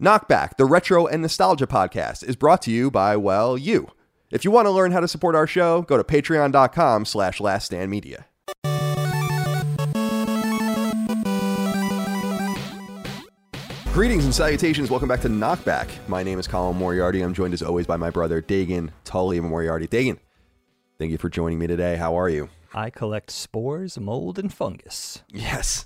[0.00, 3.90] Knockback, the retro and nostalgia podcast, is brought to you by, well, you.
[4.30, 8.24] If you want to learn how to support our show, go to patreon.com slash laststandmedia.
[13.92, 14.88] Greetings and salutations.
[14.88, 15.90] Welcome back to Knockback.
[16.08, 17.20] My name is Colin Moriarty.
[17.20, 19.86] I'm joined as always by my brother, Dagan Tully Moriarty.
[19.86, 20.18] Dagan,
[20.98, 21.96] thank you for joining me today.
[21.96, 22.48] How are you?
[22.72, 25.22] I collect spores, mold, and fungus.
[25.28, 25.84] Yes,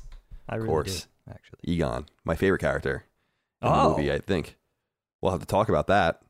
[0.49, 1.09] I of really course.
[1.27, 1.59] do, actually.
[1.65, 3.07] Egon, my favorite character
[3.65, 3.91] Oh.
[3.91, 4.57] movie, I think.
[5.21, 6.21] We'll have to talk about that,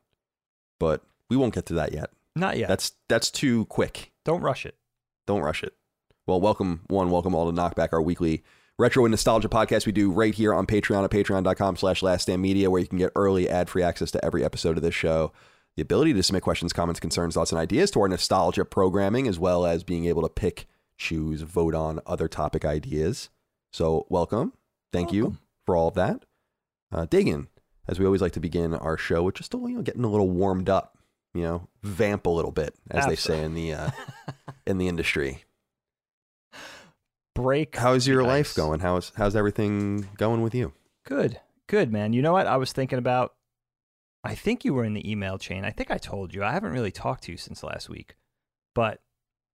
[0.79, 2.11] but we won't get to that yet.
[2.37, 2.69] Not yet.
[2.69, 4.13] That's that's too quick.
[4.25, 4.77] Don't rush it.
[5.27, 5.75] Don't rush it.
[6.27, 8.43] Well, welcome one, welcome all to Knockback, our weekly
[8.79, 12.81] retro and nostalgia podcast we do right here on Patreon at patreon.com slash laststandmedia, where
[12.81, 15.33] you can get early ad-free access to every episode of this show,
[15.77, 19.39] the ability to submit questions, comments, concerns, thoughts, and ideas to our nostalgia programming, as
[19.39, 20.67] well as being able to pick,
[20.97, 23.29] choose, vote on other topic ideas.
[23.73, 24.53] So welcome.
[24.93, 26.25] Thank you for all of that.
[26.95, 27.07] Uh,
[27.89, 30.09] as we always like to begin our show with just a, you know, getting a
[30.09, 30.97] little warmed up,
[31.35, 33.91] you know, vamp a little bit, as they say in the uh,
[34.67, 35.45] in the industry.
[37.35, 37.77] Break.
[37.77, 38.55] How's your life ice.
[38.55, 38.81] going?
[38.81, 40.73] How's how's everything going with you?
[41.05, 41.41] Good.
[41.67, 42.13] Good, man.
[42.13, 42.47] You know what?
[42.47, 43.35] I was thinking about.
[44.23, 45.65] I think you were in the email chain.
[45.65, 46.43] I think I told you.
[46.43, 48.17] I haven't really talked to you since last week,
[48.75, 49.01] but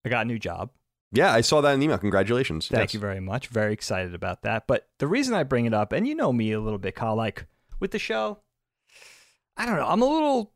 [0.05, 0.69] I got a new job.
[1.12, 1.97] Yeah, I saw that in the email.
[1.97, 2.68] Congratulations.
[2.68, 2.94] Thank Yes.
[2.94, 3.47] you very much.
[3.47, 4.68] Very excited about that.
[4.68, 7.16] But the reason I bring it up, and you know me a little bit, Kyle,
[7.16, 7.47] like
[7.80, 8.40] with the show,
[9.58, 9.88] I don't know.
[9.88, 10.53] I'm a little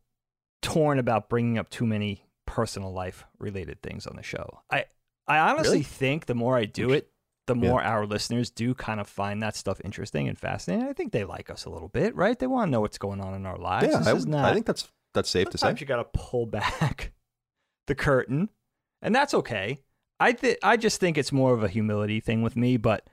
[0.61, 4.59] torn about bringing up too many personal life related things on the show.
[4.69, 4.85] I
[5.27, 5.83] I honestly Really?
[5.83, 7.09] think the more I do it,
[7.47, 7.69] the Yeah.
[7.69, 10.87] more our listeners do kind of find that stuff interesting and fascinating.
[10.87, 12.37] I think they like us a little bit, right?
[12.37, 13.87] They want to know what's going on in our lives.
[13.91, 14.45] Yeah, this I, is not.
[14.45, 15.61] I think that's that's safe to say.
[15.61, 17.13] Sometimes you got to pull back
[17.87, 18.49] the curtain,
[19.01, 19.81] and that's okay.
[20.19, 23.07] I th- I just think it's more of a humility thing with me, but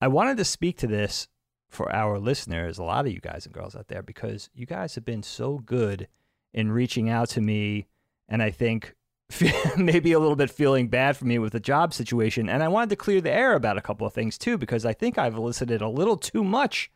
[0.00, 1.28] I wanted to speak to this
[1.68, 4.94] for our listeners, a lot of you guys and girls out there, because you guys
[4.94, 6.08] have been so good
[6.52, 7.88] in reaching out to me,
[8.28, 8.94] and I think
[9.76, 12.90] maybe a little bit feeling bad for me with the job situation, and I wanted
[12.90, 15.80] to clear the air about a couple of things too, because I think I've elicited
[15.80, 16.90] a little too much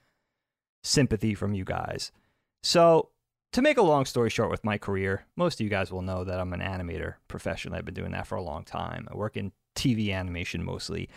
[0.82, 2.12] sympathy from you guys.
[2.62, 3.11] So
[3.52, 6.24] to make a long story short with my career, most of you guys will know
[6.24, 7.78] that I'm an animator professionally.
[7.78, 9.08] I've been doing that for a long time.
[9.10, 11.08] I work in TV animation mostly.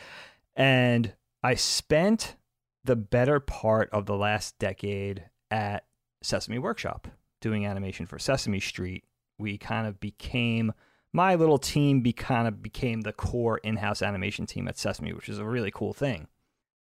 [0.55, 1.13] And
[1.43, 2.35] I spent
[2.83, 5.85] the better part of the last decade at
[6.23, 7.07] Sesame Workshop
[7.41, 9.03] doing animation for Sesame Street.
[9.37, 10.73] We kind of became
[11.13, 15.27] my little team be kind of became the core in-house animation team at Sesame, which
[15.27, 16.27] is a really cool thing.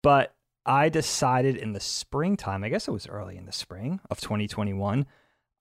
[0.01, 0.35] But
[0.65, 5.05] I decided in the springtime, I guess it was early in the spring of 2021,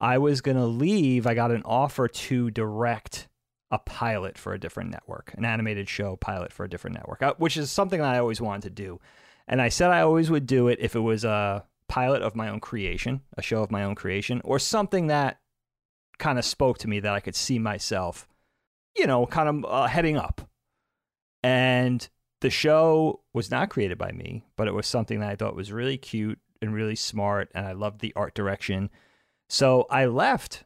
[0.03, 1.25] I was going to leave.
[1.25, 3.29] I got an offer to direct
[3.71, 7.33] a pilot for a different network, an animated show pilot for a different network, uh,
[7.37, 8.99] which is something that I always wanted to do.
[9.47, 12.49] And I said I always would do it if it was a pilot of my
[12.49, 15.39] own creation, a show of my own creation, or something that
[16.17, 18.27] kind of spoke to me that I could see myself,
[18.97, 20.41] you know, kind of uh, heading up.
[21.41, 22.05] And
[22.41, 25.71] the show was not created by me, but it was something that I thought was
[25.71, 28.89] really cute and really smart, and I loved the art direction.
[29.53, 30.63] So I left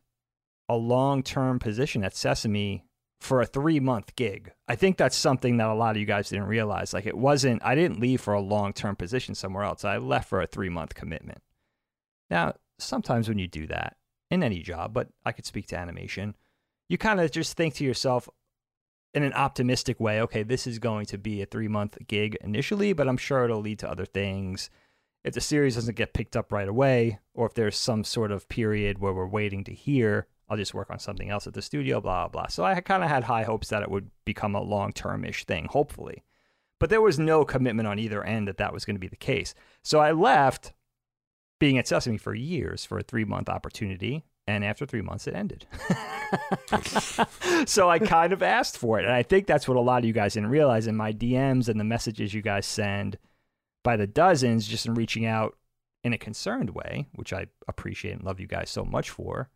[0.69, 2.86] a long term position at Sesame
[3.19, 4.54] for a three month gig.
[4.69, 6.94] I think that's something that a lot of you guys didn't realize.
[6.94, 9.84] Like it wasn't, I didn't leave for a long term position somewhere else.
[9.84, 11.42] I left for a three month commitment.
[12.30, 13.98] Now, sometimes when you do that
[14.31, 16.38] in any job, but I could speak to animation,
[16.88, 18.30] you kind of just think to yourself
[19.13, 22.94] in an optimistic way, okay, this is going to be a three month gig initially,
[22.94, 24.69] but I'm sure it'll lead to other things.
[25.27, 28.47] If the series doesn't get picked up right away, or if there's some sort of
[28.47, 32.00] period where we're waiting to hear, I'll just work on something else at the studio,
[32.00, 32.47] blah, blah, blah.
[32.47, 35.44] So I kind of had high hopes that it would become a long term ish
[35.44, 36.24] thing, hopefully.
[36.79, 39.18] But there was no commitment on either end that that was going to be the
[39.18, 39.53] case.
[39.83, 40.71] So I left
[41.59, 44.24] being at Sesame for years for a three month opportunity.
[44.47, 45.65] And after three months, it ended.
[47.68, 49.03] so I kind of asked for it.
[49.03, 51.68] And I think that's what a lot of you guys didn't realize in my DMs
[51.68, 53.18] and the messages you guys send
[53.88, 55.56] by the dozens, just in reaching out
[56.04, 59.50] in a concerned way, which I appreciate and love you guys so much for.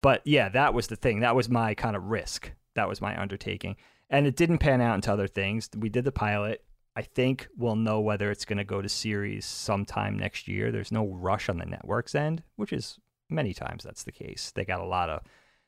[0.00, 1.18] But yeah, that was the thing.
[1.18, 2.52] That was my kind of risk.
[2.76, 3.74] That was my undertaking.
[4.08, 5.68] And it didn't pan out into other things.
[5.76, 6.64] We did the pilot.
[6.94, 10.70] I think we'll know whether it's going to go to series sometime next year.
[10.70, 14.52] There's no rush on the network's end, which is many times that's the case.
[14.54, 15.20] They got a lot of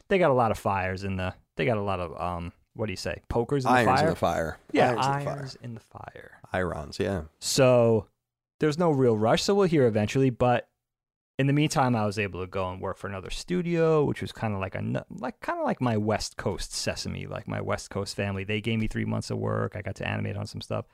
[0.07, 2.87] they got a lot of fires in the they got a lot of um what
[2.87, 3.23] do you say?
[3.29, 4.05] Pokers in Irons the fire.
[4.05, 4.59] in the fire.
[4.73, 5.61] Yeah, irons, irons, in the fire.
[5.63, 6.41] in the fire.
[6.53, 7.23] Irons, yeah.
[7.39, 8.07] So
[8.61, 9.43] there's no real rush.
[9.43, 10.31] So we'll hear eventually.
[10.31, 10.69] But
[11.39, 14.33] in the meantime, I was able to go and work for another studio, which was
[14.33, 17.91] kind of like a like kind of like my West Coast Sesame, like my West
[17.91, 18.45] Coast family.
[18.45, 19.75] They gave me three months of work.
[19.77, 20.87] I got to animate on some stuff.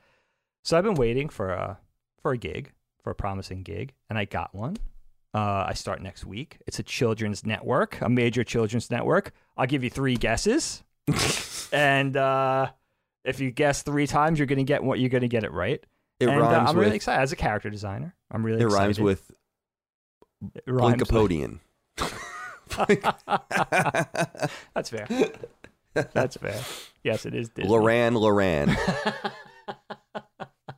[0.62, 1.78] So I've been waiting for a
[2.22, 2.72] for a gig,
[3.02, 4.76] for a promising gig, and I got one.
[5.32, 6.58] Uh, I start next week.
[6.66, 9.32] It's a children's network, a major children's network.
[9.56, 10.82] I'll give you three guesses,
[11.72, 12.68] and uh,
[13.24, 15.84] if you guess three times, you're gonna get what you're gonna get it right.
[16.18, 18.14] It and uh, I'm with really excited as a character designer.
[18.30, 18.82] I'm really it excited.
[18.84, 19.30] rhymes with
[20.54, 21.60] It rhymes with- Blinkapodian.
[24.74, 25.06] That's fair.
[26.12, 26.60] That's fair.
[27.02, 27.70] Yes, it is Disney.
[27.70, 28.76] Loran Loran.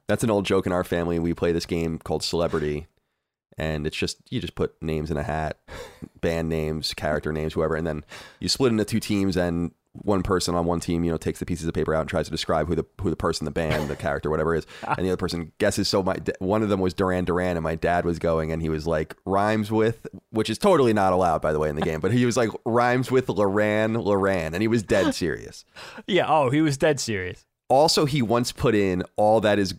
[0.09, 1.19] That's an old joke in our family.
[1.19, 2.87] We play this game called Celebrity,
[3.57, 5.59] and it's just you just put names in a hat,
[6.21, 8.05] band names, character names, whoever, and then
[8.41, 11.47] you split into two teams, and one person on one team, you know, takes the
[11.47, 13.89] pieces of paper out and tries to describe who the who the person, the band,
[13.89, 15.89] the character, whatever is, and the other person guesses.
[15.89, 18.69] So my one of them was Duran Duran, and my dad was going, and he
[18.69, 22.01] was like rhymes with, which is totally not allowed by the way in the game,
[22.01, 25.65] but he was like rhymes with Loran Loran, and he was dead serious.
[26.07, 26.27] Yeah.
[26.27, 27.45] Oh, he was dead serious.
[27.69, 29.75] Also, he once put in all that is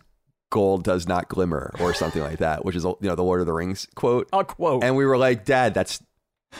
[0.50, 3.46] gold does not glimmer or something like that, which is you know the Lord of
[3.46, 4.28] the Rings quote.
[4.32, 4.84] I'll quote.
[4.84, 6.00] And we were like, Dad, that's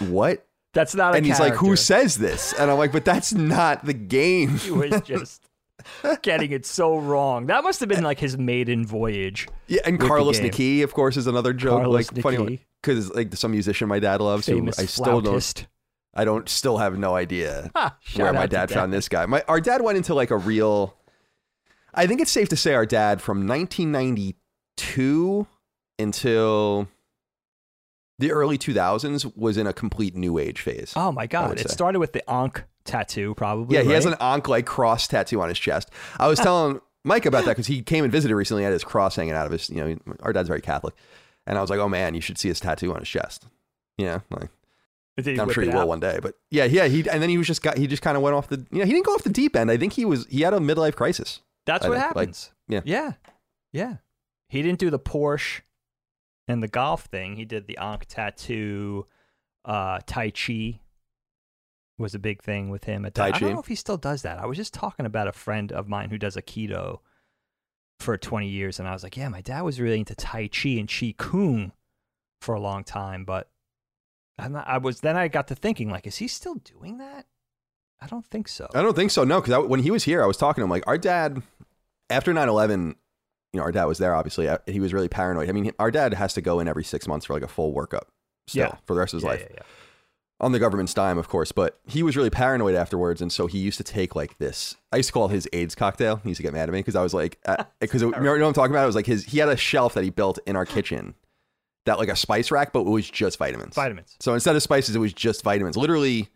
[0.00, 0.44] what?
[0.74, 2.52] That's not a And he's like, Who says this?
[2.52, 4.58] And I'm like, But that's not the game.
[4.64, 5.48] He was just
[6.22, 7.46] getting it so wrong.
[7.46, 9.48] That must have been like his maiden voyage.
[9.66, 10.40] Yeah, and Carlos.
[10.40, 11.82] Nakai, of course, is another joke.
[11.82, 14.46] Carlos like funny because like some musician my dad loves.
[14.46, 15.66] Who Famous I still don't.
[16.14, 19.26] I don't still have no idea Ha, where my to dad found this guy.
[19.26, 20.96] My our dad went into like a real.
[21.92, 25.46] I think it's safe to say our dad from 1992
[25.98, 26.88] until
[28.18, 30.92] the early 2000s was in a complete new age phase.
[30.96, 31.58] Oh my god!
[31.58, 33.76] It started with the Ankh tattoo, probably.
[33.76, 35.90] yeah, he has an Ankh like cross tattoo on his chest.
[36.18, 38.62] I was telling Mike about that because he came and visited recently.
[38.62, 39.68] He had his cross hanging out of his.
[39.70, 40.94] You know, our dad's very Catholic,
[41.46, 43.46] and I was like, "Oh man, you should see his tattoo on his chest."
[43.98, 44.50] You know, like
[45.18, 45.88] I'm whip sure he will out?
[45.88, 46.18] one day.
[46.20, 48.34] But yeah, yeah, he and then he was just got he just kind of went
[48.34, 48.64] off the.
[48.70, 49.70] You know, he didn't go off the deep end.
[49.70, 51.40] I think he was he had a midlife crisis.
[51.66, 52.50] That's I what think, like, happens.
[52.68, 52.80] yeah.
[52.84, 53.12] yeah,
[53.72, 53.96] yeah.
[54.48, 55.62] He didn't do the Porsche
[56.48, 57.36] and the golf thing.
[57.36, 59.06] He did the Ankh tattoo.
[59.64, 60.80] Uh, tai Chi
[61.96, 63.14] was a big thing with him at.
[63.14, 64.38] Tai I don't know if he still does that.
[64.38, 66.98] I was just talking about a friend of mine who does Aikido
[68.00, 70.70] for 20 years, and I was like, yeah, my dad was really into Tai Chi
[70.70, 71.72] and Chi Kung
[72.40, 73.48] for a long time, but
[74.38, 77.26] not, I was then I got to thinking, like, is he still doing that?
[78.00, 78.68] I don't think so.
[78.74, 79.24] I don't think so.
[79.24, 81.42] No, because when he was here, I was talking to him like our dad
[82.10, 82.96] after 9-11,
[83.54, 84.14] You know, our dad was there.
[84.14, 85.48] Obviously, Uh, he was really paranoid.
[85.48, 87.72] I mean, our dad has to go in every six months for like a full
[87.72, 88.08] workup.
[88.48, 88.76] Still, Yeah.
[88.84, 89.40] for the rest of his Yeah, life.
[89.48, 89.62] yeah, yeah.
[90.40, 93.58] on the government's dime, of course, but he was really paranoid afterwards, and so he
[93.58, 94.74] used to take like this.
[94.92, 96.16] I used to call it his AIDS cocktail.
[96.16, 97.38] He used to get mad at me because I was like,
[97.80, 98.82] because you know what I'm talking about?
[98.82, 99.24] It was like his.
[99.26, 101.14] He had a shelf that he built in our kitchen,
[101.86, 103.76] that like a spice rack, but it was just vitamins.
[103.76, 104.16] Vitamins.
[104.20, 105.76] So instead of spices, it was just vitamins.
[105.76, 106.28] Literally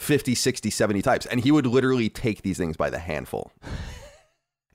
[0.00, 3.52] 50, 60, 70 types, and he would literally take these things by the handful.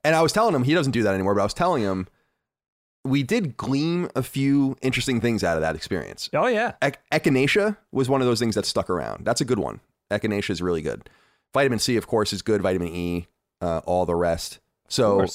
[0.04, 2.08] and I was telling him he doesn't do that anymore, but I was telling him
[3.04, 6.30] we did glean a few interesting things out of that experience.
[6.34, 6.74] Oh yeah.
[6.82, 9.26] Ec- echinacea was one of those things that stuck around.
[9.26, 9.80] That's a good one.
[10.12, 11.10] Echinacea is really good.
[11.54, 12.62] Vitamin C, of course, is good.
[12.62, 13.28] Vitamin E,
[13.62, 14.60] uh, all the rest.
[14.88, 15.26] So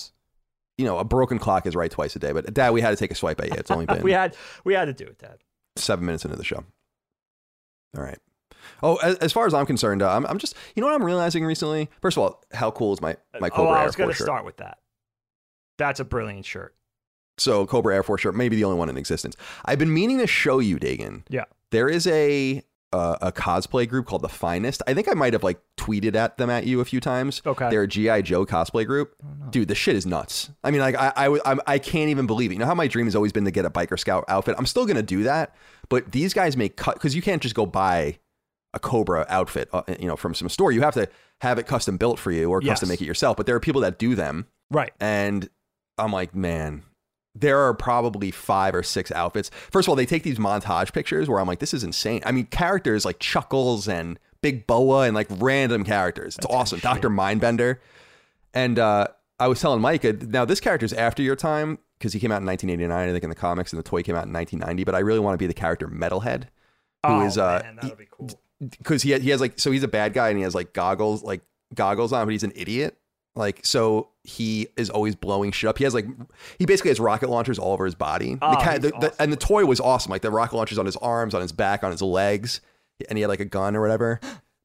[0.77, 2.33] you know, a broken clock is right twice a day.
[2.33, 3.55] But Dad, we had to take a swipe at you.
[3.57, 5.39] It's only been we had we had to do it, Dad.
[5.77, 6.65] seven minutes into the show.
[7.97, 8.19] All right.
[8.83, 11.05] Oh, as, as far as I'm concerned, uh, I'm, I'm just you know what I'm
[11.05, 11.89] realizing recently.
[12.01, 14.11] First of all, how cool is my my Cobra oh, Cobra I Air was going
[14.11, 14.79] to start with that.
[15.79, 16.75] That's a brilliant shirt.
[17.39, 19.37] So Cobra Air Force shirt, maybe the only one in existence.
[19.65, 21.23] I've been meaning to show you, Dagan.
[21.29, 21.45] Yeah.
[21.71, 24.81] There is a uh, a cosplay group called the Finest.
[24.87, 27.43] I think I might have like tweeted at them at you a few times.
[27.45, 27.69] Okay.
[27.69, 29.17] They're a GI Joe cosplay group.
[29.51, 30.51] Dude, the shit is nuts.
[30.63, 32.55] I mean, like I I, I'm- I can't even believe it.
[32.55, 34.55] You know how my dream has always been to get a biker scout outfit.
[34.57, 35.57] I'm still gonna do that,
[35.89, 38.19] but these guys make cut because you can't just go buy
[38.75, 40.73] a Cobra outfit, uh, you know, from some store.
[40.73, 41.09] You have to
[41.41, 43.37] have it custom built for you or custom make it yourself.
[43.37, 44.47] But there are people that do them.
[44.71, 44.93] Right.
[45.01, 45.49] And
[45.99, 46.83] I'm like, man,
[47.35, 49.51] there are probably five or six outfits.
[49.71, 52.23] First of all, they take these montage pictures where I'm like, this is insane.
[52.25, 56.37] I mean, characters like Chuckles and Big Boa and like random characters.
[56.37, 56.81] It's awesome.
[56.81, 57.11] Dr.
[57.11, 57.79] Mindbender.
[58.53, 59.09] And uh,
[59.41, 62.41] I was telling Mike, uh, now this character's after your time because he came out
[62.41, 64.85] in 1989, I think, in the comics, and the toy came out in 1990.
[64.85, 66.45] But I really want to be the character Metalhead.
[67.07, 68.31] Who oh, is, uh, man, that would be cool.
[68.61, 71.23] Because he he has like so he's a bad guy and he has like goggles
[71.23, 71.43] like
[71.75, 72.97] goggles on, but he's an idiot.
[73.37, 75.79] Like so he is always blowing shit up.
[75.79, 76.07] He has like
[76.59, 78.39] he basically has rocket launchers all over his body.
[78.41, 80.11] Oh, the, ca- he's the, the- and the toy was awesome.
[80.11, 82.61] Like the rocket launchers on his arms, on his back, on his legs,
[83.09, 84.21] and he had like a gun or whatever.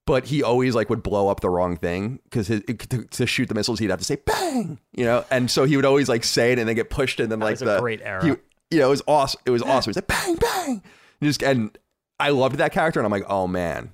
[0.05, 2.62] But he always like would blow up the wrong thing because to,
[3.05, 5.24] to shoot the missiles he'd have to say bang, you know.
[5.31, 7.51] And so he would always like say it and then get pushed and then like
[7.51, 8.24] was a the great era.
[8.24, 8.29] He,
[8.72, 9.41] you know, it was awesome.
[9.46, 9.89] It was awesome.
[9.89, 10.84] He was like bang bang.
[11.22, 11.77] And just and
[12.19, 13.91] I loved that character and I'm like, oh man,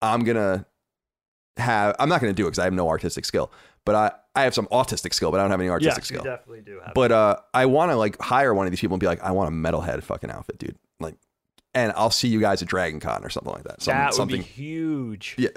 [0.00, 0.66] I'm gonna
[1.56, 1.96] have.
[1.98, 3.52] I'm not gonna do it because I have no artistic skill,
[3.84, 6.24] but I I have some autistic skill, but I don't have any artistic yes, skill.
[6.24, 6.94] definitely do have.
[6.94, 9.32] But uh, I want to like hire one of these people and be like, I
[9.32, 10.76] want a metalhead fucking outfit, dude.
[11.00, 11.16] Like,
[11.74, 13.82] and I'll see you guys at Dragon Con or something like that.
[13.82, 14.40] Some, that would something.
[14.40, 15.36] be huge.
[15.38, 15.50] Yeah.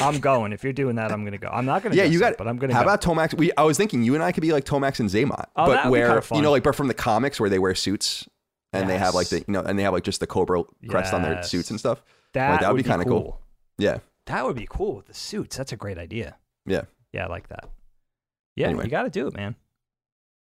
[0.00, 0.52] I'm going.
[0.54, 1.48] If you're doing that, I'm gonna go.
[1.48, 1.94] I'm not gonna.
[1.94, 2.38] yeah, you got.
[2.38, 2.72] But I'm gonna.
[2.72, 2.88] How go.
[2.88, 3.34] about Tomax?
[3.34, 5.74] We I was thinking you and I could be like Tomax and Xamot, Oh, but
[5.74, 8.26] that would be where you know, like, but from the comics where they wear suits
[8.72, 9.44] and they have like the Yes.
[9.48, 12.02] you know, and they have like just the Cobra crest on their suits and stuff.
[12.34, 12.50] that?
[12.50, 13.40] like, that would would be kinda cool.
[13.78, 15.56] Yeah, That would be cool with the suits.
[15.56, 16.36] That's a great idea.
[16.66, 16.82] yeah.
[17.12, 17.68] Yeah, I like that.
[18.56, 18.84] Yeah, Anyway.
[18.84, 19.54] you got to do it, man.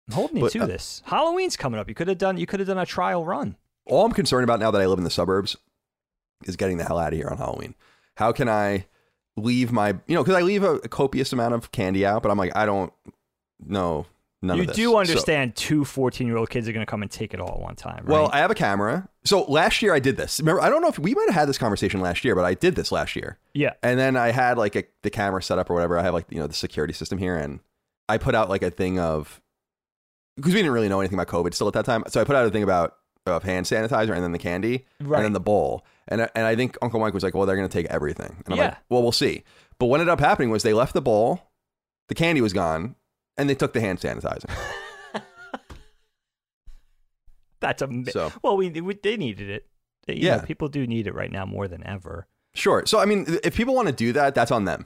[0.08, 1.02] I'm holding you But, to uh, this.
[1.06, 1.88] Halloween's coming up.
[1.90, 2.38] You could have done.
[2.38, 3.56] You could have done a trial run.
[3.88, 5.56] all I'm concerned about now that I live in the suburbs
[6.46, 7.74] is getting the hell out of here on Halloween.
[8.18, 8.86] How can I
[9.38, 12.30] leave my, you know, because I leave a, a copious amount of candy out, but
[12.32, 12.92] I'm like, I don't
[13.66, 14.06] know
[14.42, 17.12] none you do So- understand two 14 year old kids are going to come and
[17.12, 18.08] take it all at one time, right?
[18.14, 19.08] well, I have a camera.
[19.26, 20.40] So last year I did this.
[20.40, 22.54] Remember, I don't know if we might have had this conversation last year, but I
[22.54, 23.38] did this last year.
[23.54, 23.74] yeah.
[23.84, 25.98] And then I had like a, the camera set up or whatever.
[26.00, 27.36] I have like, you know, the security system here.
[27.36, 27.60] And
[28.08, 29.42] I put out like a thing of,
[30.36, 32.04] because we didn't really know anything about COVID still at that time.
[32.08, 35.18] So I put out a thing about of hand sanitizer and then the candy Right.
[35.18, 35.86] and then the bowl.
[36.08, 38.42] And, I- and I think Uncle Mike was like, well, they're going to take everything.
[38.46, 38.78] And I'm like, Yeah.
[38.90, 39.44] well, we'll see.
[39.78, 41.42] But what ended up happening was they left the bowl,
[42.08, 42.96] the candy was gone,
[43.40, 44.50] and they took the hand sanitizer.
[47.60, 48.56] That's a So- well.
[48.58, 49.66] We, we they needed it.
[50.08, 50.38] You Yeah.
[50.38, 52.28] know, people do need it right now more than ever.
[52.56, 52.86] Sure.
[52.86, 54.86] So I mean, if people want to do that, that's on them.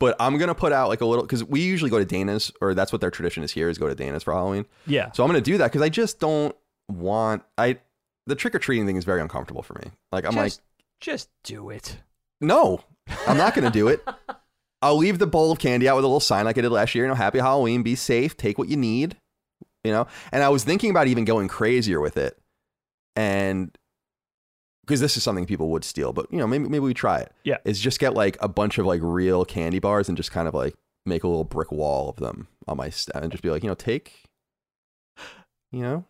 [0.00, 2.74] But I'm gonna put out like a little because we usually go to Dana's, or
[2.74, 4.66] that's what their tradition is here is go to Dana's for Halloween.
[4.86, 5.12] Yeah.
[5.12, 6.54] So I'm gonna do that because I just don't
[6.88, 7.78] want I
[8.26, 9.90] the trick or treating thing is very uncomfortable for me.
[10.10, 10.64] Like I'm just, like,
[11.00, 11.98] just do it.
[12.40, 12.80] no,
[13.26, 14.02] I'm not gonna do it.
[14.82, 16.94] I'll leave the bowl of candy out with a little sign like I did last
[16.94, 17.04] year.
[17.04, 19.16] You know, happy Halloween, be safe, take what you need.
[19.84, 22.38] You know, and I was thinking about even going crazier with it,
[23.16, 23.76] and
[24.82, 27.32] because this is something people would steal, but you know, maybe maybe we try it.
[27.44, 27.58] Yeah.
[27.64, 30.54] is just get like a bunch of like real candy bars and just kind of
[30.54, 30.74] like
[31.06, 33.68] make a little brick wall of them on my stand and just be like, you
[33.68, 34.24] know, take,
[35.72, 36.04] you know,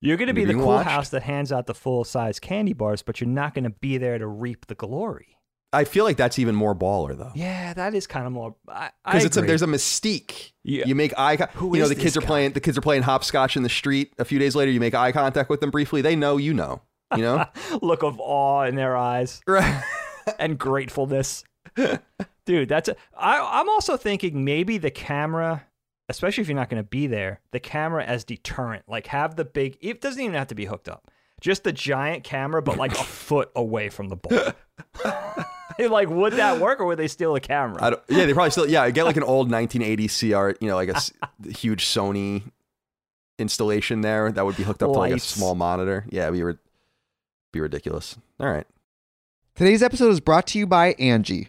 [0.00, 0.90] You're going to be the cool watched.
[0.90, 3.96] house that hands out the full size candy bars, but you're not going to be
[3.98, 5.33] there to reap the glory.
[5.74, 7.32] I feel like that's even more baller though.
[7.34, 8.54] Yeah, that is kind of more.
[9.04, 10.52] Because it's a, there's a mystique.
[10.62, 10.84] Yeah.
[10.86, 11.36] You make eye.
[11.36, 12.52] Con- Who you know the kids are playing.
[12.52, 14.12] The kids are playing hopscotch in the street.
[14.18, 16.00] A few days later, you make eye contact with them briefly.
[16.00, 16.80] They know you know.
[17.16, 17.44] You know.
[17.82, 19.82] look of awe in their eyes right.
[20.38, 21.44] and gratefulness.
[22.46, 25.64] Dude, that's a, I, I'm also thinking maybe the camera,
[26.08, 28.84] especially if you're not going to be there, the camera as deterrent.
[28.86, 29.76] Like have the big.
[29.80, 31.10] It doesn't even have to be hooked up.
[31.40, 34.52] Just the giant camera, but like a foot away from the ball.
[35.90, 37.78] like, would that work, or would they steal a camera?
[37.82, 38.68] I don't, yeah, they probably still.
[38.68, 40.56] Yeah, get like an old 1980 CR.
[40.64, 41.00] You know, like a
[41.50, 42.42] huge Sony
[43.38, 46.04] installation there that would be hooked up to like a small monitor.
[46.10, 46.58] Yeah, we would
[47.52, 48.16] be ridiculous.
[48.40, 48.66] All right.
[49.54, 51.48] Today's episode is brought to you by Angie.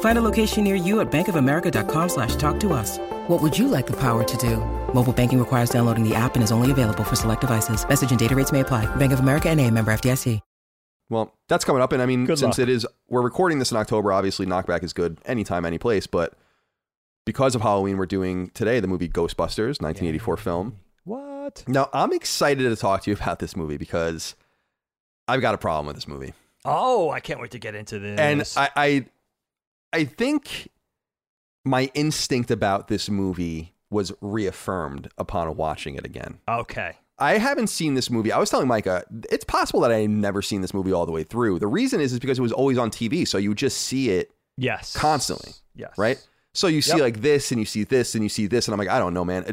[0.00, 2.98] Find a location near you at bankofamerica.com slash talk to us.
[3.28, 4.58] What would you like the power to do?
[4.94, 7.86] Mobile banking requires downloading the app and is only available for select devices.
[7.88, 8.86] Message and data rates may apply.
[8.96, 10.40] Bank of America and a member FDIC.
[11.10, 12.66] Well, that's coming up, and I mean, Good since luck.
[12.66, 14.10] it is, we're recording this in October.
[14.10, 16.06] Obviously, Knockback is good anytime, any place.
[16.06, 16.32] But
[17.26, 20.78] because of Halloween, we're doing today the movie Ghostbusters, 1984 film.
[21.04, 21.62] What?
[21.68, 24.34] Now, I'm excited to talk to you about this movie because
[25.28, 26.32] I've got a problem with this movie,
[26.64, 28.18] Oh, I can't wait to get into this.
[28.18, 29.06] and I, I,
[29.94, 30.68] I think
[31.64, 36.40] my instinct about this movie was reaffirmed upon watching it again.
[36.48, 36.96] okay.
[37.16, 38.32] I haven't seen this movie.
[38.32, 41.22] I was telling Micah, it's possible that I never seen this movie all the way
[41.22, 41.60] through.
[41.60, 44.32] The reason is is because it was always on TV, so you just see it
[44.56, 44.96] Yes.
[44.96, 45.52] Constantly.
[45.76, 45.96] Yes.
[45.96, 46.18] right?
[46.54, 47.00] So you see Yep.
[47.00, 49.14] like this and you see this and you see this and I'm like, I don't
[49.14, 49.44] know, man.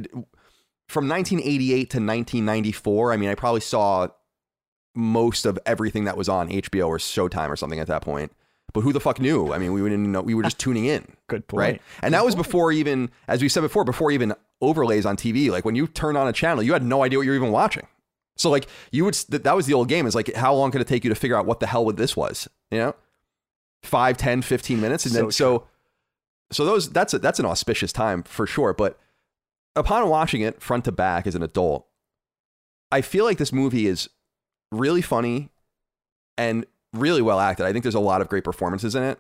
[0.90, 4.08] From 1988 to 1994, I mean, I probably saw
[4.96, 8.32] most of everything that was on HBO or Showtime or something at that point.
[8.74, 9.52] But who the fuck knew?
[9.54, 10.22] I mean, we didn't know.
[10.22, 11.06] We were just tuning in.
[11.28, 11.60] Good point.
[11.60, 11.82] Right.
[12.02, 15.50] And that was before even, as we said before, before even overlays on TV.
[15.50, 17.52] Like when you turn on a channel, you had no idea what you were even
[17.52, 17.88] watching.
[18.38, 20.06] So like you would, that was the old game.
[20.08, 21.98] Is like, how long could it take you to figure out what the hell what
[21.98, 22.48] this was?
[22.70, 22.96] You know,
[23.84, 25.06] five, 10, 15 minutes.
[25.06, 25.68] And So then, so,
[26.52, 28.74] so those, that's a, that's an auspicious time for sure.
[28.74, 28.98] But
[29.76, 31.88] upon watching it front to back as an adult,
[32.92, 34.10] I feel like this movie is
[34.72, 35.50] really funny
[36.38, 37.66] and really well acted.
[37.66, 39.20] I think there's a lot of great performances in it.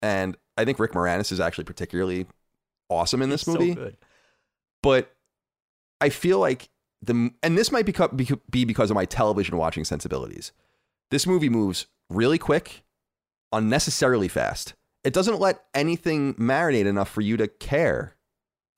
[0.00, 2.26] And I think Rick Moranis is actually particularly
[2.88, 3.74] awesome in this So movie.
[3.74, 3.96] good.
[4.82, 5.14] But
[6.00, 6.68] I feel like
[7.00, 10.52] the and this might be because of my television watching sensibilities.
[11.10, 12.82] This movie moves really quick,
[13.52, 14.74] unnecessarily fast.
[15.04, 18.16] It doesn't let anything marinate enough for you to care.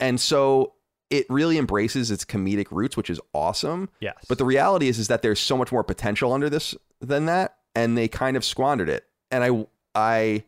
[0.00, 0.74] And so
[1.10, 3.88] it really embraces its comedic roots, which is awesome.
[4.00, 4.24] Yes.
[4.28, 7.58] But the reality is, is that there's so much more potential under this than that,
[7.74, 9.06] and they kind of squandered it.
[9.30, 10.44] And I, I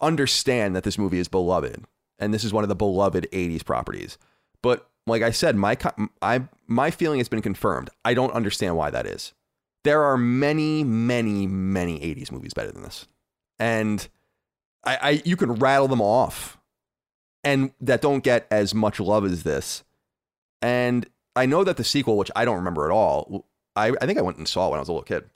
[0.00, 1.84] understand that this movie is beloved,
[2.18, 4.18] and this is one of the beloved '80s properties.
[4.62, 5.76] But like I said, my
[6.22, 7.90] I my feeling has been confirmed.
[8.04, 9.32] I don't understand why that is.
[9.82, 13.06] There are many, many, many '80s movies better than this,
[13.58, 14.08] and
[14.84, 16.58] I, I you can rattle them off,
[17.42, 19.84] and that don't get as much love as this.
[20.62, 23.46] And I know that the sequel, which I don't remember at all,
[23.76, 25.28] I, I think I went and saw it when I was a little kid.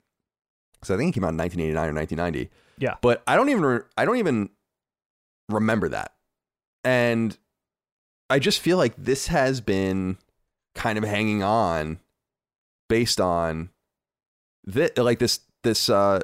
[0.83, 2.49] So I think it came out in 1989 or 1990.
[2.77, 2.95] Yeah.
[3.01, 4.49] But I don't even re- I don't even
[5.49, 6.13] remember that.
[6.83, 7.37] And
[8.29, 10.17] I just feel like this has been
[10.75, 11.99] kind of hanging on
[12.87, 13.69] based on
[14.63, 16.19] this, like this this uh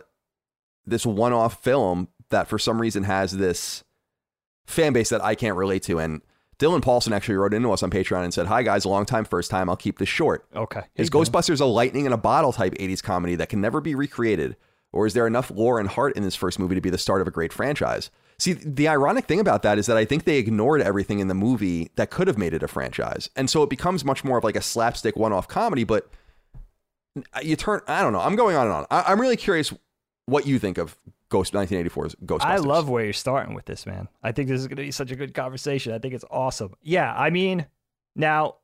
[0.85, 3.83] this one-off film that for some reason has this
[4.65, 6.21] fan base that I can't relate to and
[6.57, 9.25] Dylan Paulson actually wrote into us on Patreon and said, "Hi guys, a long time,
[9.25, 9.69] first time.
[9.69, 10.45] I'll keep this short.
[10.55, 10.83] Okay.
[10.95, 11.09] Is.
[11.09, 14.55] Ghostbusters a lightning in a bottle type 80s comedy that can never be recreated?
[14.93, 17.19] Or is there enough lore and heart in this first movie to be the start
[17.21, 18.09] of a great franchise?
[18.37, 21.33] See, the ironic thing about that is that I think they ignored everything in the
[21.33, 23.29] movie that could have made it a franchise.
[23.35, 26.09] And so it becomes much more of like a slapstick one off comedy, but
[27.41, 28.85] you turn, I don't know, I'm going on and on.
[28.89, 29.73] I, I'm really curious
[30.25, 30.97] what you think of
[31.35, 32.45] Ghost 1984's Ghostbusters.
[32.45, 34.07] I love where you're starting with this, man.
[34.23, 35.91] I think this is going to be such a good conversation.
[35.91, 36.75] I think it's awesome.
[36.81, 37.65] Yeah, I mean,
[38.15, 38.55] now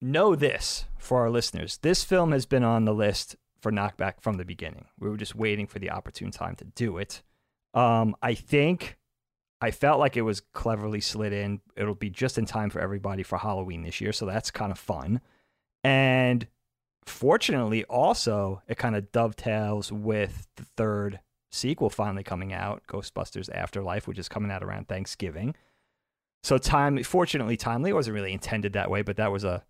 [0.00, 1.78] know this for our listeners.
[1.82, 4.86] This film has been on the list for knockback from the beginning.
[4.98, 7.20] We were just waiting for the opportune time to do it.
[7.74, 8.96] Um, I think
[9.60, 11.60] I felt like it was cleverly slid in.
[11.76, 14.78] It'll be just in time for everybody for Halloween this year, so that's kind of
[14.78, 15.20] fun.
[15.84, 16.46] And
[17.04, 21.20] fortunately, also, it kind of dovetails with the third
[21.52, 25.54] sequel finally coming out, Ghostbusters Afterlife, which is coming out around Thanksgiving.
[26.42, 27.90] So time, fortunately, timely.
[27.90, 29.62] It wasn't really intended that way, but that was a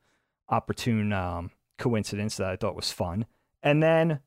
[0.49, 3.27] opportune um, coincidence that I thought was fun.
[3.63, 4.21] And then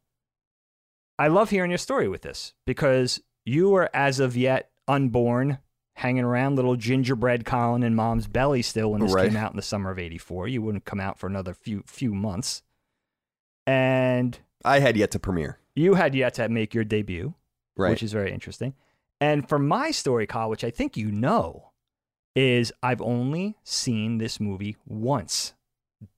[1.18, 5.60] I love hearing your story with this because you were as of yet unborn,
[5.94, 9.30] hanging around little gingerbread Colin in mom's belly still when this Right.
[9.30, 10.48] came out in the summer of '84.
[10.50, 12.62] You wouldn't come out for another few few months,
[13.66, 15.60] and I had yet to premiere.
[15.76, 17.34] you had yet to make your debut,
[17.78, 17.90] Right.
[17.92, 18.74] which is very interesting.
[19.20, 21.72] And for my story, Kyle, which I think you know,
[22.36, 25.54] is I've only seen this movie once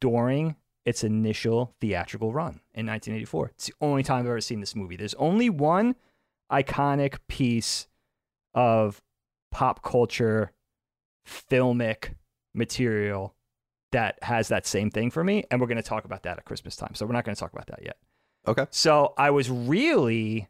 [0.01, 3.47] during its initial theatrical run in 1984.
[3.55, 4.95] It's the only time I've ever seen this movie.
[4.95, 5.95] There's only one
[6.51, 7.87] iconic piece
[8.53, 9.01] of
[9.51, 10.53] pop culture,
[11.27, 12.15] filmic
[12.53, 13.35] material
[13.91, 15.43] that has that same thing for me.
[15.51, 16.95] And we're going to talk about that at Christmas time.
[16.95, 17.97] So we're not going to talk about that yet.
[18.47, 18.65] okay.
[18.71, 20.47] So I was really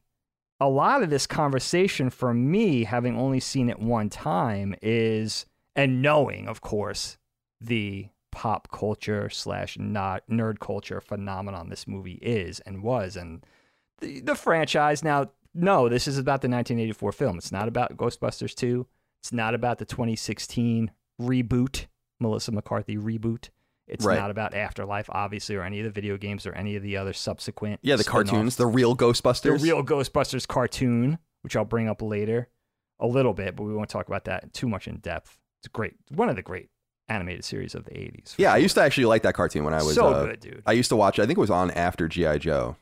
[0.59, 6.01] a lot of this conversation for me, having only seen it one time, is and
[6.01, 7.17] knowing, of course,
[7.61, 13.45] the pop culture slash not nerd culture phenomenon this movie is and was, and
[13.99, 15.03] the, the franchise.
[15.03, 17.37] Now, no, this is about the 1984 film.
[17.37, 18.85] It's not about Ghostbusters 2.
[19.21, 20.91] It's not about the 2016
[21.21, 21.85] reboot,
[22.19, 23.49] Melissa McCarthy reboot.
[23.87, 24.19] It's Right.
[24.19, 27.13] not about Afterlife, obviously, or any of the video games or any of the other
[27.13, 27.79] subsequent.
[27.83, 28.29] Yeah, the spin-offs.
[28.29, 29.43] cartoons, the real Ghostbusters.
[29.43, 32.49] the real Ghostbusters cartoon, which I'll bring up later
[32.99, 35.37] a little bit, but we won't talk about that too much in depth.
[35.61, 36.69] It's great, one of the great
[37.07, 38.35] animated series of the 80s.
[38.35, 40.39] for Yeah, I used to actually like that cartoon when I was so uh, good,
[40.41, 40.63] dude.
[40.65, 41.17] I used to watch.
[41.17, 41.23] It.
[41.23, 42.75] I think it was on after GI Joe.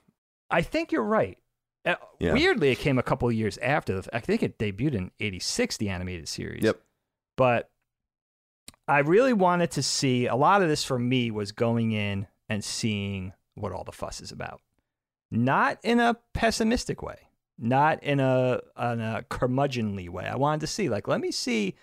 [0.49, 1.37] I think you're right.
[1.85, 2.33] Uh, Yeah.
[2.33, 4.01] Weirdly, it came a couple of years after.
[4.01, 6.63] The, I think it debuted in '86, the animated series.
[6.63, 6.81] Yep.
[7.37, 7.69] But
[8.87, 12.63] I really wanted to see a lot of this for me was going in and
[12.63, 14.61] seeing what all the fuss is about,
[15.31, 20.25] not in a pessimistic way, not in a in a curmudgeonly way.
[20.25, 21.75] I wanted to see like let me see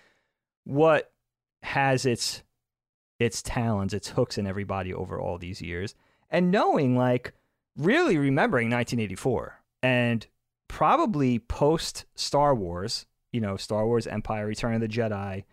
[0.63, 1.11] what
[1.63, 2.43] has its
[3.19, 5.95] its talons, its hooks in everybody over all these years,
[6.29, 7.33] and knowing like
[7.77, 10.27] really remembering 1984 and
[10.67, 15.43] probably post Star Wars, you know, Star Wars Empire, Return of the Jedi.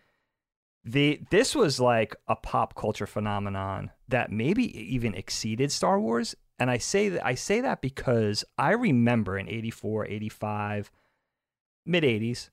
[0.85, 6.35] The this was like a pop culture phenomenon that maybe even exceeded Star Wars.
[6.59, 10.91] And I say that I say that because I remember in 84, 85,
[11.87, 12.51] mid 80s,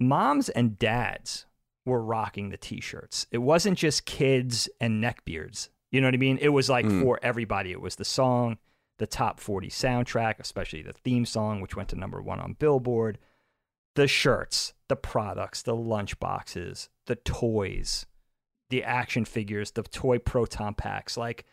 [0.00, 1.46] moms and dads
[1.84, 3.26] were rocking the t-shirts.
[3.30, 5.68] It wasn't just kids and neckbeards.
[5.90, 6.38] You know what I mean?
[6.40, 7.02] It was like Mm.
[7.02, 7.72] for everybody.
[7.72, 8.58] It was the song,
[8.98, 13.18] the top 40 soundtrack, especially the theme song, which went to number one on Billboard,
[13.98, 18.06] the shirts, the products, the lunch boxes, the toys,
[18.70, 21.16] the action figures, the toy proton packs.
[21.16, 21.44] Like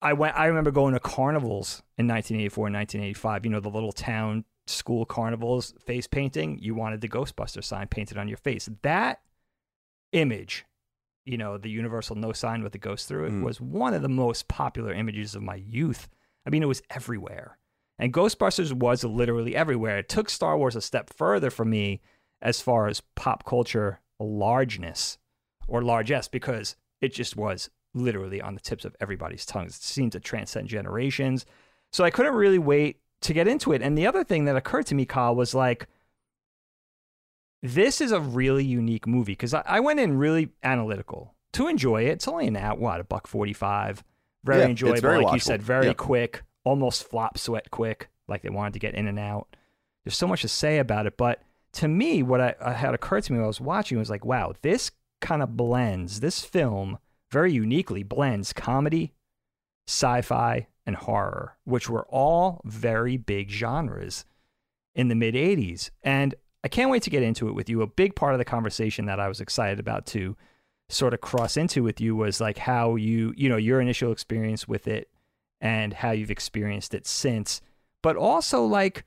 [0.00, 3.90] I went I remember going to carnivals in 1984 and 1985, you know, the little
[3.92, 8.68] town school carnivals face painting, you wanted the Ghostbuster sign painted on your face.
[8.82, 9.20] That
[10.12, 10.64] image,
[11.24, 13.42] you know, the universal no sign with the ghost through it Mm.
[13.42, 16.08] was one of the most popular images of my youth.
[16.46, 17.58] I mean, it was everywhere.
[17.98, 19.98] And Ghostbusters was literally everywhere.
[19.98, 22.00] It took Star Wars a step further for me
[22.40, 25.18] as far as pop culture largeness
[25.68, 29.76] or largesse because it just was literally on the tips of everybody's tongues.
[29.76, 31.44] It seemed to transcend generations.
[31.92, 33.82] So I couldn't really wait to get into it.
[33.82, 35.86] And the other thing that occurred to me, Kyle, was like,
[37.62, 42.02] this is a really unique movie because I, I went in really analytical to enjoy
[42.06, 42.12] it.
[42.12, 44.02] It's only an hour, what, a buck 45.
[44.44, 45.00] Very Yeah, enjoyable.
[45.00, 45.92] very like you said, very Yeah.
[45.92, 49.56] quick, almost flop sweat quick, like they wanted to get in and out.
[50.04, 51.16] There's so much to say about it.
[51.16, 51.42] But
[51.74, 54.24] to me, what I, I had occurred to me while I was watching was like,
[54.24, 56.98] wow, this kind of blends, this film
[57.30, 59.14] very uniquely blends comedy,
[59.86, 64.24] sci fi, and horror, which were all very big genres
[64.94, 65.90] in the mid 80s.
[66.02, 67.82] And I can't wait to get into it with you.
[67.82, 70.36] A big part of the conversation that I was excited about to
[70.88, 74.68] sort of cross into with you was like how you, you know, your initial experience
[74.68, 75.08] with it
[75.62, 77.62] and how you've experienced it since,
[78.02, 79.04] but also like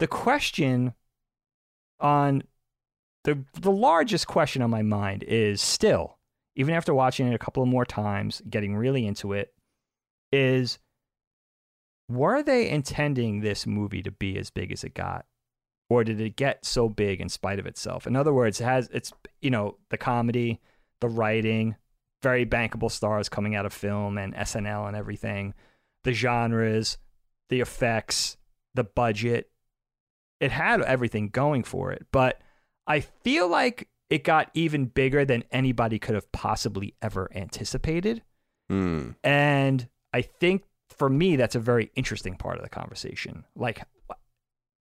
[0.00, 0.94] the question
[2.00, 2.42] on
[3.24, 6.18] the the largest question on my mind is still
[6.56, 9.54] even after watching it a couple of more times, getting really into it,
[10.32, 10.78] is
[12.08, 15.26] were they intending this movie to be as big as it got?
[15.88, 18.06] Or did it get so big in spite of itself?
[18.06, 20.60] In other words, it has it's you know, the comedy,
[21.00, 21.76] the writing,
[22.22, 25.54] very bankable stars coming out of film and SNL and everything,
[26.04, 26.98] the genres,
[27.48, 28.36] the effects,
[28.74, 29.50] the budget.
[30.40, 32.40] It had everything going for it, but
[32.86, 38.22] I feel like it got even bigger than anybody could have possibly ever anticipated.
[38.68, 39.10] Hmm.
[39.22, 43.44] And I think for me, that's a very interesting part of the conversation.
[43.54, 43.82] Like,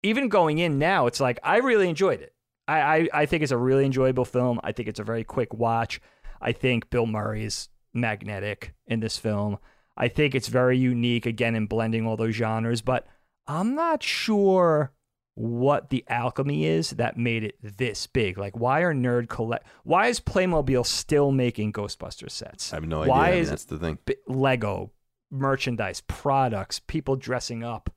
[0.04, 2.34] even going in now, it's like I really enjoyed it.
[2.68, 4.60] I, I, I think it's a really enjoyable film.
[4.64, 6.00] I think it's a very quick watch.
[6.42, 9.58] I think Bill Murray is magnetic in this film.
[9.98, 13.08] I think it's very unique, again, in blending all those genres, but
[13.48, 14.92] I'm not sure
[15.36, 18.38] what the alchemy is that made it this big.
[18.38, 19.68] Like, why are nerd collect?
[19.84, 22.74] Why is Playmobil still making Ghostbuster sets?
[22.74, 23.12] I have no idea.
[23.12, 23.98] Why I mean, is that's the thing.
[24.28, 24.92] Lego
[25.32, 27.94] merchandise, products, people dressing up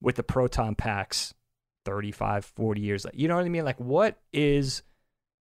[0.00, 1.34] with the proton packs
[1.84, 3.16] 35, 40 years later.
[3.16, 3.64] You know what I mean?
[3.64, 4.82] Like what is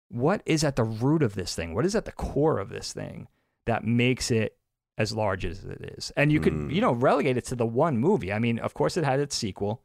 [0.08, 1.74] what is at the root of this thing?
[1.74, 3.28] What is at the core of this thing
[3.66, 4.57] that makes it
[4.98, 6.12] as large as it is?
[6.16, 6.74] And you could, Mm.
[6.74, 8.30] you know, relegate it to the one movie.
[8.32, 9.80] I mean, of course it had its sequel,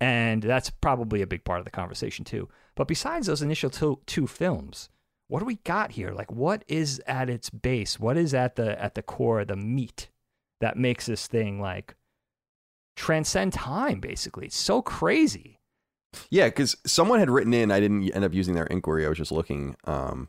[0.00, 2.48] and that's probably a big part of the conversation too.
[2.74, 4.88] But besides those initial two, two films,
[5.28, 6.10] what do we got here?
[6.12, 8.00] Like what is at its base?
[8.00, 10.08] What is at the at the core, the meat
[10.60, 11.94] that makes this thing like
[12.96, 14.46] transcend time basically?
[14.46, 15.58] It's so crazy.
[16.30, 17.70] Yeah, because someone had written in.
[17.70, 19.04] I didn't end up using their inquiry.
[19.04, 19.76] I was just looking.
[19.84, 20.28] Um,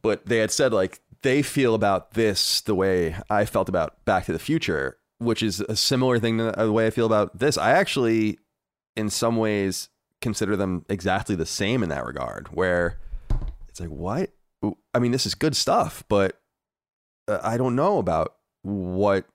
[0.00, 4.26] but they had said like they feel about this the way I felt about Back
[4.26, 7.56] to the Future, which is a similar thing to the way I feel about this.
[7.56, 8.38] I actually,
[8.96, 9.88] in some ways,
[10.20, 12.48] consider them exactly the same in that regard.
[12.48, 12.98] Where
[13.68, 14.30] it's like, what?
[14.94, 16.40] I mean, this is good stuff, but
[17.26, 19.26] uh, I don't know about what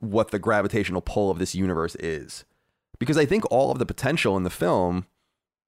[0.00, 2.44] what the gravitational pull of this universe is
[3.00, 5.06] because I think all of the potential in the film.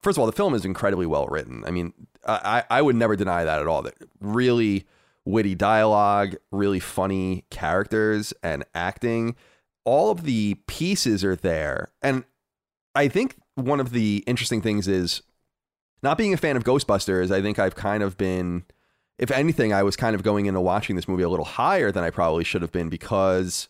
[0.03, 1.63] First of all, the film is incredibly well written.
[1.67, 1.93] I mean,
[2.27, 3.83] I, I would never deny that at all.
[3.83, 4.87] That really
[5.25, 9.37] witty dialogue, really funny characters and acting.
[9.85, 11.91] All of the pieces are there.
[12.03, 12.25] And
[12.95, 15.23] I think one of the interesting things is
[16.03, 17.31] not being a fan of Ghostbusters.
[17.31, 18.65] I think I've kind of been,
[19.19, 22.05] if anything, I was kind of going into watching this movie a little higher than
[22.05, 23.69] I probably should have been because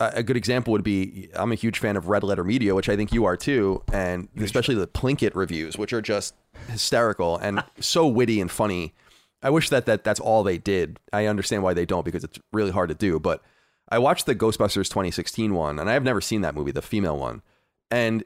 [0.00, 2.96] a good example would be I'm a huge fan of Red Letter Media, which I
[2.96, 6.34] think you are too, and especially the Plinkett reviews, which are just
[6.68, 8.94] hysterical and so witty and funny.
[9.42, 11.00] I wish that, that that's all they did.
[11.12, 13.18] I understand why they don't because it's really hard to do.
[13.18, 13.42] But
[13.88, 17.18] I watched the Ghostbusters 2016 one, and I have never seen that movie, the female
[17.18, 17.42] one.
[17.90, 18.24] And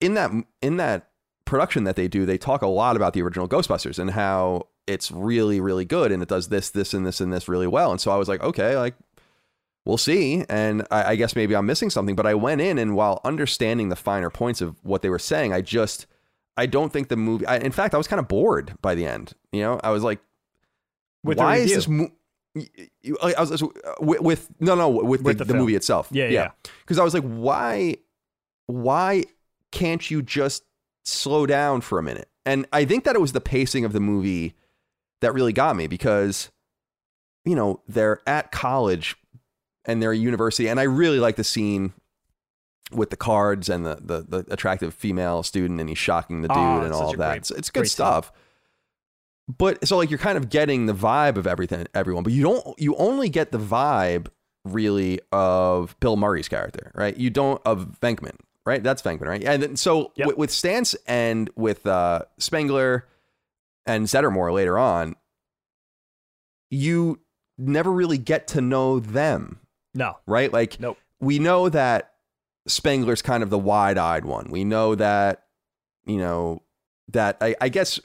[0.00, 1.08] in that in that
[1.44, 5.10] production that they do, they talk a lot about the original Ghostbusters and how it's
[5.10, 7.90] really really good and it does this this and this and this really well.
[7.90, 8.94] And so I was like, okay, like
[9.84, 10.44] we'll see.
[10.48, 12.14] And I, I guess maybe I'm missing something.
[12.14, 15.52] But I went in and while understanding the finer points of what they were saying,
[15.52, 16.06] I just
[16.58, 17.46] I don't think the movie.
[17.46, 19.32] I, in fact, I was kind of bored by the end.
[19.52, 20.18] You know, I was like,
[21.24, 21.88] With the why is this?
[21.88, 22.10] Mo-
[22.56, 26.08] I was, I was- with, with no no with, With the, the the movie itself.
[26.10, 26.50] Yeah, yeah.
[26.80, 27.96] Because I was like, why
[28.66, 29.24] why
[29.72, 30.64] can't you just
[31.04, 32.28] slow down for a minute?
[32.46, 34.54] And I think that it was the pacing of the movie
[35.20, 36.50] that really got me because
[37.44, 39.16] you know they're at college
[39.84, 41.92] and they're at university, and I really like the scene
[42.90, 46.54] with the cards and the the, the attractive female student, and he's shocking the ah,
[46.54, 47.28] dude Oh, and all a that.
[47.28, 48.26] great- it's, it's good stuff.
[48.26, 48.34] scene.
[49.56, 52.78] But so like you're kind of getting the vibe of everything, everyone, but you don't.
[52.78, 54.26] You only get the vibe
[54.64, 57.16] really of Bill Murray's character, right?
[57.16, 58.82] You don't of Venkman, right?
[58.82, 59.42] That's Venkman, right?
[59.42, 60.26] And then, so Yep.
[60.26, 63.06] with, with Stantz and with uh, Spengler
[63.86, 65.16] and Zeddemore later on,
[66.70, 67.20] you
[67.56, 69.60] never really get to know them,
[69.94, 70.18] No.
[70.26, 70.52] right?
[70.52, 70.98] Like Nope.
[71.20, 72.12] we know that
[72.66, 74.48] Spengler's kind of the wide-eyed one.
[74.50, 75.44] We know that,
[76.04, 76.62] you know,
[77.12, 77.98] that I, I guess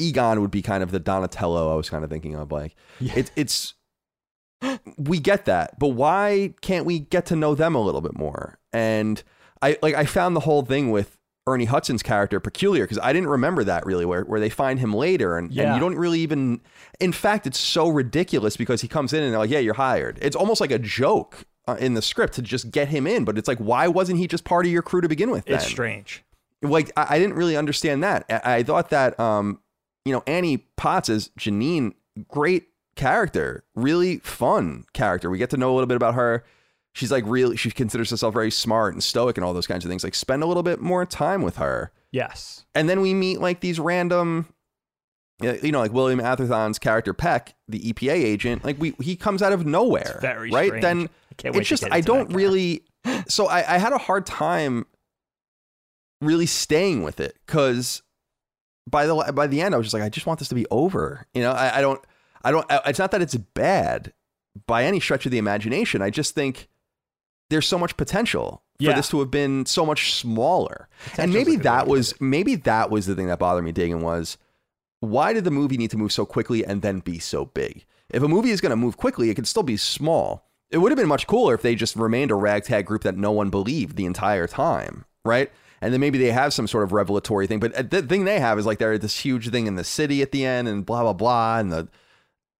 [0.00, 2.50] Egon would be kind of the Donatello I was kind of thinking of.
[2.50, 3.14] Like Yeah.
[3.16, 3.74] it, it's
[4.96, 8.58] we get that, but why can't we get to know them a little bit more?
[8.72, 9.22] And
[9.62, 13.28] I like I found the whole thing with Ernie Hudson's character peculiar because I didn't
[13.30, 16.60] remember that really where, where they find him later and, and you don't really even
[17.00, 20.18] in fact it's so ridiculous because he comes in and they're like yeah you're hired
[20.22, 23.36] it's almost like a joke uh, in the script to just get him in but
[23.38, 26.22] it's like why wasn't he just part of your crew to begin with It's strange.
[26.62, 28.26] like I, I didn't really understand that.
[28.28, 29.60] I, I thought that um,
[30.04, 31.94] you know, Annie Potts as Janine,
[32.28, 35.30] great character, really fun character.
[35.30, 36.44] We get to know a little bit about her.
[36.92, 39.88] She's like really she considers herself very smart and stoic and all those kinds of
[39.88, 40.02] things.
[40.02, 41.92] Like spend a little bit more time with her.
[42.10, 42.64] Yes.
[42.74, 44.52] And then we meet like these random
[45.40, 49.52] you know, like William Atherton's character Peck, the EPA agent, like we he comes out
[49.52, 50.18] of nowhere.
[50.20, 50.66] very right?
[50.66, 50.82] strange.
[50.82, 52.82] Then I can't wait it's just I don't really
[53.28, 54.86] so I, I had a hard time
[56.20, 58.02] really staying with it because
[58.88, 60.66] by the by the end I was just like I just want this to be
[60.70, 61.26] over.
[61.34, 62.00] You know, I, I don't
[62.42, 62.66] I don't.
[62.86, 64.12] It's not that it's bad
[64.66, 66.02] by any stretch of the imagination.
[66.02, 66.68] I just think
[67.50, 68.94] there's so much potential for Yeah.
[68.96, 70.88] this to have been so much smaller.
[71.18, 73.72] and maybe a good way that was maybe that was the thing that bothered me
[73.72, 74.38] Dagan was
[75.00, 77.84] why did the movie need to move so quickly and then be so big?
[78.10, 80.46] If a movie is going to move quickly, it can still be small.
[80.70, 83.30] It would have been much cooler if they just remained a ragtag group that no
[83.32, 85.50] one believed the entire time, right?
[85.82, 87.58] And then maybe they have some sort of revelatory thing.
[87.58, 90.20] But uh, the thing they have is like they're this huge thing in the city
[90.22, 91.58] at the end and blah, blah, blah.
[91.58, 91.88] And the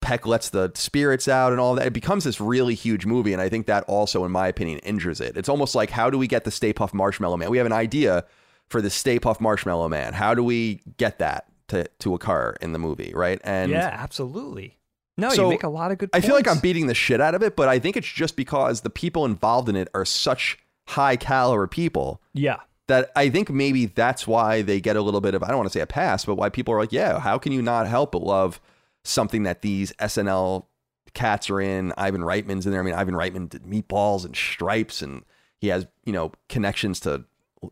[0.00, 1.86] Peck lets the spirits out and all that.
[1.86, 3.34] It becomes this really huge movie.
[3.34, 5.36] And I think that also, in my opinion, injures it.
[5.36, 7.50] It's almost like how do we get the Stay Puft Marshmallow Man?
[7.50, 8.24] We have an idea
[8.68, 10.14] for the Stay Puft Marshmallow Man.
[10.14, 13.38] How do we get that to, to occur in the movie, right?
[13.44, 14.78] And yeah, absolutely.
[15.18, 16.10] No, So, you make a lot of good.
[16.10, 16.24] Points.
[16.24, 18.36] I feel like I'm beating the shit out of it, but I think it's just
[18.36, 22.56] because the people involved in it are such high caliber people Yeah,
[22.90, 25.68] that I think maybe that's why they get a little bit of I don't want
[25.68, 28.12] to say a pass, but why people are like, yeah, how can you not help
[28.12, 28.60] but love
[29.04, 30.66] something that these SNL
[31.14, 31.92] cats are in?
[31.96, 32.80] Ivan Reitman's in there.
[32.80, 35.24] I mean, Ivan Reitman did Meatballs and Stripes, and
[35.60, 37.24] he has you know connections to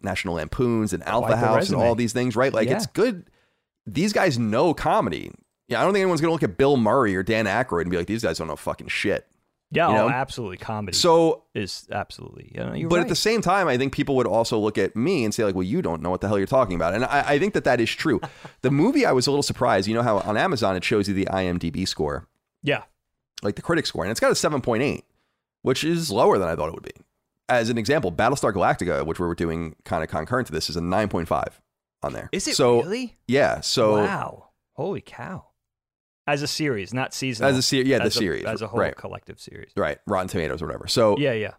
[0.02, 2.52] National Lampoons and Alpha like House and all these things, right?
[2.52, 2.76] Like Yeah.
[2.76, 3.24] it's good.
[3.87, 5.31] These guys know comedy.
[5.68, 7.96] Yeah, I don't think anyone's gonna look at Bill Murray or Dan Aykroyd and be
[7.96, 9.26] like, these guys don't know fucking shit.
[9.70, 10.57] Yeah, You oh, absolutely.
[10.57, 12.50] Comedy So is absolutely.
[12.54, 13.02] You know, but right.
[13.02, 15.54] at the same time, I think people would also look at me and say, like,
[15.54, 16.94] well, you don't know what the hell you're talking about.
[16.94, 18.20] And I, I think that that is true.
[18.62, 19.87] the movie, I was a little surprised.
[19.87, 22.26] You know how on Amazon it shows you the IMDb score,
[22.62, 22.85] yeah,
[23.42, 25.02] like the critic score, and it's got a 7.8,
[25.62, 26.92] which is lower than I thought it would be.
[27.50, 30.76] As an example, Battlestar Galactica, which we were doing kind of concurrent to this, is
[30.76, 31.46] a 9.5
[32.02, 32.28] on there.
[32.33, 33.16] is it so, really?
[33.26, 33.61] Yeah.
[33.61, 35.46] So wow, holy cow!
[36.29, 37.51] As a series, not seasonal.
[37.51, 39.71] as a series, yeah, the as a, series, as a whole right, collective series.
[39.77, 40.87] right, Rotten Tomatoes or whatever.
[40.87, 41.55] So Yeah, yeah.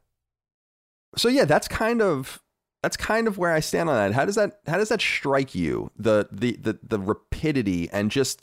[1.17, 2.41] so yeah, that's kind of
[2.84, 4.13] that's kind of where I stand on that.
[4.13, 5.91] How does that how does that strike you?
[5.97, 8.41] The the the the rapidity and just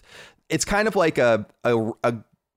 [0.48, 2.14] it's kind of like a a, a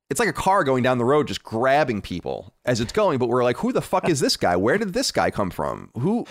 [0.09, 3.29] it's like a car going down the road just grabbing people as it's going, but
[3.29, 4.55] we're like, who the fuck is this guy?
[4.55, 5.91] Where did this guy come from?
[5.97, 6.25] Who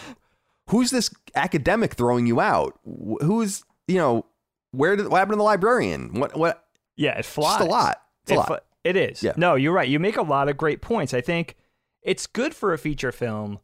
[0.68, 2.78] who's this academic throwing you out?
[2.84, 4.26] Who's you know
[4.72, 6.18] where did what happened to the librarian?
[6.18, 6.64] What what?
[6.98, 7.58] Yeah, it flies.
[7.58, 8.02] Just a lot.
[8.24, 8.46] It's a It lot.
[8.48, 9.22] fl- it is.
[9.22, 9.32] Yeah.
[9.36, 9.88] No, you're right.
[9.88, 11.14] You make a lot of great points.
[11.14, 11.56] I think
[12.02, 13.60] it's good for a feature film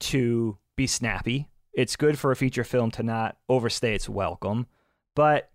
[0.00, 1.48] to be snappy.
[1.72, 4.66] It's good for a feature film to not overstay its welcome.
[5.14, 5.50] But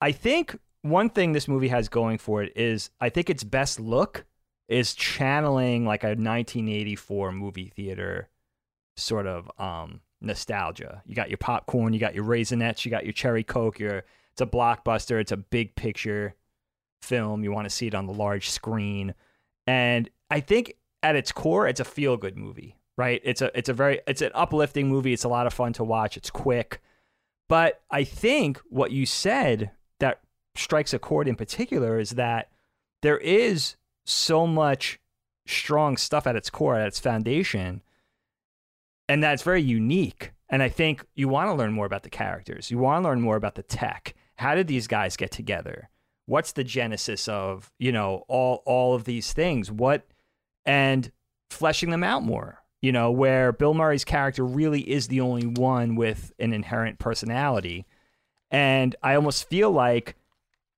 [0.00, 3.80] I think one thing this movie has going for it is I think its best
[3.80, 4.24] look
[4.68, 8.28] is channeling like a 1984 movie theater
[8.96, 11.02] sort of um, nostalgia.
[11.06, 13.78] You got your popcorn, you got your raisinets, you got your cherry coke.
[13.78, 14.04] Your
[14.36, 15.18] it's a blockbuster.
[15.18, 16.34] It's a big picture
[17.00, 17.42] film.
[17.42, 19.14] You want to see it on the large screen,
[19.66, 22.76] and I think at its core, it's a feel good movie.
[22.98, 23.22] Right?
[23.24, 25.14] It's a it's a very it's an uplifting movie.
[25.14, 26.18] It's a lot of fun to watch.
[26.18, 26.82] It's quick,
[27.48, 29.70] but I think what you said
[30.00, 30.20] that
[30.54, 32.50] strikes a chord in particular is that
[33.00, 35.00] there is so much
[35.46, 37.82] strong stuff at its core, at its foundation,
[39.08, 40.32] and that's very unique.
[40.48, 42.70] And I think you want to learn more about the characters.
[42.70, 44.14] You want to learn more about the tech.
[44.36, 45.88] How did these guys get together?
[46.26, 49.70] What's the genesis of, you know, all all of these things?
[49.70, 50.06] What
[50.64, 51.10] and
[51.50, 52.62] fleshing them out more.
[52.82, 57.86] You know, where Bill Murray's character really is the only one with an inherent personality.
[58.50, 60.14] And I almost feel like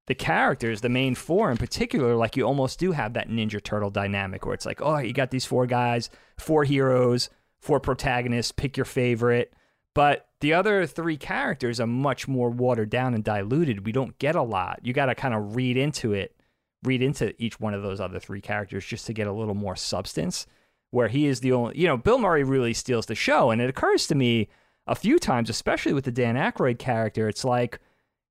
[0.07, 3.91] the characters, the main four in particular, like you almost do have that Ninja Turtle
[3.91, 7.29] dynamic where it's like, oh, you got these four guys, four heroes,
[7.61, 9.53] four protagonists, pick your favorite.
[9.95, 13.85] But the other three characters are much more watered down and diluted.
[13.85, 14.81] We don't get a lot.
[14.83, 16.37] You got to kind of read into it,
[16.85, 19.77] read into each one of those other three characters just to get a little more
[19.77, 20.47] substance.
[20.91, 23.51] Where he is the only, you know, Bill Murray really steals the show.
[23.51, 24.49] And it occurs to me
[24.87, 27.79] a few times, especially with the Dan Aykroyd character, it's like,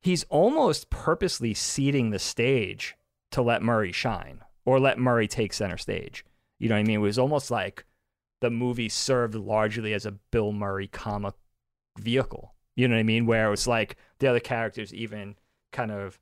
[0.02, 2.96] he's almost purposely ceding the stage
[3.30, 6.26] to let Murray shine or let Murray take center stage.
[6.58, 6.96] You know what I mean?
[6.96, 7.86] It was almost like
[8.42, 11.36] the movie served largely as a Bill Murray comic
[11.98, 12.54] vehicle.
[12.76, 13.26] You know what I mean?
[13.26, 15.36] Where it was like the other characters even
[15.72, 16.20] kind of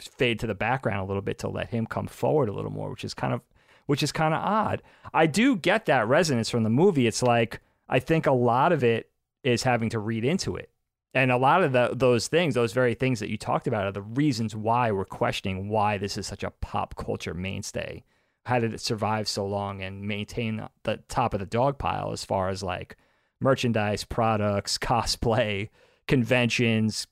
[0.00, 2.90] fade to the background a little bit to let him come forward a little more,
[2.90, 3.42] which is kind of
[3.86, 4.82] which is kind of odd.
[5.12, 7.06] I do get that resonance from the movie.
[7.06, 9.10] It's like I think a lot of it
[9.42, 10.70] is having to read into it.
[11.12, 13.92] And a lot of the, those things, those very things that you talked about, are
[13.92, 18.02] the reasons why we're questioning why this is such a pop culture mainstay.
[18.46, 22.24] How did it survive so long and maintain the top of the dog pile as
[22.24, 22.96] far as like
[23.44, 25.68] merchandise, products, cosplay,
[26.08, 27.06] conventions,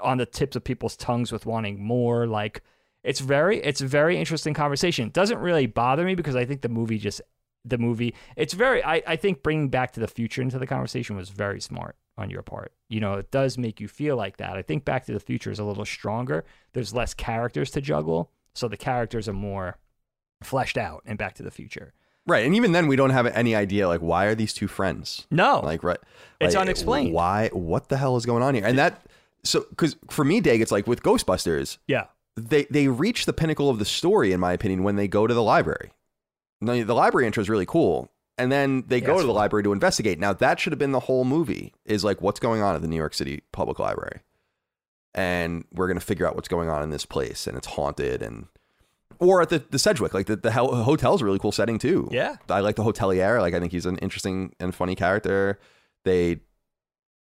[0.00, 2.26] on the tips of people's tongues with wanting more?
[2.26, 2.62] Like,
[3.02, 5.08] it's very, it's a very interesting conversation.
[5.08, 7.20] It doesn't really bother me because I think the movie just
[7.64, 8.14] the movie.
[8.36, 8.84] It's very.
[8.84, 12.30] I, I think bringing Back to the Future into the conversation was very smart on
[12.30, 12.72] your part.
[12.88, 14.56] You know, it does make you feel like that.
[14.56, 16.44] I think Back to the Future is a little stronger.
[16.72, 19.78] There's less characters to juggle, so the characters are more
[20.42, 21.94] fleshed out in Back to the Future.
[22.26, 25.26] Right, and even then, we don't have any idea like why are these two friends?
[25.30, 25.98] No, Like, right?
[26.40, 27.12] It's like, unexplained.
[27.12, 27.48] Why?
[27.52, 28.64] What the hell is going on here?
[28.64, 29.02] And that
[29.42, 32.06] so because for me, Dag, it's like with Ghostbusters, yeah,
[32.36, 35.34] they they reach the pinnacle of the story, in my opinion, when they go to
[35.34, 35.90] the library.
[36.60, 38.08] Now, the library intro is really cool,
[38.38, 39.36] and then they Yeah, go to the fun.
[39.36, 40.18] library to investigate.
[40.18, 41.74] Now, that should have been the whole movie.
[41.84, 44.20] Is like what's going on at the New York City Public Library,
[45.14, 48.46] and we're gonna figure out what's going on in this place, and it's haunted, and
[49.18, 52.08] or at the the Sedgewick, like the the hotel's a really cool setting too.
[52.12, 52.36] yeah.
[52.48, 53.40] I like the hotelier.
[53.40, 55.58] Like I think he's an interesting and funny character.
[56.04, 56.40] They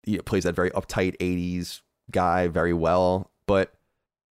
[0.02, 1.80] he plays that very uptight '80s
[2.10, 3.30] guy very well.
[3.46, 3.72] But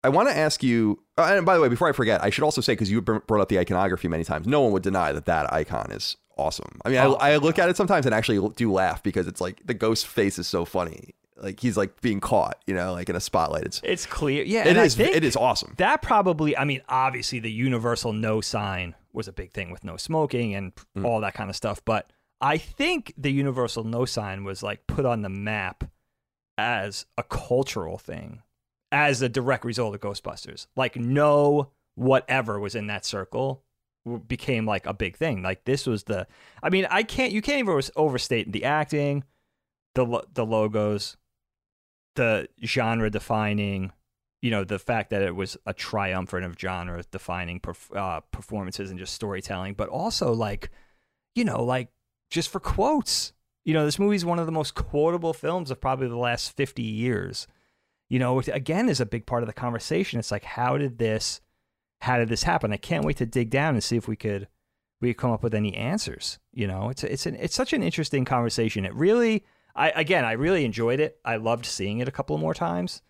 [0.03, 0.99] I want to ask you.
[1.17, 3.41] uh, And by the way, before I forget, I should also say because you brought
[3.41, 4.45] up the iconography many times.
[4.47, 6.79] No one would deny that that icon is awesome.
[6.85, 9.41] I mean, Oh, I, I look at it sometimes and actually do laugh because it's
[9.41, 11.14] like the ghost face is so funny.
[11.37, 13.63] Like he's like being caught, you know, like in a spotlight.
[13.63, 14.43] It's It's clear.
[14.43, 15.73] Yeah, it is it is awesome.
[15.77, 16.55] That probably.
[16.57, 20.73] I mean, obviously, the universal no sign was a big thing with no smoking and
[20.97, 21.05] Mm.
[21.05, 21.81] all that kind of stuff.
[21.83, 22.09] But
[22.41, 25.83] I think the universal no sign was like put on the map
[26.57, 28.41] as a cultural thing,
[28.91, 30.67] as a direct result of Ghostbusters.
[30.77, 33.61] Like no whatever was in that circle
[34.27, 35.41] became like a big thing.
[35.43, 36.27] Like this was the.
[36.63, 37.33] I mean, I can't.
[37.33, 39.23] You can't even overstate the acting,
[39.95, 41.17] the lo- the logos,
[42.15, 43.91] the genre defining.
[44.41, 48.91] You know, the fact that it was a triumvirate of genre defining perf- uh, performances
[48.91, 50.69] and just storytelling, but also like,
[51.33, 51.89] you know, like
[52.29, 53.33] just for quotes.
[53.63, 56.83] You know, this movie's one of the most quotable films of probably the last 50
[56.83, 57.47] years.
[58.07, 60.19] You know, which again is a big part of the conversation.
[60.19, 61.41] It's like, how did this,
[62.01, 62.71] how did this happen?
[62.71, 64.47] I can't wait to dig down and see if we could,
[65.01, 66.37] we could come up with any answers.
[66.53, 68.85] You know, it's it's an it's such an interesting conversation.
[68.85, 69.43] It really,
[69.75, 71.19] I again, I really enjoyed it.
[71.25, 73.01] I loved seeing it a couple more times.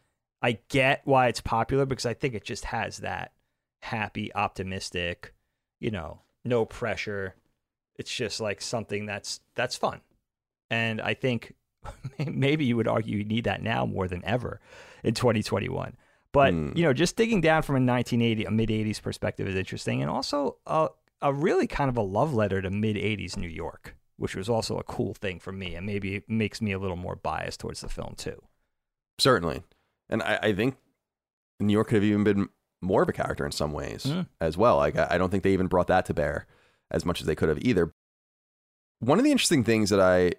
[0.41, 3.34] I get why it's popular because I think it just has that
[3.82, 5.34] happy, optimistic,
[5.80, 7.36] you know, no pressure.
[7.97, 10.01] It's just like something that's that's fun.
[10.70, 11.53] And I think
[12.26, 14.59] maybe you would argue you need that now more than ever
[15.03, 15.95] in 2021.
[16.32, 16.72] But Hmm.
[16.76, 20.09] you know, just digging down from a 1980, a mid 80s perspective is interesting, and
[20.11, 20.89] also a,
[21.22, 24.78] a really kind of a love letter to mid 80s New York, which was also
[24.78, 27.82] a cool thing for me, and maybe it makes me a little more biased towards
[27.82, 28.41] the film too.
[29.20, 29.63] Certainly.
[30.09, 30.76] And I, I think
[31.59, 32.49] New York could have even been
[32.82, 34.28] more of a character in some ways Mm.
[34.41, 34.78] as well.
[34.78, 36.45] Like I I don't think they even brought that to bear
[36.91, 37.91] as much as they could have either.
[38.99, 40.34] One of the interesting things that I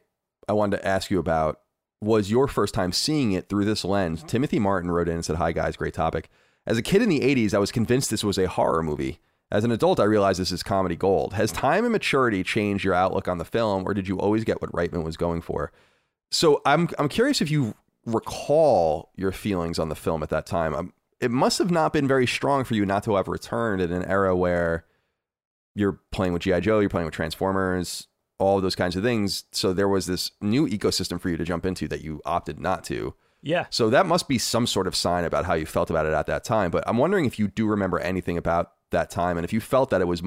[0.49, 1.61] I wanted to ask you about
[2.01, 4.23] was your first time seeing it through this lens.
[4.23, 6.29] Timothy Martin wrote in and said, "Hi guys, great topic.
[6.67, 9.19] As a kid in the 80s, I was convinced this was a horror movie.
[9.51, 11.35] As an adult, I realize this is comedy gold.
[11.35, 14.61] Has time and maturity changed your outlook on the film or did you always get
[14.61, 15.73] what Reitman was going for?"
[16.31, 17.75] So I'm I'm curious if you
[18.05, 20.75] recall your feelings on the film at that time.
[20.75, 23.93] Um, it must have not been very strong for you not to have returned in
[23.93, 24.85] an era where
[25.75, 29.45] you're playing with GI Joe, you're playing with Transformers, all of those kinds of things.
[29.53, 32.85] So there was this new ecosystem for you to jump into that you opted not
[32.85, 33.15] to.
[33.43, 33.67] Yeah.
[33.71, 36.27] So that must be some sort of sign about how you felt about it at
[36.27, 36.71] that time.
[36.71, 39.91] But I'm wondering if you do remember anything about that time and if you felt
[39.91, 40.23] that it was,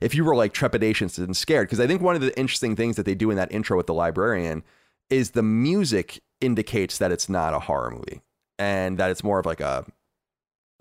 [0.00, 1.66] if you were like trepidatious and scared.
[1.66, 3.86] Because I think one of the interesting things that they do in that intro with
[3.86, 4.62] the librarian
[5.10, 8.22] is the music indicates that it's not a horror movie
[8.58, 9.84] and that it's more of like a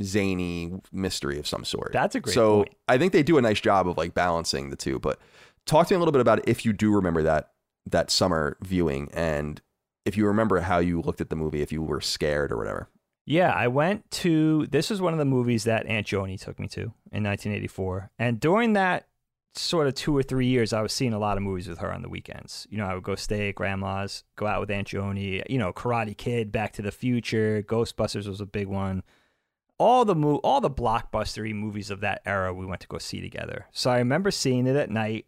[0.02, 1.92] zany mystery of some sort.
[1.94, 2.76] That's a great so point.
[2.88, 5.00] I think they do a nice job of like balancing the two.
[5.00, 5.20] But
[5.66, 7.52] talk to me a little bit about if you do remember that
[7.88, 9.62] that summer viewing and
[10.06, 12.90] if you remember how you looked at the movie, if you were scared or whatever.
[13.32, 16.68] Yeah, I went to this was one of the movies that Aunt Joni took me
[16.68, 16.82] to
[17.14, 18.12] in 1984.
[18.20, 19.08] And during that
[19.56, 21.94] sort of 2 or 3 years I was seeing a lot of movies with her
[21.94, 22.68] on the weekends.
[22.70, 25.72] You know, I would go stay at grandma's, go out with Aunt Joni, you know,
[25.72, 29.02] Karate Kid, Back to the Future, Ghostbusters was a big one.
[29.78, 33.22] All the mo- all the blockbustery movies of that era we went to go see
[33.22, 33.68] together.
[33.72, 35.26] So I remember seeing it at night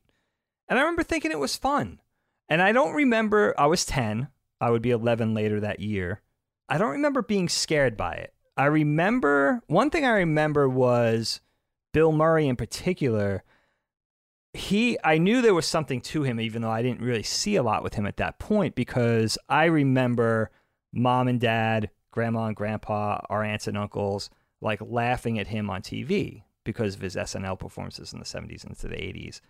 [0.67, 2.01] and I remember thinking it was fun.
[2.49, 4.27] And I don't remember I was 10.
[4.59, 6.19] I would be 11 later that year.
[6.73, 8.33] I don't remember being scared by it.
[8.57, 11.39] I remember one thing I remember was
[11.91, 13.43] Bill Murray in particular.
[14.53, 17.61] He I knew there was something to him even though I didn't really see a
[17.61, 20.49] lot with him at that point because I remember
[20.91, 25.83] mom and dad, grandma and grandpa, our aunts and uncles like laughing at him on
[25.83, 29.41] TV because of his SNL performances in the 70s into the 80s.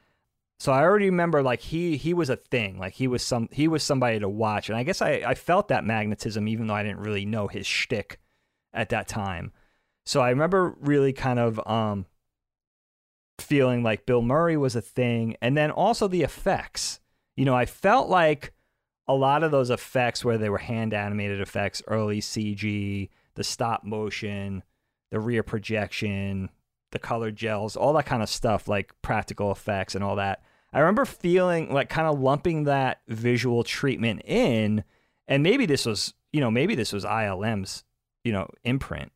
[0.64, 2.80] So I already remember like he he was a thing.
[2.80, 4.70] Like he was some he was somebody to watch.
[4.70, 7.68] And I guess I, I felt that magnetism even though I didn't really know his
[7.68, 8.18] shtick
[8.74, 9.51] at that time.
[10.05, 12.05] So I remember really kind of um
[13.39, 17.01] feeling like Bill Murray was a thing, and then also the effects.
[17.36, 18.53] You know, I felt like
[19.05, 23.84] a lot of those effects where they were hand animated effects, early CG, the stop
[23.84, 24.64] motion,
[25.11, 26.51] the rear projection,
[26.91, 30.41] the color gels, all that kind of stuff, like practical effects and all that.
[30.74, 34.84] I remember feeling like kind of lumping that visual treatment in,
[35.28, 37.84] and maybe this was, you know, maybe this was ILM's,
[38.24, 39.12] you know, imprint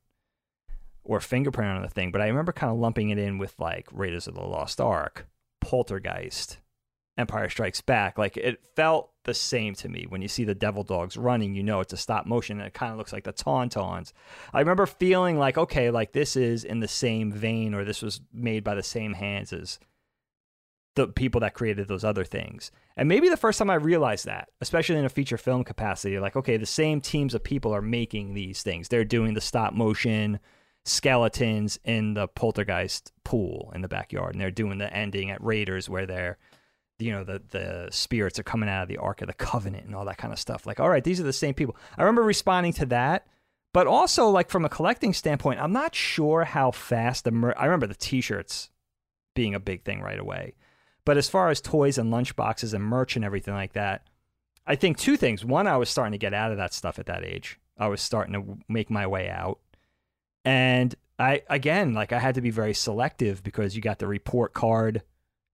[1.04, 3.88] or fingerprint on the thing, but I remember kind of lumping it in with like
[3.92, 5.26] Raiders of the Lost Ark,
[5.62, 6.60] Poltergeist,
[7.18, 8.18] Empire Strikes Back.
[8.18, 10.06] Like it felt the same to me.
[10.08, 12.74] When you see the Devil Dogs running, you know it's a stop motion and it
[12.74, 14.14] kind of looks like the Tauntauns.
[14.54, 18.22] I remember feeling like, okay, like this is in the same vein or this was
[18.32, 19.80] made by the same hands as
[20.98, 22.72] the people that created those other things.
[22.98, 26.36] And maybe the first time I realized that, especially in a feature film capacity, like,
[26.36, 28.90] okay, the same teams of people are making these things.
[28.90, 30.40] They're doing the stop motion
[30.86, 35.88] skeletons in the poltergeist pool in the backyard, and they're doing the ending at Raiders
[35.88, 36.38] where they're
[37.00, 39.94] you know the the spirits are coming out of the ark of the covenant and
[39.94, 42.24] all that kind of stuff like all right these are the same people i remember
[42.24, 43.28] responding to that
[43.72, 47.66] but also like from a collecting standpoint i'm not sure how fast the mer- i
[47.66, 48.72] remember the t-shirts
[49.36, 50.56] being a big thing right away
[51.08, 54.06] but as far as toys and lunchboxes and merch and everything like that
[54.68, 57.08] i think two things one i was starting to get out of that stuff at
[57.08, 59.60] that age i was starting to make my way out
[60.46, 64.54] and i again like i had to be very selective because you got the report
[64.54, 65.02] card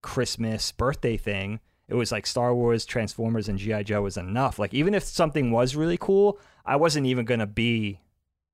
[0.03, 1.59] Christmas birthday thing.
[1.87, 3.83] It was like Star Wars, Transformers, and G.I.
[3.83, 4.59] Joe was enough.
[4.59, 7.99] Like, even if something was really cool, I wasn't even going to be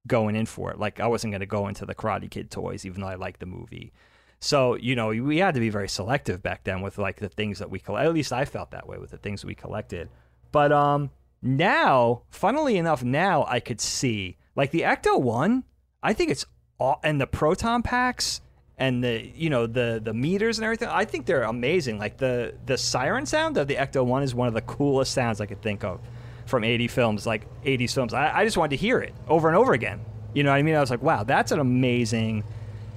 [0.07, 0.79] going in for it.
[0.79, 3.41] Like, I wasn't going to go into the Karate Kid toys, even though I liked
[3.41, 3.91] the movie.
[4.39, 7.59] So, you know, we had to be very selective back then with like the things
[7.59, 8.05] that we collect.
[8.05, 10.09] At least I felt that way with the things we collected.
[10.51, 11.11] But um
[11.41, 15.63] now, funnily enough, now I could see like the Ecto 1,
[16.03, 16.45] I think it's
[16.79, 18.41] all, and the proton packs
[18.77, 20.87] and the you know the the meters and everything.
[20.87, 21.99] I think they're amazing.
[21.99, 25.41] Like the the siren sound of the Ecto One is one of the coolest sounds
[25.41, 25.99] I could think of
[26.45, 28.13] from 80 films, like 80s films.
[28.13, 30.01] I, I just wanted to hear it over and over again.
[30.33, 30.75] You know what I mean?
[30.75, 32.43] I was like, wow, that's an amazing.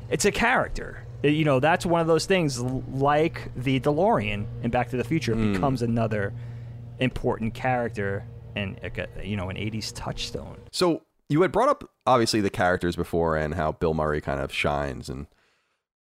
[0.09, 1.05] It's a character.
[1.23, 5.33] You know, that's one of those things like the DeLorean in Back to the Future.
[5.33, 6.33] It becomes another
[6.99, 8.25] important character
[8.57, 8.79] and
[9.23, 10.59] you know an 80s touchstone.
[10.73, 14.53] So you had brought up obviously the characters before and how Bill Murray kind of
[14.53, 15.27] shines and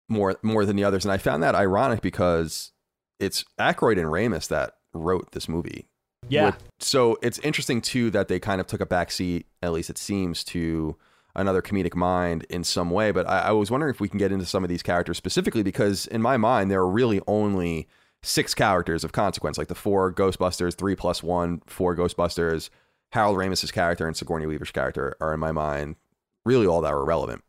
[0.09, 2.73] more more than the others, and I found that ironic because
[3.19, 5.89] it's Aykroyd and Ramis that wrote this movie.
[6.29, 6.47] Yeah.
[6.47, 9.99] With- so it's interesting too that they kind of took a backseat, at least it
[9.99, 10.97] seems, to
[11.39, 13.11] another comedic mind in some way.
[13.11, 15.63] But I, I was wondering if we can get into some of these characters specifically
[15.63, 17.89] because in my mind there are really only
[18.23, 22.69] six characters of consequence, like the four Ghostbusters, three plus one, four Ghostbusters,
[23.13, 25.97] Harold Ramis's character and Sigourney Weaver's character are in my mind
[26.45, 27.45] really all that are relevant.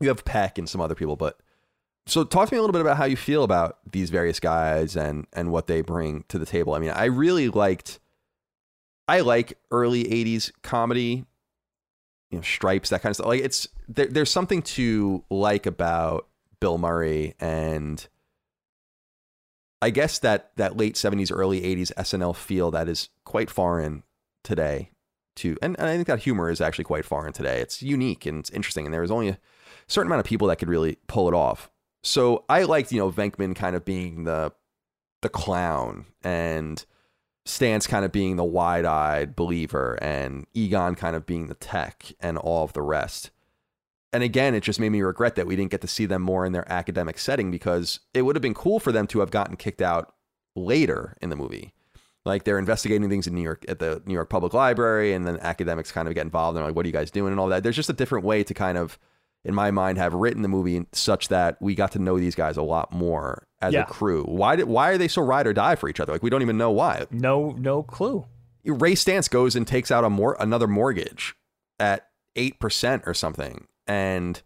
[0.00, 1.38] You have Peck and some other people, but
[2.06, 4.96] so talk to me a little bit about how you feel about these various guys
[4.96, 6.74] and and what they bring to the table.
[6.74, 7.98] I mean, I really liked
[9.08, 11.24] I like early 80s comedy,
[12.36, 13.26] you know, stripes, that kind of stuff.
[13.26, 16.28] Like it's there, there's something to like about
[16.60, 18.06] Bill Murray and
[19.80, 24.02] I guess that that late 70s early 80s SNL feel that is quite foreign
[24.44, 24.90] today
[25.36, 27.60] to and, and I think that humor is actually quite foreign today.
[27.60, 29.38] It's unique and it's interesting and there was only a
[29.86, 31.70] certain amount of people that could really pull it off.
[32.02, 34.52] So I liked, you know, Venkman kind of being the
[35.22, 36.84] the clown and
[37.46, 42.36] Stantz kind of being the wide-eyed believer and Egon kind of being the tech and
[42.36, 43.30] all of the rest.
[44.12, 46.44] And again, it just made me regret that we didn't get to see them more
[46.44, 49.56] in their academic setting because it would have been cool for them to have gotten
[49.56, 50.14] kicked out
[50.54, 51.72] later in the movie.
[52.24, 55.38] Like they're investigating things in New York at the New York Public Library, and then
[55.40, 56.56] academics kind of get involved.
[56.56, 57.62] And they're like, "What are you guys doing?" and all that.
[57.62, 58.98] There's just a different way to kind of,
[59.44, 62.56] in my mind, have written the movie such that we got to know these guys
[62.56, 63.82] a lot more as Yeah.
[63.82, 64.22] a crew.
[64.24, 66.12] Why did why are they so ride or die for each other?
[66.12, 67.06] Like we don't even know why.
[67.10, 68.26] No, no clue.
[68.64, 71.34] Ray Stantz goes and takes out a more another mortgage
[71.78, 74.42] at eight percent or something, and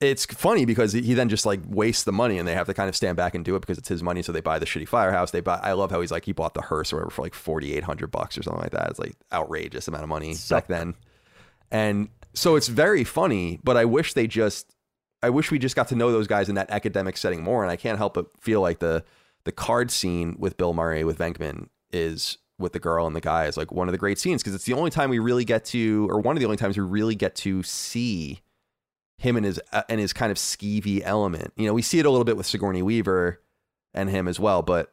[0.00, 2.88] it's funny because he then just like wastes the money, and they have to kind
[2.88, 4.20] of stand back and do it because it's his money.
[4.22, 5.30] So they buy the shitty firehouse.
[5.30, 5.60] They buy.
[5.62, 7.84] I love how he's like he bought the hearse or whatever for like forty eight
[7.84, 8.90] hundred bucks or something like that.
[8.90, 10.94] It's like outrageous amount of money So- back then,
[11.70, 13.60] and so it's very funny.
[13.62, 14.73] But I wish they just.
[15.24, 17.70] I wish we just got to know those guys in that academic setting more, and
[17.70, 19.04] I can't help but feel like the
[19.44, 23.46] the card scene with Bill Murray with Venkman is with the girl and the guy
[23.46, 25.64] is like one of the great scenes because it's the only time we really get
[25.66, 28.40] to, or one of the only times we really get to see
[29.16, 31.52] him and his uh, and his kind of skeevy element.
[31.56, 33.40] You know, we see it a little bit with Sigourney Weaver
[33.94, 34.92] and him as well, but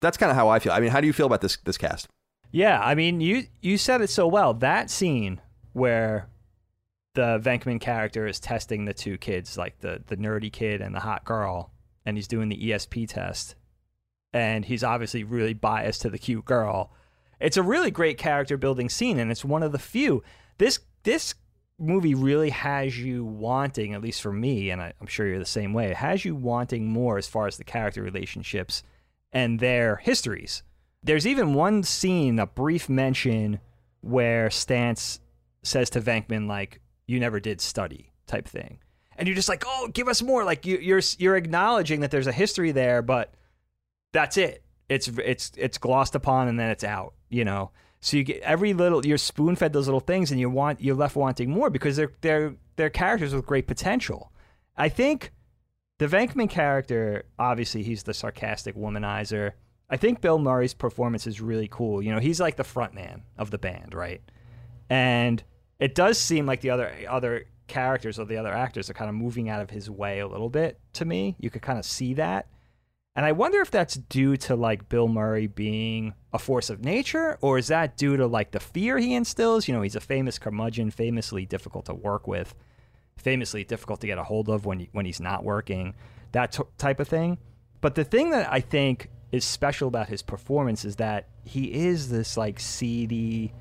[0.00, 0.72] that's kind of how I feel.
[0.72, 2.08] I mean, how do you feel about this this cast?
[2.50, 4.54] Yeah, I mean, you you said it so well.
[4.54, 5.42] That scene
[5.74, 6.28] where
[7.14, 11.00] the Venkman character is testing the two kids, like the the nerdy kid and the
[11.00, 11.72] hot girl,
[12.04, 13.54] and he's doing the ESP test,
[14.32, 16.92] and he's obviously really biased to the cute girl.
[17.40, 20.22] It's a really great character building scene, and it's one of the few.
[20.58, 21.34] This this
[21.78, 25.44] movie really has you wanting, at least for me, and I, I'm sure you're the
[25.44, 25.90] same way.
[25.90, 28.82] It has you wanting more as far as the character relationships
[29.32, 30.62] and their histories.
[31.02, 33.60] There's even one scene, a brief mention,
[34.00, 35.18] where Stantz
[35.62, 38.78] says to Venkman, like, "You never did study," type thing,
[39.16, 42.26] and you're just like, "Oh, give us more!" Like you, you're you're acknowledging that there's
[42.26, 43.34] a history there, but
[44.12, 44.62] that's it.
[44.88, 47.14] It's it's it's glossed upon and then it's out.
[47.28, 50.50] You know, so you get every little you're spoon fed those little things, and you
[50.50, 54.32] want you're left wanting more because they're they're they're characters with great potential.
[54.76, 55.32] I think
[55.98, 59.52] the Venkman character, obviously, he's the sarcastic womanizer.
[59.88, 62.02] I think Bill Murray's performance is really cool.
[62.02, 64.20] You know, he's like the front man of the band, right?
[64.90, 65.42] And
[65.84, 69.14] it does seem like the other other characters or the other actors are kind of
[69.14, 71.36] moving out of his way a little bit to me.
[71.38, 72.48] You could kind of see that.
[73.14, 77.36] And I wonder if that's due to like Bill Murray being a force of nature,
[77.42, 79.68] or is that due to like the fear he instills?
[79.68, 82.54] You know, he's a famous curmudgeon, famously difficult to work with,
[83.18, 85.94] famously difficult to get a hold of when he, when he's not working,
[86.32, 87.36] that t- type of thing.
[87.82, 92.08] But the thing that I think is special about his performance is that he is
[92.08, 93.52] this like seedy,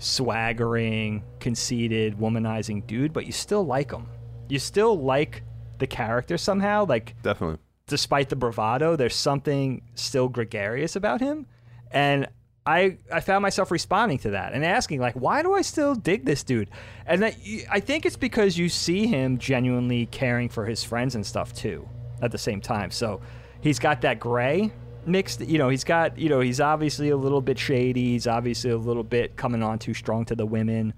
[0.00, 4.06] swaggering, conceited, womanizing dude, but you still like him.
[4.48, 5.44] You still like
[5.78, 6.86] the character somehow.
[6.86, 7.58] Like Definitely.
[7.86, 11.46] despite the bravado, there's something still gregarious about him.
[11.92, 12.26] And
[12.66, 16.24] I I found myself responding to that and asking like, why do I still dig
[16.24, 16.70] this dude?
[17.06, 17.36] And that,
[17.70, 21.88] I think it's because you see him genuinely caring for his friends and stuff too
[22.22, 22.90] at the same time.
[22.90, 23.20] So
[23.60, 24.72] he's got that gray
[25.06, 28.12] mixed, you know, he's got, you know, he's obviously a little bit shady.
[28.12, 30.94] He's obviously a little bit coming on too strong to the women,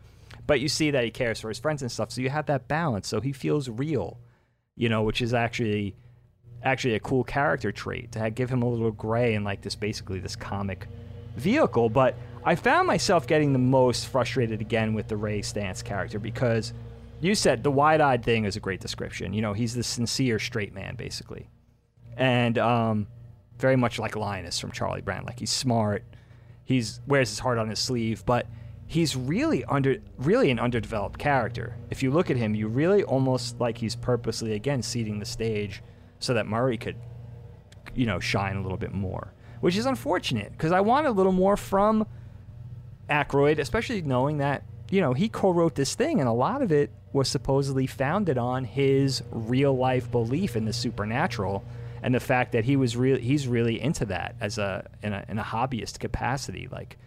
[0.46, 2.10] but you see that he cares for his friends and stuff.
[2.10, 3.08] So you have that balance.
[3.08, 4.18] So he feels real,
[4.76, 5.94] you know, which is actually
[6.64, 10.20] actually a cool character trait to give him a little gray and like this basically
[10.20, 10.86] this comic
[11.36, 11.88] vehicle.
[11.88, 16.72] But I found myself getting the most frustrated again with the Ray Stantz character because
[17.20, 19.32] you said the wide-eyed thing is a great description.
[19.32, 21.48] You know, he's the sincere straight man basically,
[22.16, 23.06] and um,
[23.62, 25.24] very much like Linus from Charlie Brown.
[25.24, 26.04] Like he's smart,
[26.64, 28.46] he's wears his heart on his sleeve, but
[28.86, 31.76] he's really under really an underdeveloped character.
[31.88, 35.80] If you look at him, you really almost like he's purposely again ceding the stage
[36.18, 36.96] so that Murray could,
[37.94, 41.32] you know, shine a little bit more, which is unfortunate because I want a little
[41.32, 42.04] more from
[43.08, 46.90] Aykroyd, especially knowing that you know he co-wrote this thing and a lot of it
[47.12, 51.62] was supposedly founded on his real life belief in the supernatural
[52.02, 55.24] and the fact that he was really he's really into that as a in a
[55.28, 56.98] in a hobbyist capacity like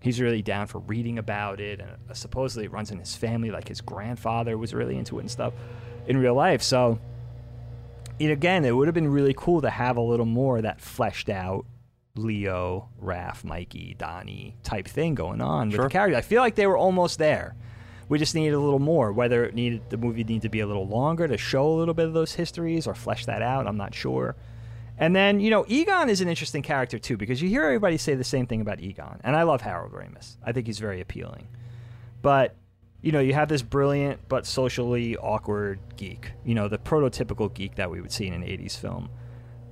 [0.00, 3.50] he's really down for reading about it and uh, supposedly it runs in his family
[3.50, 5.54] like his grandfather was really into it and stuff
[6.06, 6.62] in real life.
[6.62, 6.98] So
[8.20, 10.80] and again it would have been really cool to have a little more of that
[10.80, 11.64] fleshed out
[12.16, 16.16] leo raph mikey donnie type thing going on with the character.
[16.16, 17.56] I feel like they were almost there
[18.08, 20.66] we just needed a little more whether it needed the movie needed to be a
[20.66, 23.76] little longer to show a little bit of those histories or flesh that out i'm
[23.76, 24.36] not sure
[24.96, 28.14] and then, you know, Egon is an interesting character too because you hear everybody say
[28.14, 29.20] the same thing about Egon.
[29.24, 30.36] And I love Harold Ramis.
[30.44, 31.48] I think he's very appealing.
[32.22, 32.54] But,
[33.02, 37.74] you know, you have this brilliant but socially awkward geek, you know, the prototypical geek
[37.74, 39.10] that we would see in an 80s film.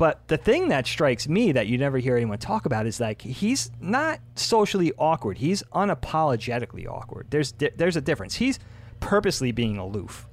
[0.03, 3.22] But the thing that strikes me that you never hear anyone talk about is like
[3.22, 5.38] he's not socially awkward.
[5.38, 7.28] He's unapologetically awkward.
[7.30, 8.34] There's di- there's a difference.
[8.34, 8.59] He's
[8.98, 10.26] purposely being aloof.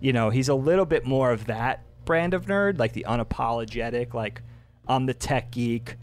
[0.00, 4.12] You know, he's a little bit more of that brand of nerd, like the unapologetic,
[4.12, 4.42] like
[4.86, 5.96] I'm the tech geek.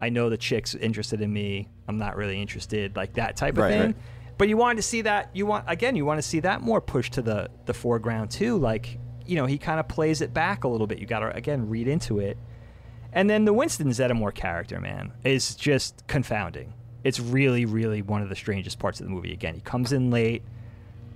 [0.00, 1.68] I know the chick's interested in me.
[1.88, 3.80] I'm not really interested, like that type of Right, thing.
[3.86, 3.96] right.
[4.38, 5.30] But you wanted to see that.
[5.34, 5.96] You want again.
[5.96, 8.58] You want to see that more pushed to the the foreground too.
[8.58, 10.98] Like you know, he kind of plays it back a little bit.
[10.98, 12.38] You got to again read into it.
[13.12, 16.72] And then the Winston Zeddemore character, man, is just confounding.
[17.04, 19.32] It's really, really one of the strangest parts of the movie.
[19.32, 20.42] Again, he comes in late.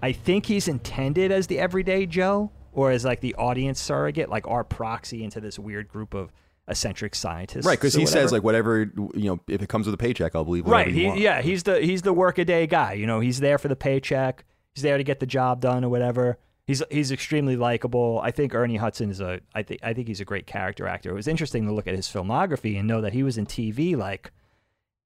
[0.01, 4.47] I think he's intended as the everyday Joe or as like the audience surrogate, like
[4.47, 6.31] our proxy into this weird group of
[6.69, 7.67] eccentric scientists.
[7.67, 9.41] Right, because he says like whatever you know.
[9.49, 10.95] If it comes with a paycheck, I'll believe whatever right.
[10.95, 12.93] He, yeah, he's the he's the workaday guy.
[12.93, 14.45] You know, he's there for the paycheck.
[14.75, 16.39] He's there to get the job done or whatever.
[16.69, 18.21] He's he's extremely likable.
[18.23, 21.09] I think Ernie Hudson is a I think I think he's a great character actor.
[21.09, 23.97] It was interesting to look at his filmography and know that he was in TV
[23.97, 24.33] like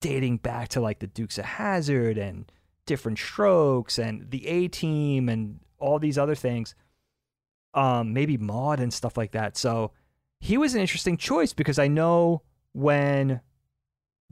[0.00, 2.50] dating back to like the Dukes of Hazzard and
[2.86, 6.74] Diff'rent Strokes and the A Team and all these other things.
[7.74, 9.56] Um, maybe Maud and stuff like that.
[9.56, 9.92] So
[10.40, 12.42] he was an interesting choice because I know
[12.72, 13.40] when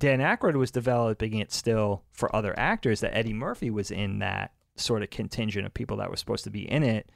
[0.00, 4.52] Dan Aykroyd was developing it still for other actors that Eddie Murphy was in that
[4.74, 7.08] sort of contingent of people that were supposed to be in it.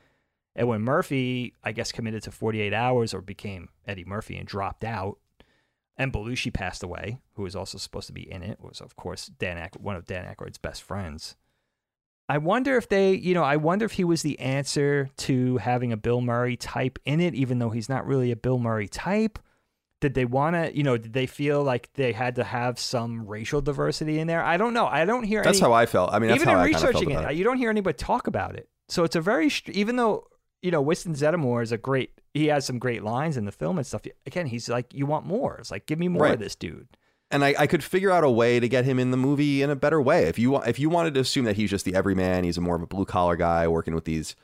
[0.57, 4.84] And when Murphy, I guess, committed to 48 hours or became Eddie Murphy and dropped
[4.84, 5.18] out,
[5.96, 9.26] and Belushi passed away, who was also supposed to be in it, was of course
[9.26, 11.36] Dan Ack- one of Dan Aykroyd's best friends.
[12.28, 15.92] I wonder if they, you know, I wonder if he was the answer to having
[15.92, 19.38] a Bill Murray type in it, even though he's not really a Bill Murray type.
[20.00, 23.26] Did they want to, you know, did they feel like they had to have some
[23.26, 24.42] racial diversity in there?
[24.42, 24.86] I don't know.
[24.86, 25.44] I don't hear any.
[25.44, 26.12] That's any, how I felt.
[26.12, 27.36] I mean, that's even how in I researching about it, it.
[27.36, 28.68] you don't hear anybody talk about it.
[28.88, 30.26] So it's a very, even though
[30.65, 33.77] you know Winston Zeddemore is a great, he has some great lines in the film
[33.79, 34.03] and stuff.
[34.27, 35.57] Again, he's like, you want more.
[35.59, 36.35] It's like, give me more Right.
[36.35, 36.89] of this dude.
[37.31, 39.69] and I, I could figure out a way to get him in the movie in
[39.71, 40.25] a better way.
[40.25, 42.77] If you if you wanted to assume that he's just the everyman, he's a more
[42.77, 44.35] of a blue collar guy working with these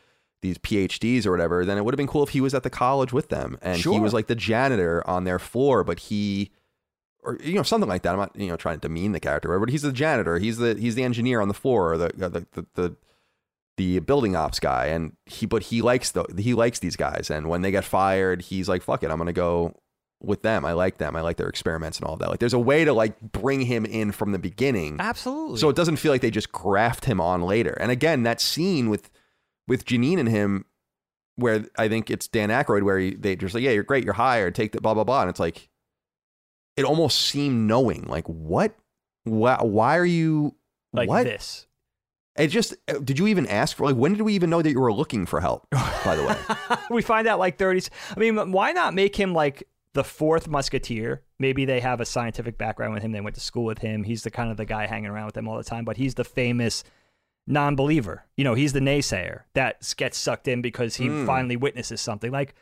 [0.42, 2.70] these PhDs or whatever, then it would have been cool if he was at the
[2.70, 6.50] college with them and he was like the janitor on their floor, but he
[7.22, 8.12] or you know something like that.
[8.12, 10.74] I'm not you know trying to demean the character, but he's the janitor, he's the
[10.74, 12.96] he's the engineer on the floor, or the the the, the
[13.76, 17.48] the building ops guy and he but he likes the he likes these guys and
[17.48, 19.74] when they get fired he's like fuck it i'm gonna go
[20.22, 20.66] with them.
[20.66, 21.16] I like them.
[21.16, 22.28] I like their experiments and all that.
[22.28, 24.96] Like there's a way to like bring him in from the beginning.
[25.00, 25.56] Absolutely.
[25.58, 27.70] so it doesn't feel like they just graft him on later.
[27.80, 29.10] And again that scene with
[29.66, 30.66] with janine and him
[31.36, 34.12] where i think it's dan Aykroyd where he, they just like yeah you're great you're
[34.12, 35.70] hired take the blah blah blah and it's like
[36.76, 38.74] it almost seemed knowing like what?
[39.24, 40.56] Why, why are you
[40.92, 41.24] like what?
[41.24, 41.66] this.
[42.40, 44.70] It just uh, did you even ask for like when did we even know that
[44.70, 45.66] you were looking for help?
[46.04, 47.90] By the way, we find out like 30s.
[48.16, 49.62] I mean, why not make him like
[49.94, 51.22] the fourth musketeer?
[51.38, 53.12] Maybe they have a scientific background with him.
[53.12, 54.04] They went to school with him.
[54.04, 56.14] He's the kind of the guy hanging around with them all the time, but he's
[56.14, 56.84] the famous
[57.46, 58.24] non-believer.
[58.36, 61.26] You know, he's the naysayer that gets sucked in because he Mm.
[61.26, 62.30] finally witnesses something.
[62.30, 62.54] Like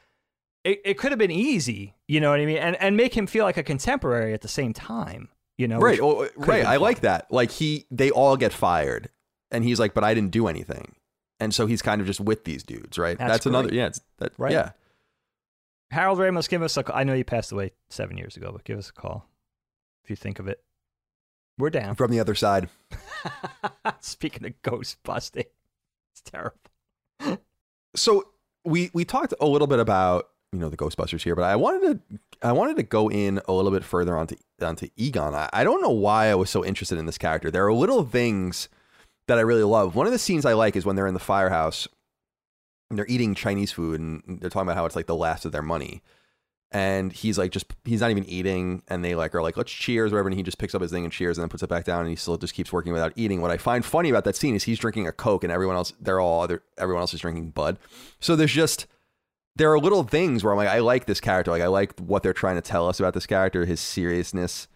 [0.65, 2.59] it, it could have been easy, you know what I mean?
[2.59, 5.29] And and make him feel like a contemporary at the same time.
[5.57, 5.99] You know, right?
[6.01, 6.65] Oh, right.
[6.65, 6.81] I fun.
[6.83, 7.27] like that.
[7.33, 9.11] Like he, they all get fired,
[9.51, 10.95] and he's like, "But I didn't do anything,"
[11.41, 13.19] and so he's kind of just with these dudes, right?
[13.19, 14.53] That's another, yeah, it's, that, Right.
[14.53, 14.71] Yeah,
[15.91, 16.97] Harold Ramis, give us a call.
[16.97, 19.27] I know you passed away seven years ago, but give us a call
[20.05, 20.63] if you think of it.
[21.59, 21.97] We're down.
[21.97, 22.69] from the other side.
[24.01, 25.45] Speaking of ghost busting,
[26.13, 26.59] it's terrible.
[27.97, 28.29] So
[28.65, 32.07] we we talked a little bit about you know the Ghostbusters here, but I wanted
[32.09, 35.35] to I wanted to go in a little bit further onto onto Egon.
[35.35, 37.51] I, I don't know why I was so interested in this character.
[37.51, 38.69] There are little things
[39.29, 39.95] that I really love.
[39.95, 41.87] One of the scenes I like is when they're in the firehouse
[42.91, 45.53] and they're eating Chinese food and they're talking about how it's like the last of
[45.53, 46.03] their money.
[46.71, 50.13] And he's like, just he's not even eating, and they like are like, let's cheers,
[50.13, 50.29] whatever.
[50.29, 52.01] And he just picks up his thing and cheers, and then puts it back down,
[52.01, 53.41] and he still just keeps working without eating.
[53.41, 55.95] What I find funny about that scene is he's drinking a Coke, and everyone else,
[55.99, 57.79] they're all other, everyone else is drinking Bud.
[58.21, 58.87] So there's just
[59.57, 62.23] there are little things where I'm like, I like this character, like I like what
[62.23, 64.69] they're trying to tell us about this character, his seriousness.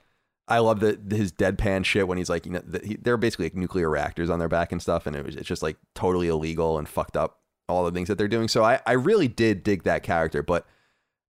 [0.53, 3.47] I love the his deadpan shit when he's like, you know, the, he, they're basically
[3.47, 6.29] like nuclear reactors on their back and stuff, and it was it's just like totally
[6.29, 7.41] illegal and fucked up
[7.71, 8.49] all the things that they're doing.
[8.49, 10.67] So I I really did dig that character, but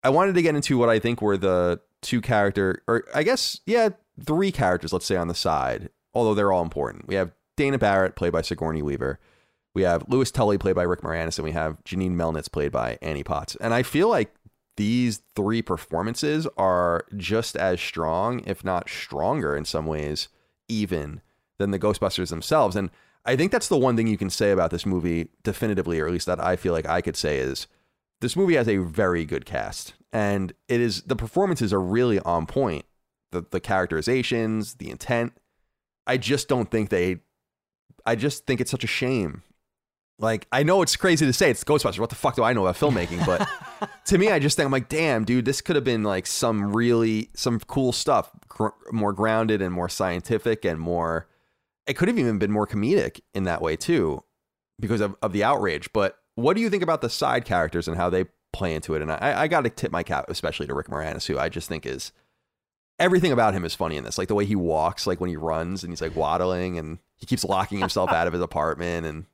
[0.03, 3.61] I wanted to get into what I think were the two character, or I guess
[3.65, 3.89] yeah,
[4.21, 7.07] three characters, let's say on the side, although they're all important.
[7.07, 9.17] We have Dana Barrett played by Sigourney Weaver.
[9.73, 12.97] We have Louis Tully played by Rick Moranis, and we have Janine Melnitz played by
[13.01, 13.55] Annie Potts.
[13.61, 14.35] And I feel like
[14.77, 20.27] these three performances are just as strong, if not stronger in some ways,
[20.67, 21.21] even
[21.57, 22.75] than the Ghostbusters themselves.
[22.75, 22.89] And
[23.25, 26.13] I think that's the one thing you can say about this movie definitively, or at
[26.13, 27.67] least that I feel like I could say is
[28.21, 29.93] this movie has a very good cast.
[30.11, 32.85] And it is the performances are really on point.
[33.31, 35.33] The the characterizations, the intent.
[36.07, 37.21] I just don't think they
[38.05, 39.43] I just think it's such a shame.
[40.17, 41.99] Like I know it's crazy to say it's Ghostbusters.
[41.99, 43.25] What the fuck do I know about filmmaking?
[43.25, 43.47] But
[44.05, 46.73] to me, I just think I'm like, damn, dude, this could have been like some
[46.73, 51.27] really some cool stuff, gr- more grounded and more scientific and more.
[51.85, 54.23] It could have even been more comedic in that way too,
[54.79, 55.91] because of, of the outrage.
[55.93, 59.01] But what do you think about the side characters and how they play into it?
[59.01, 61.67] And I, I got to tip my cap, especially to Rick Moranis, who I just
[61.67, 62.11] think is
[62.99, 64.17] everything about him is funny in this.
[64.17, 67.25] Like the way he walks, like when he runs and he's like waddling and he
[67.25, 69.25] keeps locking himself out of his apartment and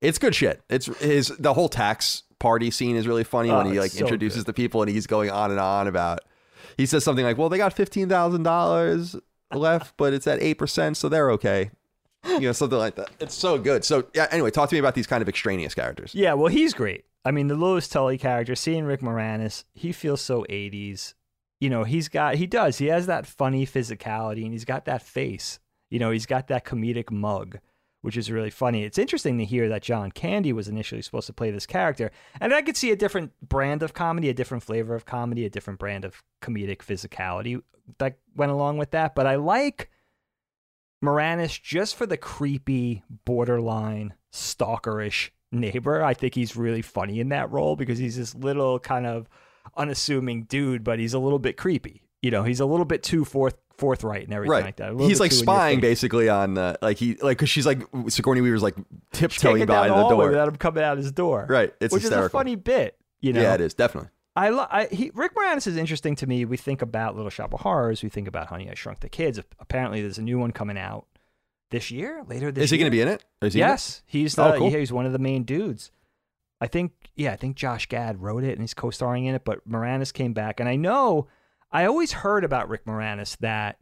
[0.00, 0.62] it's good shit.
[0.68, 4.00] It's his the whole tax party scene is really funny when Oh, he like so
[4.00, 4.46] introduces good.
[4.46, 6.20] the people and he's going on and on about
[6.76, 9.16] he says something like, Well, they got fifteen thousand dollars
[9.52, 11.70] left, but it's at eight percent, so they're okay.
[12.26, 13.10] You know, something like that.
[13.20, 13.84] It's so good.
[13.84, 16.12] So yeah, anyway, talk to me about these kind of extraneous characters.
[16.14, 17.04] Yeah, well, he's great.
[17.24, 21.14] I mean, the Louis Tully character, seeing Rick Moranis, he feels so 80s.
[21.60, 25.02] You know, he's got, he does, he has that funny physicality and he's got that
[25.02, 25.58] face.
[25.88, 27.58] You know, he's got that comedic mug,
[28.06, 28.84] which is really funny.
[28.84, 32.12] It's interesting to hear that John Candy was initially supposed to play this character.
[32.40, 35.50] And I could see a different brand of comedy, a different flavor of comedy, a
[35.50, 37.60] different brand of comedic physicality
[37.98, 39.16] that went along with that.
[39.16, 39.90] But I like
[41.04, 46.04] Moranis just for the creepy, borderline stalkerish neighbor.
[46.04, 49.28] I think he's really funny in that role because he's this little kind of
[49.76, 52.02] unassuming dude, but he's a little bit creepy.
[52.22, 54.64] You know, he's a little bit too forth forthright and everything right.
[54.64, 54.94] like that.
[54.98, 57.82] He's like too in your spying basically on uh, like he like because she's like
[58.08, 58.76] Sigourney Weaver's like
[59.12, 60.28] tiptoeing by the hallway door.
[60.30, 61.46] without him coming out his door.
[61.48, 61.74] Right.
[61.80, 62.98] It's which is a funny bit.
[63.20, 64.10] You know, Yeah, it is definitely.
[64.36, 66.44] I, lo- I he, Rick Moranis is interesting to me.
[66.44, 68.02] We think about Little Shop of Horrors.
[68.02, 69.40] We think about Honey I Shrunk the Kids.
[69.58, 71.06] Apparently, there's a new one coming out
[71.70, 72.22] this year.
[72.28, 73.24] Later this Is he going to be in it?
[73.40, 73.70] Is he in it?
[73.70, 74.70] Yes, he's the Oh, cool.
[74.70, 75.90] yeah, he's one of the main dudes.
[76.60, 79.44] I think yeah, I think Josh Gad wrote it and he's co-starring in it.
[79.44, 81.28] But Moranis came back, and I know
[81.76, 83.76] I always heard about Rick Moranis that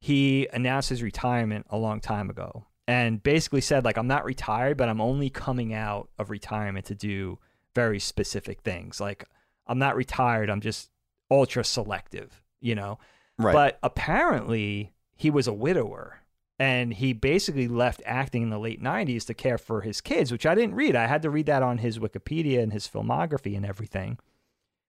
[0.00, 4.78] he announced his retirement a long time ago, and basically said like I'm not retired,
[4.78, 7.38] but I'm only coming out of retirement to do
[7.74, 8.98] very specific things.
[8.98, 9.26] Like
[9.66, 10.88] I'm not retired, I'm just
[11.30, 12.98] ultra selective, you know.
[13.36, 13.52] Right.
[13.52, 16.20] But apparently, he was a widower
[16.58, 20.46] and he basically left acting in the late 90s to care for his kids, which
[20.46, 20.96] I didn't read.
[20.96, 24.18] I had to read that on his Wikipedia and his filmography and everything,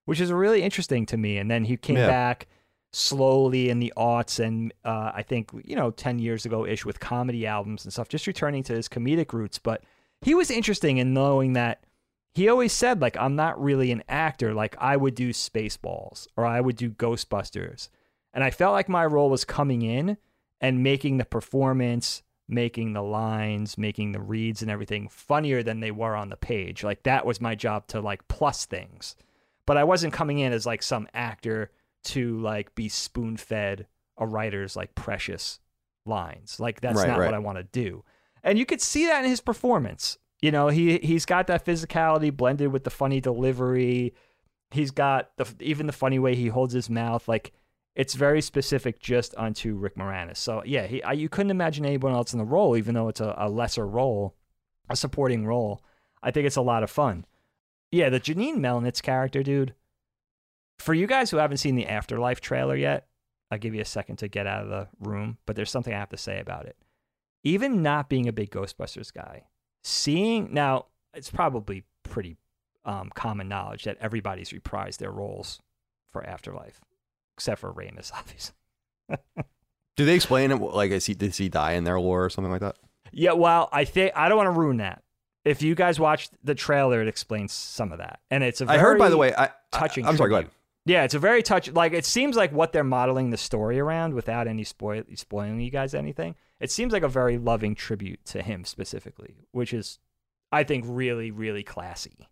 [0.06, 1.36] which is really interesting to me.
[1.36, 2.06] And then he came Yeah.
[2.08, 2.46] back
[2.92, 6.98] slowly in the aughts and uh, I think, you know, 10 years ago ish with
[6.98, 9.58] comedy albums and stuff, just returning to his comedic roots.
[9.58, 9.84] But
[10.22, 11.84] he was interesting in knowing that
[12.34, 14.54] he always said, like, I'm not really an actor.
[14.54, 17.88] Like, I would do Spaceballs or I would do Ghostbusters.
[18.32, 20.16] And I felt like my role was coming in
[20.60, 25.90] and making the performance, making the lines, making the reads and everything funnier than they
[25.90, 26.84] were on the page.
[26.84, 29.16] Like, that was my job to, like, plus things.
[29.66, 31.70] But I wasn't coming in as, like, some actor
[32.04, 33.86] to, like, be spoon fed
[34.16, 35.58] a writer's, like, precious
[36.04, 36.58] lines.
[36.60, 37.26] Like, that's Right, not right.
[37.26, 38.04] what I want to do.
[38.42, 40.18] And you could see that in his performance.
[40.40, 44.14] You know, he he's got that physicality blended with the funny delivery.
[44.70, 47.26] He's got the even the funny way he holds his mouth.
[47.26, 47.52] Like
[47.94, 50.36] it's very specific just onto Rick Moranis.
[50.36, 53.20] So yeah, he I, you couldn't imagine anyone else in the role, even though it's
[53.20, 54.36] a, a lesser role,
[54.90, 55.82] a supporting role.
[56.22, 57.24] I think it's a lot of fun.
[57.92, 59.74] Yeah, the Janine Melnitz character, dude.
[60.78, 63.06] For you guys who haven't seen the Afterlife trailer yet,
[63.50, 65.98] I'll give you a second to get out of the room, but there's something I
[65.98, 66.76] have to say about it.
[67.44, 69.44] Even not being a big Ghostbusters guy,
[69.84, 72.36] seeing now it's probably pretty
[72.84, 75.60] um, common knowledge that everybody's reprised their roles
[76.12, 76.80] for Afterlife,
[77.36, 78.56] except for Ramis, obviously.
[79.96, 80.56] Do they explain it?
[80.56, 82.76] Like, is he does he die in their lore or something like that?
[83.12, 85.02] Yeah, well, I think I don't want to ruin that.
[85.46, 88.78] If you guys watched the trailer, it explains some of that, and it's a I
[88.78, 90.04] heard, by the way, I, touching.
[90.04, 90.30] I, am sorry.
[90.30, 90.50] Go ahead.
[90.84, 91.70] Yeah, it's a very touch.
[91.70, 95.70] Like it seems like what they're modeling the story around, without any spoil spoiling you
[95.70, 96.34] guys anything.
[96.58, 99.98] It seems like a very loving tribute to him specifically, which is,
[100.50, 102.28] I think, really, really classy.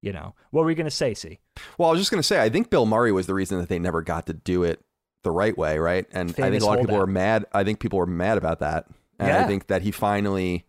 [0.00, 1.40] You know, what were you gonna say, C?
[1.78, 3.68] Well, I was just going to say, I think Bill Murray was the reason that
[3.68, 4.80] they never got to do it
[5.22, 6.06] the right way, right?
[6.12, 7.08] And I think a lot of people holdout.
[7.08, 7.46] were mad.
[7.52, 8.86] I think people were mad about that.
[9.18, 10.66] And I think that he finally,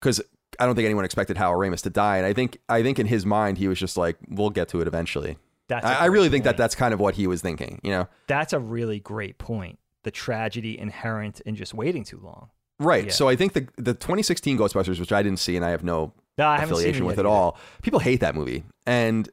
[0.00, 0.20] because
[0.58, 2.16] I don't think anyone expected Howard Ramis to die.
[2.18, 4.80] And I think, I think in his mind, he was just like, we'll get to
[4.80, 5.38] it eventually.
[5.68, 8.08] That's I, I really think that that's kind of what he was thinking, you know?
[8.28, 9.78] that's a really great point.
[10.04, 12.50] The tragedy inherent in just waiting too long.
[12.78, 13.06] Right.
[13.06, 13.12] Yeah.
[13.12, 16.12] So I think the the 2016 Ghostbusters, which I didn't see and I have no
[16.38, 17.58] No, I affiliation it with at all.
[17.82, 19.28] People hate that movie, and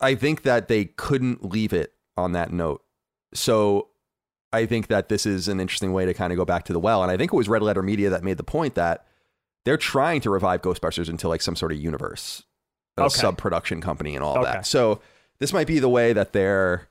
[0.00, 2.82] I think that they couldn't leave it on that note.
[3.34, 3.88] So
[4.52, 6.80] I think that this is an interesting way to kind of go back to the
[6.80, 7.02] well.
[7.02, 9.06] And I think it was Red Letter Media that made the point that
[9.64, 12.42] they're trying to revive Ghostbusters into like some sort of universe,
[12.96, 13.08] a Okay.
[13.20, 14.44] sub production company, and all Okay.
[14.52, 14.66] that.
[14.66, 15.00] So
[15.38, 16.88] this might be the way that they're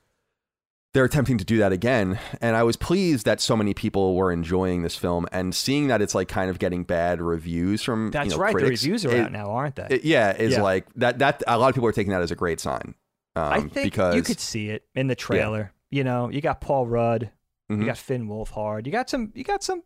[0.93, 2.19] they're attempting to do that again.
[2.39, 6.03] And I was pleased that so many people were enjoying this film and seeing that
[6.03, 8.53] it's like kind of getting bad reviews from That's you know, right.
[8.53, 8.83] critics.
[8.83, 9.87] The reviews are It- out now, aren't they?
[9.89, 10.61] it- yeah, is Yeah.
[10.61, 11.17] like that.
[11.17, 12.93] That a lot of people are taking that as a great sign.
[13.35, 15.71] Um, I think because you could see it in the trailer.
[15.89, 17.31] You know, you got Paul Rudd,
[17.71, 17.79] Mhm.
[17.79, 19.81] you got Finn Wolfhard, you got some, you got some,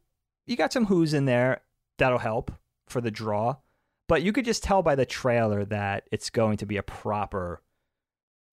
[0.45, 1.61] you got some who's in there
[1.97, 2.51] that'll help
[2.87, 3.57] for the draw.
[4.07, 7.61] But you could just tell by the trailer that it's going to be a proper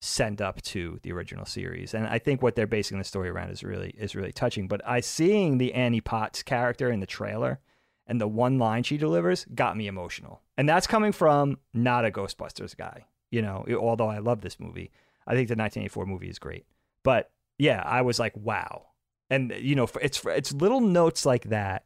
[0.01, 3.49] send up to the original series, and I think what they're basing the story around
[3.51, 4.67] is really is really touching.
[4.67, 7.59] But I seeing the Annie Potts character in the trailer
[8.05, 12.11] and the one line she delivers got me emotional, and that's coming from not a
[12.11, 13.05] Ghostbusters guy.
[13.31, 14.91] You know, although I love this movie,
[15.25, 16.65] I think the 1984 movie is great.
[17.03, 18.87] But yeah, I was like, wow.
[19.29, 21.85] And you know, it's it's little notes like that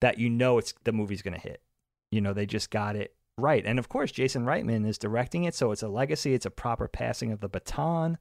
[0.00, 1.62] that you know it's the movie's gonna hit.
[2.12, 3.64] You know, they just got it right.
[3.66, 6.34] And of course, Jason Reitman is directing it, so it's a legacy.
[6.34, 8.18] It's a proper passing of the baton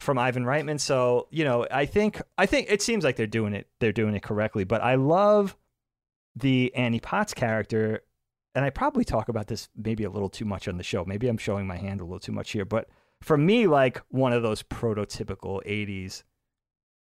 [0.00, 0.80] from Ivan Reitman.
[0.80, 3.68] So you know, I think I think it seems like they're doing it.
[3.80, 4.64] They're doing it correctly.
[4.64, 5.56] But I love
[6.34, 8.00] the Annie Potts character
[8.54, 11.04] and I probably talk about this maybe a little too much on the show.
[11.04, 12.88] Maybe I'm showing my hand a little too much here, but
[13.22, 16.22] for me, like one of those prototypical '80s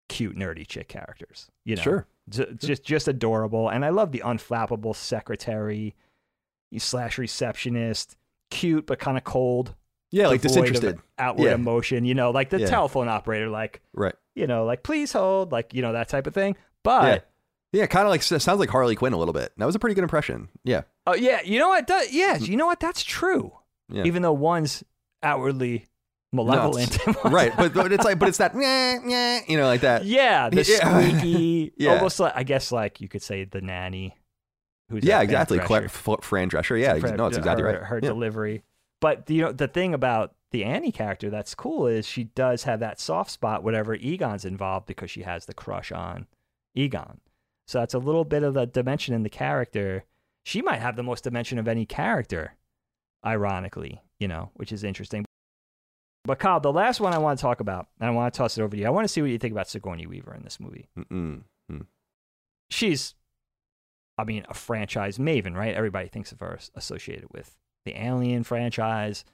[0.10, 1.50] cute nerdy chick characters.
[1.64, 2.08] You know, Sure.
[2.30, 5.96] Just just adorable, and I love the unflappable secretary.
[6.78, 8.16] slash receptionist,
[8.50, 9.76] cute but kind of cold.
[10.10, 11.00] Yeah, like disinterested.
[11.18, 11.56] outward Yeah.
[11.56, 12.06] emotion.
[12.06, 12.68] You know, like the Yeah.
[12.68, 14.16] telephone operator, like Right.
[14.36, 16.56] you know, like please hold, like you know that type of thing.
[16.84, 17.28] But
[17.74, 19.52] Yeah, kind of like sounds like Harley Quinn a little bit.
[19.58, 20.48] That was a pretty good impression.
[20.64, 20.84] Yeah.
[21.08, 21.88] oh yeah, you know what?
[21.88, 22.52] That, yeah, mm-hmm.
[22.52, 22.80] you know what?
[22.80, 23.52] That's true.
[23.90, 24.04] Yeah.
[24.04, 24.84] Even though one's
[25.24, 25.88] outwardly
[26.34, 30.06] malevolent, right, but, but it's like, but it's that, yeah, yeah, you know, like that.
[30.06, 31.96] Yeah, the squeaky, Yeah.
[31.96, 34.18] almost like I guess like you could say the nanny.
[34.90, 35.60] Who's Yeah, exactly.
[35.60, 36.80] Claire, F- Fran Drescher.
[36.80, 37.84] Yeah, Fran- no, it's exactly her, right.
[37.84, 38.10] Her Yeah.
[38.10, 38.64] delivery,
[39.00, 42.64] but the, you know the thing about the Annie character that's cool is she does
[42.64, 46.28] have that soft spot whenever Egon's involved because she has the crush on
[46.76, 47.22] Egon.
[47.68, 50.04] So that's a little bit of the dimension in the character.
[50.44, 52.56] She might have the most dimension of any character,
[53.26, 55.24] ironically, you know, which is interesting.
[56.24, 58.58] But Kyle, the last one I want to talk about, and I want to toss
[58.58, 58.88] it over to you.
[58.88, 60.88] I want to see what you think about Sigourney Weaver in this movie.
[60.98, 61.42] Mm-mm.
[61.72, 61.86] Mm.
[62.70, 63.16] she's
[64.18, 65.74] I mean, a franchise maven, right?
[65.74, 69.26] Everybody thinks of her as associated with the Alien franchise.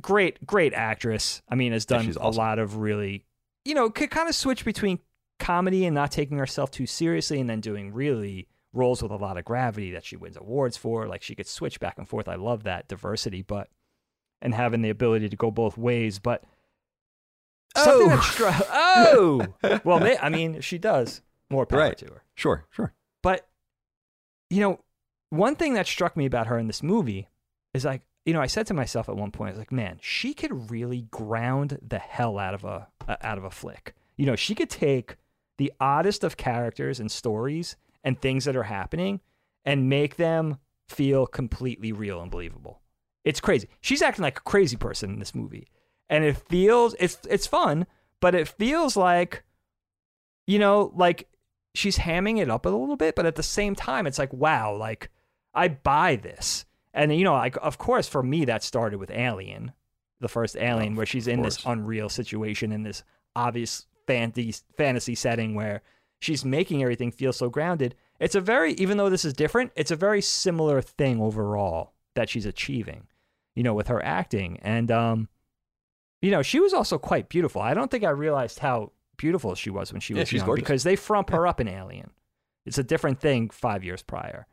[0.00, 1.42] Great, great actress.
[1.48, 3.24] I mean, has Yeah, done a lot of really,
[3.64, 5.00] you know, could kind of switch between
[5.40, 9.36] comedy and not taking herself too seriously, and then doing really roles with a lot
[9.36, 11.08] of gravity that she wins awards for.
[11.08, 12.28] Like she could switch back and forth.
[12.28, 13.68] I love that diversity, but
[14.42, 16.18] and having the ability to go both ways.
[16.18, 16.44] But
[17.76, 18.16] something Oh.
[18.16, 18.66] that struck.
[18.70, 19.46] Oh,
[19.84, 21.98] well, may, I mean, she does, more power Right.
[21.98, 22.22] to her.
[22.34, 22.92] Sure, sure.
[23.22, 23.46] But
[24.48, 24.80] you know,
[25.30, 27.28] one thing that struck me about her in this movie
[27.72, 29.98] is like, you know, I said to myself at one point, I was like, man,
[30.02, 33.94] she could really ground the hell out of a uh, out of a flick.
[34.16, 35.16] You know, she could take
[35.58, 39.20] the oddest of characters and stories and things that are happening
[39.64, 42.79] and make them feel completely real and believable.
[43.24, 43.68] It's crazy.
[43.80, 45.68] She's acting like a crazy person in this movie.
[46.08, 47.86] And it feels it's it's fun,
[48.20, 49.44] but it feels like
[50.46, 51.28] you know, like
[51.74, 54.74] she's hamming it up a little bit, but at the same time, it's like, wow,
[54.74, 55.10] like
[55.54, 56.64] I buy this.
[56.92, 59.72] And you know, like of course, for me, that started with Alien,
[60.20, 63.04] the first Alien, where she's in this unreal situation in this
[63.36, 65.82] obvious fantasy fantasy setting where
[66.20, 67.94] she's making everything feel so grounded.
[68.18, 72.28] It's a very, even though this is different, it's a very similar thing overall that
[72.28, 73.06] she's achieving,
[73.56, 74.58] you know, with her acting.
[74.62, 75.28] And um,
[76.22, 77.60] you know, she was also quite beautiful.
[77.62, 80.62] I don't think I realized how beautiful she was when she Yeah, was young gorgeous.
[80.62, 82.10] because they frump her up in Alien.
[82.66, 84.46] It's a different thing five years prior.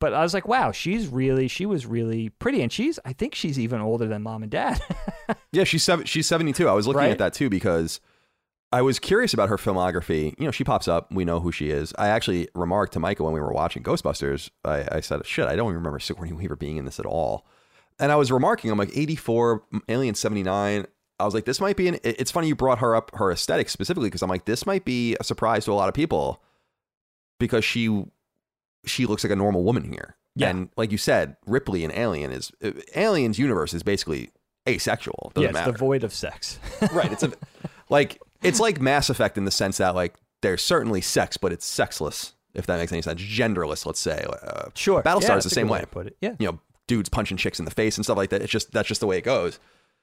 [0.00, 2.60] But I was like, wow, she's really, she was really pretty.
[2.60, 4.80] And she's, I think she's even older than mom and dad.
[5.52, 6.66] Yeah, she's seven, she's 72.
[6.68, 7.10] I was looking Right?
[7.10, 8.00] at that too because
[8.72, 10.34] I was curious about her filmography.
[10.38, 11.12] You know, she pops up.
[11.12, 11.92] We know who she is.
[11.98, 14.50] I actually remarked to Micah when we were watching Ghostbusters.
[14.64, 17.46] I, I said, shit, I don't even remember Sigourney Weaver being in this at all.
[17.98, 20.86] And I was remarking, I'm like, 84, Alien 79.
[21.20, 21.98] I was like, this might be an.
[22.02, 25.16] It's funny you brought her up, her aesthetic specifically, because I'm like, this might be
[25.20, 26.42] a surprise to a lot of people
[27.38, 28.04] because she
[28.84, 30.16] she looks like a normal woman here.
[30.34, 30.48] Yeah.
[30.48, 34.30] And like you said, Ripley in Alien is uh, Alien's universe is basically
[34.68, 35.30] asexual.
[35.34, 35.72] Doesn't yeah, it's matter.
[35.72, 36.58] devoid of sex.
[36.92, 37.12] right.
[37.12, 37.32] It's a
[37.88, 41.66] like it's like Mass Effect in the sense that like there's certainly sex, but it's
[41.66, 42.32] sexless.
[42.54, 43.86] If that makes any sense, genderless.
[43.86, 44.26] Let's say.
[44.42, 45.02] Uh, sure.
[45.02, 45.80] Battlestar Yeah, is the same way.
[45.80, 46.16] to put it.
[46.20, 46.34] Yeah.
[46.38, 48.42] You know, dudes punching chicks in the face and stuff like that.
[48.42, 49.58] It's just that's just the way it goes.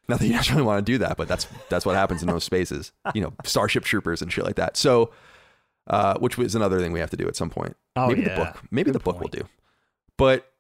[0.08, 2.44] Not that you necessarily want to do that, but that's that's what happens in those
[2.44, 2.92] spaces.
[3.14, 4.76] You know, Starship Troopers and shit like that.
[4.76, 5.12] So,
[5.88, 7.76] uh, which was another thing we have to do at some point.
[7.96, 8.30] Oh, maybe yeah.
[8.30, 8.64] the book.
[8.72, 9.34] Maybe Good the book point.
[9.34, 9.48] will do.
[10.18, 10.52] But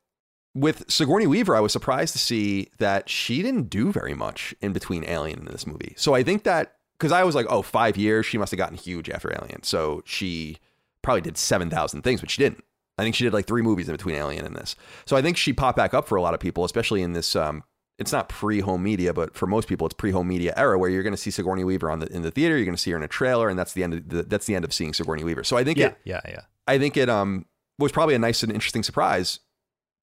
[0.56, 4.74] with Sigourney Weaver, I was surprised to see that she didn't do very much in
[4.74, 5.94] between Alien and this movie.
[5.98, 8.78] So I think that because I was like, oh, five years, she must have gotten
[8.78, 9.64] huge after Alien.
[9.64, 10.58] So she
[11.02, 12.64] probably did 7,000 things, but she didn't.
[13.00, 14.76] I think she did like three movies in between Alien and this.
[15.06, 17.36] So I think she popped back up for a lot of people, especially in this.
[17.36, 17.64] Um,
[17.98, 21.14] it's not pre-home media, but for most people, it's pre-home media era where you're going
[21.14, 22.56] to see Sigourney Weaver on the in the theater.
[22.56, 23.94] You're going to see her in a trailer, and that's the end.
[23.94, 25.44] Of the, that's the end of seeing Sigourney Weaver.
[25.44, 25.88] So I think Yeah.
[25.88, 26.22] it, Yeah.
[26.28, 26.42] Yeah.
[26.68, 27.46] I think it um
[27.78, 29.40] was probably a nice and interesting surprise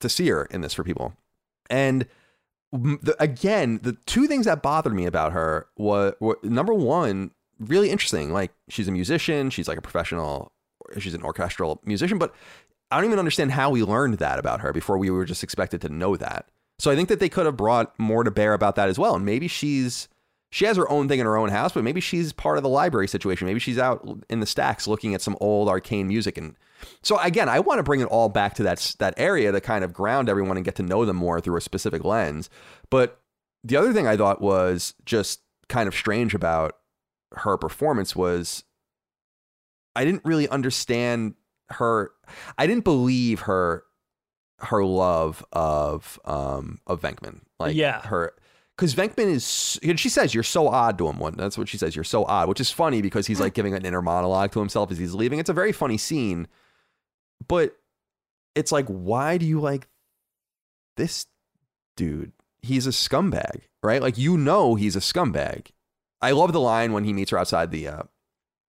[0.00, 1.14] to see her in this for people.
[1.70, 2.06] And
[2.72, 7.90] the, again, the two things that bothered me about her were, were number one, really
[7.90, 8.32] interesting.
[8.32, 10.52] Like she's a musician, she's like a professional,
[10.98, 12.34] she's an orchestral musician, but
[12.90, 15.80] I don't even understand how we learned that about her before we were just expected
[15.82, 16.46] to know that.
[16.78, 19.16] So I think that they could have brought more to bear about that as well.
[19.16, 20.08] And maybe she's
[20.50, 22.68] she has her own thing in her own house, but maybe she's part of the
[22.68, 23.46] library situation.
[23.46, 26.38] Maybe she's out in the stacks looking at some old arcane music.
[26.38, 26.54] And
[27.02, 29.84] so again, I want to bring it all back to that that area to kind
[29.84, 32.48] of ground everyone and get to know them more through a specific lens.
[32.90, 33.20] But
[33.64, 36.76] the other thing I thought was just kind of strange about
[37.32, 38.62] her performance was
[39.96, 41.34] I didn't really understand
[41.70, 42.12] her.
[42.58, 43.84] I didn't believe her
[44.60, 47.40] her love of um of Venkman.
[47.58, 48.00] Like Yeah.
[48.02, 48.32] her
[48.76, 51.18] because Venkman is and she says you're so odd to him.
[51.18, 51.94] One that's what she says.
[51.94, 54.90] You're so odd, which is funny because he's like giving an inner monologue to himself
[54.90, 55.38] as he's leaving.
[55.38, 56.48] It's a very funny scene,
[57.48, 57.76] but
[58.54, 59.88] it's like why do you like
[60.96, 61.26] this
[61.96, 64.00] dude, he's a scumbag, right?
[64.00, 65.68] Like you know he's a scumbag.
[66.22, 68.02] I love the line when he meets her outside the uh,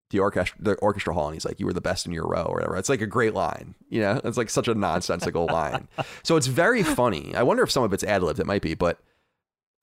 [0.09, 2.43] the orchestra the orchestra hall and he's like, You were the best in your row
[2.43, 2.77] or whatever.
[2.77, 3.75] It's like a great line.
[3.89, 5.87] You know, it's like such a nonsensical line.
[6.23, 7.35] So it's very funny.
[7.35, 8.99] I wonder if some of it's ad libbed, it might be, but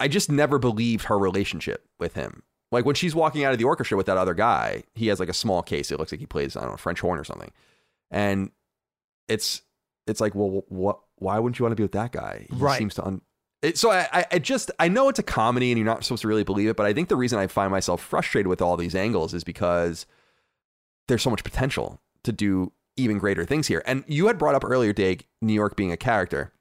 [0.00, 2.42] I just never believed her relationship with him.
[2.72, 5.28] Like when she's walking out of the orchestra with that other guy, he has like
[5.28, 5.92] a small case.
[5.92, 7.52] It looks like he plays, I don't know, French horn or something.
[8.10, 8.50] And
[9.28, 9.62] it's
[10.06, 12.46] it's like, well, what why wouldn't you want to be with that guy?
[12.50, 12.78] He Right.
[12.78, 13.22] seems to un-
[13.72, 16.44] so I, I- just I know it's a comedy and you're not supposed to really
[16.44, 19.32] believe it, but I think the reason I find myself frustrated with all these angles
[19.34, 20.06] is because
[21.08, 23.82] there's so much potential to do even greater things here.
[23.86, 26.52] And you had brought up earlier, Dig, New York being a character.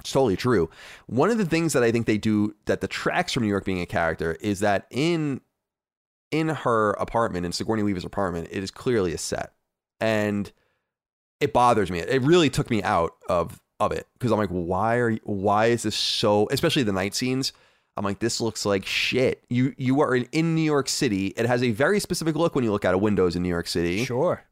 [0.00, 0.70] It's totally true.
[1.06, 3.80] One of the things that I think they do that detracts from New York being
[3.80, 5.40] a character is that in
[6.30, 9.54] in her apartment, in Sigourney Weaver's apartment, it is clearly a set.
[9.98, 10.52] And
[11.40, 12.00] it bothers me.
[12.00, 15.66] It really took me out of of it because I'm like, why are you, why
[15.66, 16.48] is this so?
[16.50, 17.52] Especially the night scenes.
[17.96, 19.42] I'm like, this looks like shit.
[19.50, 21.28] You you are in, in New York City.
[21.36, 23.66] It has a very specific look when you look out of windows in New York
[23.66, 24.04] City.
[24.04, 24.42] Sure.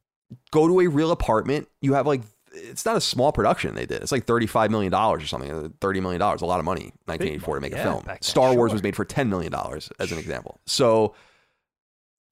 [0.50, 1.68] Go to a real apartment.
[1.80, 2.22] You have like
[2.52, 4.02] it's not a small production they did.
[4.02, 5.50] It's like thirty five million dollars or something.
[5.50, 6.92] uh, Thirty million dollars, a lot of money.
[7.06, 8.02] Nineteen eighty four to make money, a film.
[8.06, 8.74] then, Star Wars sure.
[8.74, 10.58] was made for ten million dollars as an example.
[10.66, 11.14] So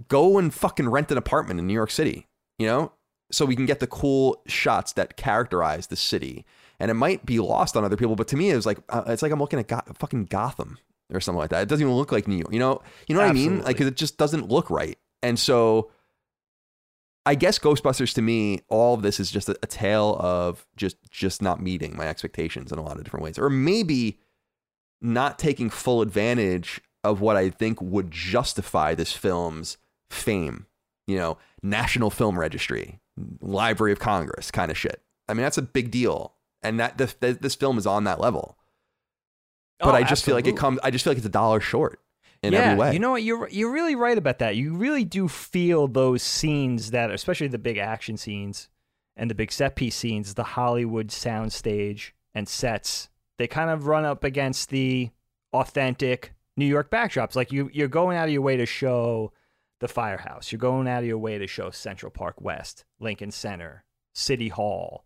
[0.09, 2.26] go and fucking rent an apartment in New York City.
[2.59, 2.92] You know,
[3.30, 6.45] so we can get the cool shots that characterize the city.
[6.81, 9.05] And it might be lost on other people, but to me, it was like uh,
[9.07, 10.79] it's like I'm looking at Go- fucking Gotham
[11.12, 11.62] or something like that.
[11.62, 12.53] It doesn't even look like New York.
[12.53, 13.45] You know, you know what I mean?
[13.45, 13.64] Absolutely.
[13.66, 14.99] Like 'cause it just doesn't look right.
[15.22, 15.91] And so,
[17.27, 20.97] I guess Ghostbusters to me, all of this is just a, a tale of just
[21.11, 24.18] just not meeting my expectations in a lot of different ways, or maybe
[25.01, 29.77] not taking full advantage of what I think would justify this film's
[30.11, 30.66] fame.
[31.07, 33.01] You know, National Film Registry,
[33.41, 35.03] Library of Congress kind of shit.
[35.29, 36.34] I mean, that's a big deal,
[36.65, 38.59] and that this, this film is on that level.
[39.79, 40.79] But Oh, I just feel like it comes.
[40.83, 42.01] I just feel like it's a dollar short
[42.43, 42.93] in yeah, every way.
[42.93, 43.23] You know what?
[43.23, 44.57] You're you're really right about that.
[44.57, 48.69] You really do feel those scenes that, especially the big action scenes
[49.17, 53.09] and the big set piece scenes, the Hollywood soundstage and sets.
[53.39, 55.11] They kind of run up against the
[55.53, 57.35] authentic New York backdrops.
[57.35, 59.33] Like you, you're going out of your way to show
[59.81, 60.53] the firehouse.
[60.53, 65.05] You're going out of your way to show Central Park West, Lincoln Center, City Hall,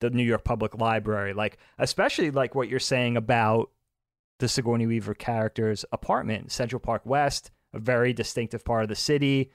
[0.00, 1.32] the New York Public Library.
[1.32, 3.70] Like especially like what you're saying about
[4.38, 9.50] the Sigourney Weaver character's apartment, Central Park West, a very distinctive part of the city.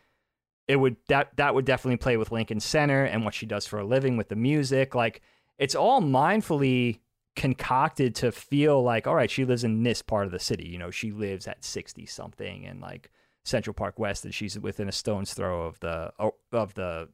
[0.67, 3.79] It would that that would definitely play with Lincoln Center and what she does for
[3.79, 4.95] a living with the music.
[4.95, 5.21] Like
[5.57, 6.99] it's all mindfully
[7.35, 10.67] concocted to feel like, all right, she lives in this part of the city.
[10.67, 13.09] You know, she lives at sixty something and like
[13.43, 16.11] Central Park West, and she's within a stone's throw of the
[16.51, 17.09] of the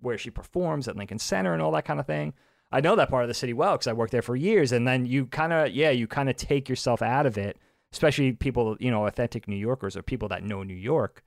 [0.00, 2.34] where she performs at Lincoln Center and all that kind of thing.
[2.72, 4.72] I know that part of the city well because I worked there for years.
[4.72, 7.58] And then you kind of, yeah, you kind of take yourself out of it,
[7.92, 11.22] especially people, you know, authentic New Yorkers or people that know New York.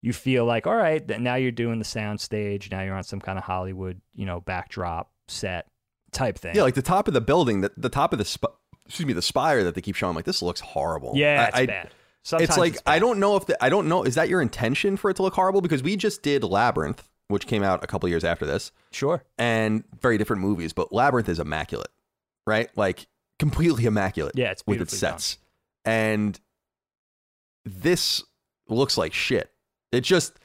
[0.00, 2.70] You feel like, all right, now you're doing the sound stage.
[2.70, 5.66] Now you're on some kind of Hollywood, you know, backdrop set
[6.12, 6.54] type thing.
[6.54, 8.54] Yeah, like the top of the building, the, the top of the sp-
[8.86, 10.14] excuse me, the spire that they keep showing.
[10.14, 11.12] Like this looks horrible.
[11.16, 11.90] yeah, I- it's I- bad.
[12.24, 12.98] Sometimes it's like I bad.
[13.00, 14.02] don't know if the, I don't know.
[14.02, 15.62] Is that your intention for it to look horrible?
[15.62, 19.22] Because we just did Labyrinth, which came out a couple years after this, Sure.
[19.38, 20.72] and very different movies.
[20.72, 21.90] But Labyrinth is immaculate,
[22.46, 22.68] right?
[22.76, 23.06] Like
[23.38, 24.32] completely immaculate.
[24.36, 25.18] Yeah, it's with its beautifully done.
[25.20, 25.38] sets,
[25.84, 26.40] and
[27.64, 28.22] this
[28.68, 29.50] looks like shit.
[29.92, 30.38] It just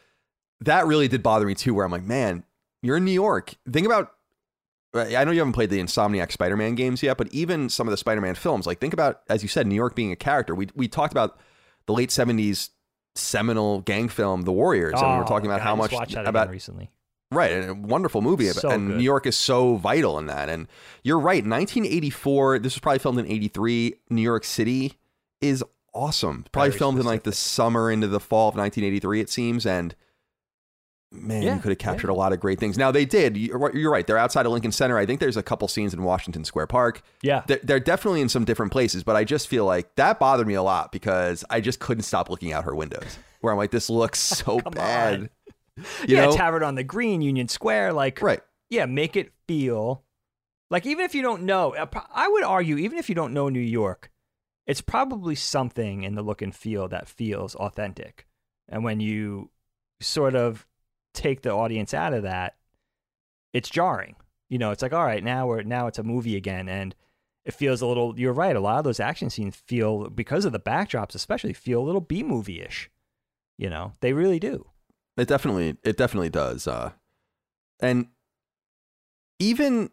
[0.61, 1.73] that really did bother me too.
[1.73, 2.43] Where I'm like, man,
[2.81, 3.55] you're in New York.
[3.71, 4.11] Think about.
[4.95, 7.97] I know you haven't played the Insomniac Spider-Man games yet, but even some of the
[7.97, 10.53] Spider-Man films, like think about, as you said, New York being a character.
[10.53, 11.39] We we talked about
[11.87, 12.69] the late '70s
[13.15, 16.11] seminal gang film, The Warriors, and we were Oh, talking about God, how much watched
[16.11, 16.89] that again about recently.
[17.31, 18.97] Right, and a wonderful movie, So and good.
[18.97, 20.49] New York is so vital in that.
[20.49, 20.67] And
[21.03, 22.59] you're right, 1984.
[22.59, 23.95] This was probably filmed in '83.
[24.11, 24.93] New York City
[25.41, 25.63] is
[25.95, 26.45] awesome.
[26.51, 29.19] Probably Very filmed in like the summer into the fall of 1983.
[29.21, 29.95] It seems, and
[31.13, 31.85] man, Yeah, you could have yeah.
[31.91, 32.77] captured a lot of great things.
[32.77, 33.37] Now they did.
[33.37, 34.05] You're you're right.
[34.05, 34.97] They're outside of Lincoln Center.
[34.97, 37.01] I think there's a couple scenes in Washington Square Park.
[37.21, 37.43] Yeah.
[37.47, 40.55] They're, they're definitely in some different places, but I just feel like that bothered me
[40.55, 43.17] a lot because I just couldn't stop looking out her windows.
[43.41, 45.13] Where I'm like, this looks so bad.
[45.21, 45.29] on.
[46.07, 46.35] You yeah, know?
[46.35, 48.41] Tavern on the Green, Union Square, like right.
[48.69, 50.03] yeah, make it feel
[50.69, 53.49] like even if you don't know, uh, I would argue even if you don't know
[53.49, 54.11] New York,
[54.67, 58.27] it's probably something in the look and feel that feels authentic.
[58.69, 59.49] And when you
[59.99, 60.67] sort of
[61.13, 62.55] take the audience out of that,
[63.53, 64.15] it's jarring.
[64.49, 66.95] You know, it's like all right, now we're now it's a movie again and
[67.45, 70.51] it feels a little you're right, a lot of those action scenes feel because of
[70.51, 72.89] the backdrops especially feel a little B movie-ish.
[73.57, 74.67] You know, they really do.
[75.17, 76.67] It definitely it definitely does.
[76.67, 76.91] Uh
[77.79, 78.07] and
[79.39, 79.89] even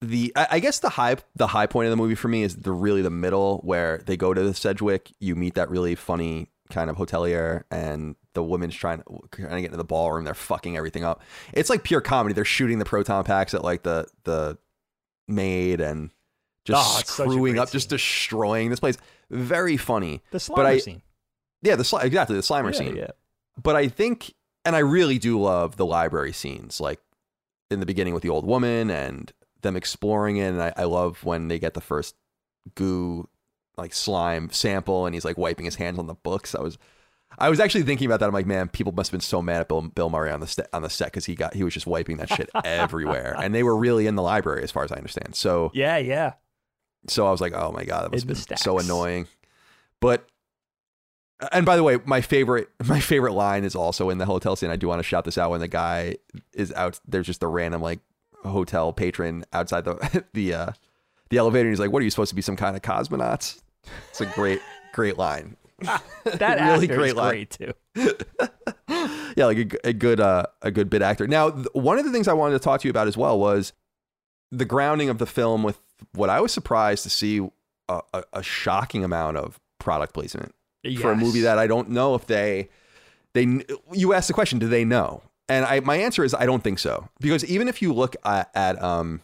[0.00, 2.56] the I, I guess the high the high point of the movie for me is
[2.56, 5.12] the really the middle where they go to the Sedgewick.
[5.18, 9.02] You meet that really funny kind of hotelier, and the woman's trying
[9.32, 10.24] trying to get into the ballroom.
[10.24, 11.22] They're fucking everything up.
[11.52, 12.34] It's like pure comedy.
[12.34, 14.56] They're shooting the proton packs at like the the
[15.26, 16.10] maid and
[16.64, 18.96] just Oh, it's such a screwing up, just destroying this place.
[19.30, 20.22] Very funny.
[20.30, 21.02] The Slimer But I- scene.
[21.62, 22.96] Yeah, the sli- exactly the Slimer Yeah, scene.
[22.96, 23.10] yeah.
[23.60, 24.32] But I think,
[24.64, 27.00] and I really do love the library scenes, like
[27.70, 29.32] in the beginning with the old woman and
[29.62, 30.44] them exploring it.
[30.50, 32.14] And I, I love when they get the first
[32.76, 33.28] goo,
[33.76, 36.54] like slime sample, and he's like wiping his hands on the books.
[36.54, 36.78] I was,
[37.38, 38.26] I was actually thinking about that.
[38.26, 40.46] I'm like, man, people must have been so mad at Bill, Bill Murray on the
[40.46, 43.54] st- on the set because he got he was just wiping that shit everywhere, and
[43.54, 45.34] they were really in the library as far as I understand.
[45.34, 46.34] So Yeah, yeah.
[47.06, 49.26] so I was like, oh my god, that must In have the been so annoying.
[50.00, 50.28] But
[51.52, 54.70] and by the way, my favorite my favorite line is also in the hotel scene.
[54.70, 56.16] I do want to shout this out when the guy
[56.52, 56.98] is out.
[57.06, 58.00] There's just a random like
[58.44, 60.70] hotel patron outside the the uh,
[61.30, 61.68] the elevator.
[61.68, 62.42] And he's like, "What are you supposed to be?
[62.42, 63.60] Some kind of cosmonauts?"
[64.10, 64.60] It's a great
[64.92, 65.56] great line.
[66.24, 67.30] That Really great is line.
[67.30, 67.72] great too.
[69.36, 71.26] yeah, like a, a good uh, a good bit actor.
[71.26, 73.38] Now, th- one of the things I wanted to talk to you about as well
[73.38, 73.72] was
[74.50, 75.78] the grounding of the film with
[76.14, 77.46] what I was surprised to see
[77.88, 80.54] a, a, a shocking amount of product placement
[81.00, 82.68] for a movie that I don't know if they
[83.34, 85.22] they you asked the question, do they know?
[85.48, 88.50] And I my answer is I don't think so because even if you look at,
[88.54, 89.20] at um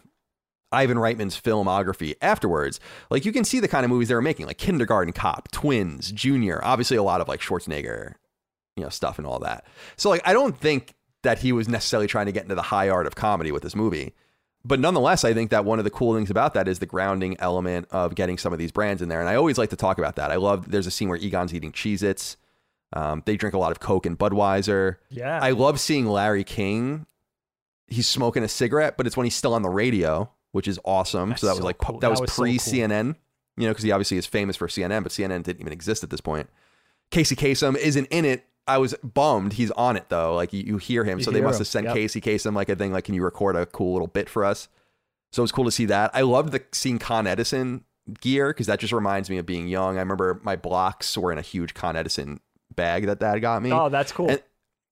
[0.75, 2.79] Ivan Reitman's filmography afterwards,
[3.09, 6.11] like you can see the kind of movies they were making, like Kindergarten Cop, Twins,
[6.11, 8.15] Junior, obviously a lot of like Schwarzenegger,
[8.75, 9.65] you know, stuff and all that.
[9.97, 10.93] So like I don't think
[11.23, 13.75] that he was necessarily trying to get into the high art of comedy with this
[13.75, 14.13] movie.
[14.63, 17.35] But nonetheless, I think that one of the cool things about that is the grounding
[17.39, 19.19] element of getting some of these brands in there.
[19.19, 20.31] And I always like to talk about that.
[20.31, 22.35] I love there's a scene where Egon's eating Cheez Its.
[22.91, 24.95] Um, they drink a lot of Coke and Budweiser.
[25.09, 25.39] Yeah.
[25.41, 27.05] I love seeing Larry King.
[27.87, 31.29] He's smoking a cigarette, but it's when he's still on the radio, which is awesome.
[31.29, 31.99] That's so that was so like cool.
[31.99, 32.73] that was, That was so pre cool.
[32.73, 33.15] CNN,
[33.57, 36.09] you know, because he obviously is famous for CNN, but CNN didn't even exist at
[36.09, 36.49] this point.
[37.11, 38.45] Casey Kasem isn't in it.
[38.67, 39.53] I was bummed.
[39.53, 40.33] He's on it though.
[40.33, 41.59] Like you, you hear him, You so they must him.
[41.59, 41.93] have sent Yep.
[41.95, 42.93] Casey Kasem like a thing.
[42.93, 44.69] Like, can you record a cool little bit for us?
[45.33, 46.11] So it was cool to see that.
[46.13, 47.83] I loved the seeing Con Edison
[48.21, 49.97] gear because that just reminds me of being young.
[49.97, 52.39] I remember my blocks were in a huge Con Edison
[52.73, 53.71] bag that Dad got me.
[53.73, 54.29] oh, that's cool.
[54.31, 54.41] And,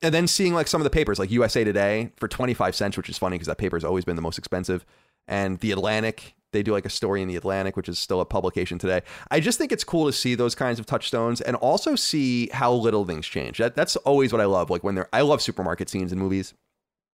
[0.02, 3.10] and then seeing like some of the papers, like USA Today for 25 cents, which
[3.10, 4.85] is funny because that paper has always been the most expensive.
[5.28, 8.26] And The Atlantic, they do like a story in The Atlantic, which is still a
[8.26, 9.02] publication today.
[9.32, 12.74] I just think it's cool to see those kinds of touchstones and also see how
[12.74, 13.58] little things change.
[13.58, 14.70] That, that's always what I love.
[14.70, 16.54] Like when they're, I love supermarket scenes in movies.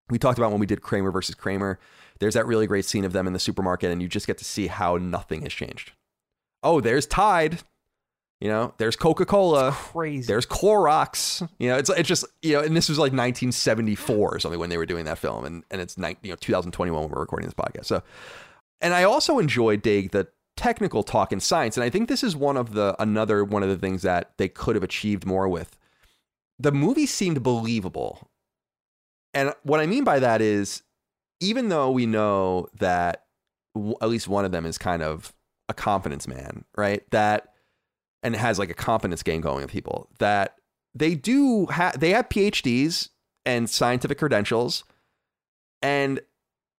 [0.10, 1.80] We talked about when we did Kramer versus Kramer.
[2.20, 4.46] There's that really great scene of them in the supermarket, and you just get to
[4.46, 5.92] see how nothing has changed.
[6.64, 7.60] Oh, there's Tide.
[8.42, 9.72] You know, there's Coca Cola.
[9.74, 10.26] Crazy.
[10.26, 11.48] There's Clorox.
[11.60, 14.70] You know, it's it's just you know, and this was like 1974 or something when
[14.70, 17.48] they were doing that film, and and it's ni- you know 2021 when we're recording
[17.48, 17.86] this podcast.
[17.86, 18.02] So,
[18.80, 22.34] and I also enjoyed Dig the technical talk in science, and I think this is
[22.36, 25.78] one of the another one of the things that they could have achieved more with.
[26.60, 28.30] The movie seemed believable,
[29.34, 30.84] and what I mean by that is,
[31.42, 33.26] even though we know that
[33.76, 35.34] w- at least one of them is kind of
[35.68, 37.04] a confidence man, right?
[37.12, 37.54] That
[38.24, 40.56] and has like a confidence game going with people that
[40.94, 43.10] they do have they have PhDs
[43.46, 44.84] and scientific credentials
[45.82, 46.20] and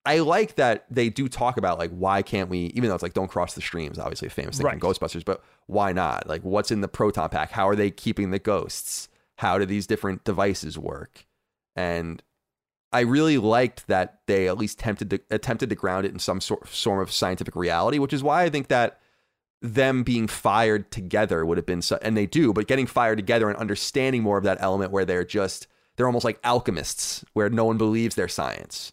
[0.07, 3.13] I like that they do talk about like why can't we even though it's like
[3.15, 4.81] don't cross the streams obviously a famous thing Right.
[4.81, 6.27] from Ghostbusters but why not?
[6.29, 7.51] Like what's in the proton pack?
[7.51, 9.09] How are they keeping the ghosts?
[9.39, 11.27] How do these different devices work?
[11.77, 12.23] And
[12.93, 16.41] I really liked that they at least attempted to attempted to ground it in some
[16.41, 19.00] sort form of scientific reality which is why I think that
[19.63, 23.49] them being fired together would have been so, and they do but getting fired together
[23.49, 25.67] and understanding more of that element where they're just
[25.97, 28.93] they're almost like alchemists where no one believes their science.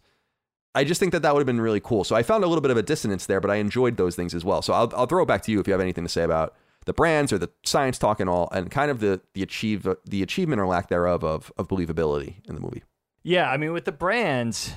[0.76, 2.03] I just think that that would have been really cool.
[2.03, 4.34] So i found a little bit of a dissonance there but i enjoyed those things
[4.34, 4.61] as well.
[4.61, 6.56] So i'll, I'll throw it back to you if you have anything to say about
[6.85, 10.23] the brands or the science talk and all and kind of the the achieve the
[10.23, 12.84] achievement or lack thereof of of believability in the movie.
[13.23, 14.73] Yeah, I mean, with the brands,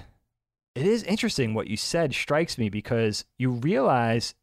[0.75, 4.35] it is interesting what you said strikes me because you realize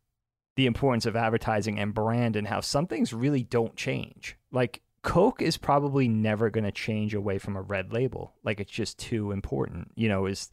[0.57, 4.35] the importance of advertising and brand and how some things really don't change.
[4.51, 8.33] Like Coke is probably never going to change away from a red label.
[8.43, 9.91] Like it's just too important.
[9.95, 10.49] You know, is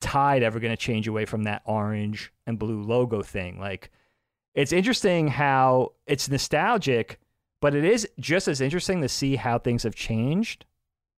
[0.00, 3.58] Tide ever going to change away from that orange and blue logo thing?
[3.58, 3.90] Like
[4.54, 7.18] it's interesting how it's nostalgic,
[7.60, 10.64] but it is just as interesting to see how things have changed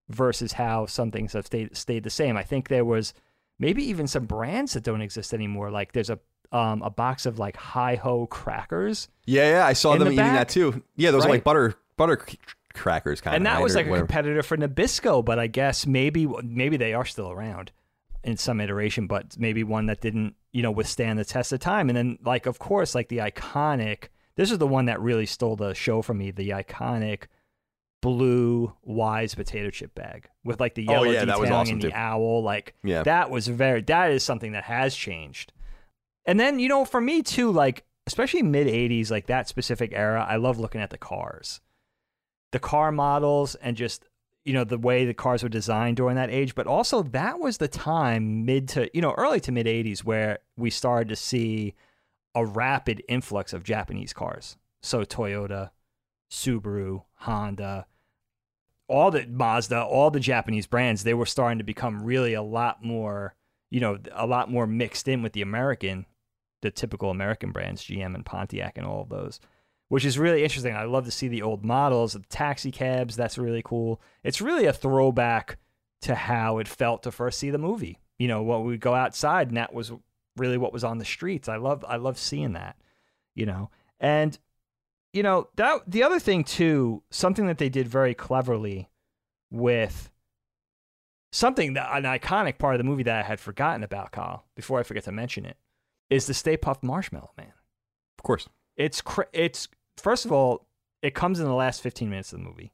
[0.09, 2.35] versus how some things have stayed stayed the same.
[2.35, 3.13] I think there was
[3.59, 5.69] maybe even some brands that don't exist anymore.
[5.69, 6.19] Like there's a
[6.53, 10.17] um, a box of like hi ho crackers, yeah yeah i saw them the eating
[10.17, 10.33] back?
[10.35, 12.23] that too yeah those are like butter butter
[12.73, 14.07] crackers kind and of And that right, was like a whatever.
[14.07, 15.23] competitor for Nabisco.
[15.23, 17.71] But I guess maybe maybe they are still around.
[18.23, 21.89] in some iteration, but maybe one that didn't, you know, withstand the test of time.
[21.89, 24.05] And then, like, of course, like the iconic.
[24.37, 26.31] This is the one that really stole the show from me.
[26.31, 27.23] The iconic
[28.01, 31.73] blue Wise potato chip bag with like the Oh, yellow yeah, that was detailing awesome,
[31.73, 31.95] and the too.
[31.95, 32.43] owl.
[32.43, 33.03] Like, Yeah.
[33.03, 33.81] that was very.
[33.81, 35.53] That is something that has changed.
[36.25, 40.25] And then, you know, for me too, like especially mid '80s, like that specific era,
[40.27, 41.61] I love looking at the cars,
[42.51, 44.07] the car models, and just
[44.45, 46.55] you know the way the cars were designed during that age.
[46.55, 50.39] But also, that was the time mid to you know early to mid '80s where
[50.57, 51.75] we started to see
[52.35, 54.57] a rapid influx of Japanese cars.
[54.81, 55.71] So Toyota,
[56.31, 57.85] Subaru, Honda,
[58.87, 62.83] all the Mazda, all the Japanese brands, they were starting to become really a lot
[62.83, 63.35] more,
[63.69, 66.05] you know, a lot more mixed in with the American,
[66.63, 69.39] the typical American brands, GM and Pontiac and all of those,
[69.89, 70.75] which is really interesting.
[70.75, 73.15] I love to see the old models, the taxi cabs.
[73.15, 74.01] That's really cool.
[74.23, 75.59] It's really a throwback
[76.01, 77.99] to how it felt to first see the movie.
[78.17, 79.91] You know, what we go outside and that was
[80.37, 81.47] really what was on the streets.
[81.47, 82.77] I love I love seeing that,
[83.35, 83.69] you know.
[83.99, 84.37] And
[85.11, 88.89] you know, that the other thing too, something that they did very cleverly
[89.51, 90.09] with
[91.31, 94.79] something that an iconic part of the movie that I had forgotten about, Kyle, before
[94.79, 95.57] I forget to mention it,
[96.13, 97.53] is the Stay Puft Marshmallow Man.
[98.19, 98.47] Of course.
[98.77, 99.67] It's cra- it's
[99.97, 100.67] first of all,
[101.01, 102.71] it comes in the last 15 minutes of the movie.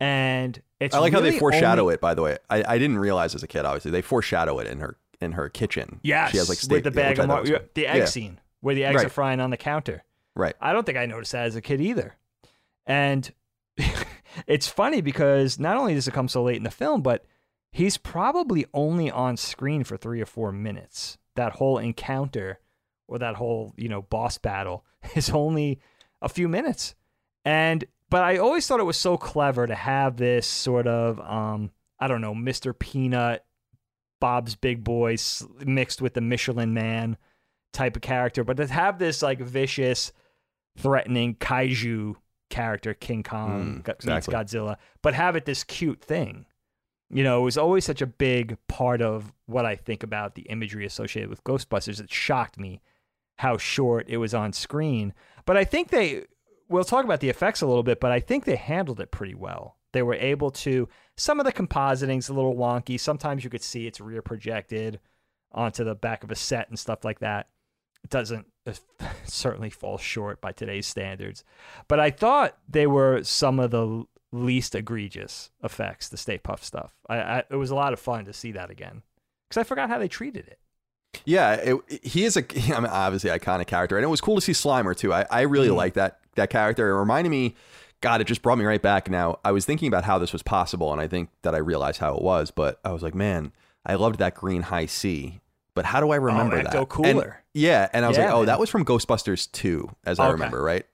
[0.00, 2.00] And it's I like how they foreshadow only- it.
[2.00, 3.64] By the way, I, I didn't realize as a kid.
[3.64, 5.98] Obviously, they foreshadow it in her in her kitchen.
[6.02, 8.40] Yes, she has like with the bag I of mar- was the egg Yeah, scene
[8.60, 10.04] where the eggs are frying on the counter.
[10.36, 10.54] Right.
[10.60, 12.16] I don't think I noticed that as a kid either.
[12.86, 13.32] And
[14.46, 17.24] it's funny because not only does it come so late in the film, but
[17.72, 21.18] he's probably only on screen for three or four minutes.
[21.38, 22.58] That whole encounter
[23.06, 24.84] or that whole, you know, boss battle
[25.14, 25.80] is only
[26.20, 26.94] a few minutes.
[27.44, 31.70] And but I always thought it was so clever to have this sort of um,
[32.00, 32.78] I don't know, Mr.
[32.78, 33.44] Peanut,
[34.20, 37.16] Bob's Big Boys mixed with the Michelin Man
[37.72, 40.12] type of character, but to have this like vicious,
[40.76, 42.14] threatening kaiju
[42.50, 44.14] character, King Kong Mm, exactly.
[44.14, 46.46] meets Godzilla, but have it this cute thing.
[47.10, 50.42] You know, it was always such a big part of what I think about the
[50.42, 52.00] imagery associated with Ghostbusters.
[52.00, 52.82] It shocked me
[53.36, 55.14] how short it was on screen.
[55.46, 56.24] But I think they,
[56.68, 59.34] we'll talk about the effects a little bit, but I think they handled it pretty
[59.34, 59.76] well.
[59.92, 63.00] They were able to, some of the compositing's a little wonky.
[63.00, 65.00] Sometimes you could see it's rear projected
[65.52, 67.48] onto the back of a set and stuff like that.
[68.04, 71.44] It doesn't it uh, certainly fall short by today's standards.
[71.88, 76.94] But I thought they were some of the least egregious effects, the Stay Puft stuff.
[77.08, 79.02] I, I, it was a lot of fun to see that again
[79.48, 80.58] because I forgot how they treated it.
[81.24, 82.40] Yeah, it, he is a
[82.74, 85.12] I mean, obviously iconic character, and it was cool to see Slimer too.
[85.12, 85.76] I, I really Mm.
[85.76, 86.88] like that that character.
[86.90, 87.54] It reminded me,
[88.00, 89.10] God, it just brought me right back.
[89.10, 91.98] Now I was thinking about how this was possible, and I think that I realized
[91.98, 92.50] how it was.
[92.50, 93.52] But I was like, man,
[93.86, 95.40] I loved that green Hi-C.
[95.74, 96.72] But how do I remember that?
[96.72, 97.42] Ecto And- Cooler.
[97.54, 98.46] yeah, and I was Yeah, like, oh, man.
[98.46, 100.84] that was from Ghostbusters two, as I remember, right?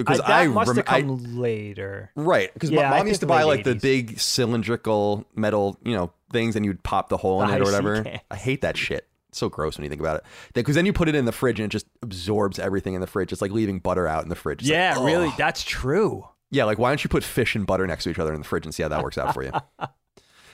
[0.00, 2.10] I, Because that I, must rem- have I- later.
[2.14, 6.12] Right, because Yeah, I mom used to buy like the big cylindrical metal, you know,
[6.32, 8.02] things, and you'd pop the hole in The it or whatever.
[8.04, 8.20] cans.
[8.30, 9.06] I hate that shit.
[9.30, 10.24] It's so gross when you think about it.
[10.54, 13.06] Because then you put it in the fridge and it just absorbs everything in the
[13.06, 13.32] fridge.
[13.32, 14.60] It's like leaving butter out in the fridge.
[14.62, 16.26] It's yeah, like, really, that's true.
[16.50, 18.46] Yeah, like why don't you put fish and butter next to each other in the
[18.46, 19.52] fridge and see how that works out for you?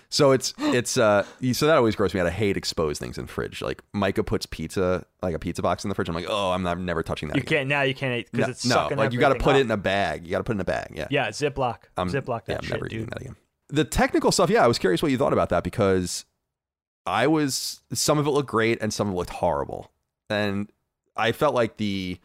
[0.09, 2.27] So it's it's uh so that always grossed me out.
[2.27, 3.61] I hate exposed things in fridge.
[3.61, 6.09] Like Micah puts pizza like a pizza box in the fridge.
[6.09, 7.37] I'm like, oh, I'm not I'm never touching that.
[7.37, 7.59] You again.
[7.59, 7.83] can't now.
[7.83, 9.77] You can't eat because no, it's no, like you got to put it in a
[9.77, 10.25] bag.
[10.25, 10.93] You got to put it in a bag.
[10.95, 11.79] Yeah, yeah, Ziploc.
[11.97, 13.37] I'm Ziploc that yeah, I'm shit, never eating that again.
[13.69, 16.25] The technical stuff, yeah, I was curious what you thought about that because
[17.05, 19.91] I was some of it looked great and some of it looked horrible,
[20.31, 20.71] and
[21.17, 22.19] I felt like the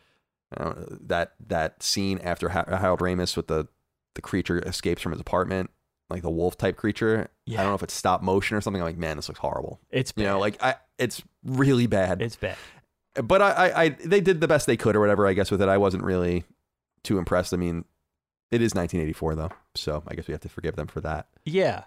[0.56, 0.74] uh,
[1.08, 3.68] that that scene after Ha- Harold Ramis with the
[4.16, 5.72] the creature escapes from his apartment,
[6.12, 7.30] like the wolf type creature.
[7.46, 7.60] Yeah.
[7.60, 8.82] I don't know if it's stop motion or something.
[8.82, 9.80] I'm like, man, this looks horrible.
[9.90, 10.22] It's bad.
[10.22, 12.22] You know, like I, it's really bad.
[12.22, 12.58] it's bad.
[13.16, 15.28] but I, I, I, they did the best they could or whatever.
[15.28, 16.44] I guess with it, I wasn't really
[17.04, 17.54] too impressed.
[17.54, 17.86] I mean,
[18.52, 21.28] it is 1984 though, so I guess we have to forgive them for that.
[21.46, 21.86] Yeah.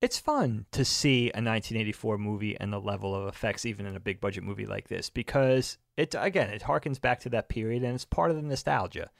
[0.00, 4.00] It's fun to see a 1984 movie and the level of effects, even in a
[4.00, 7.94] big budget movie like this, because it, again, it harkens back to that period and
[7.94, 9.10] it's part of the nostalgia.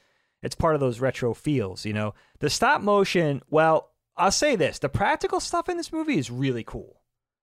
[0.42, 2.14] It's part of those retro feels, you know?
[2.40, 6.64] The stop motion, well, I'll say this the practical stuff in this movie is really
[6.64, 7.00] cool.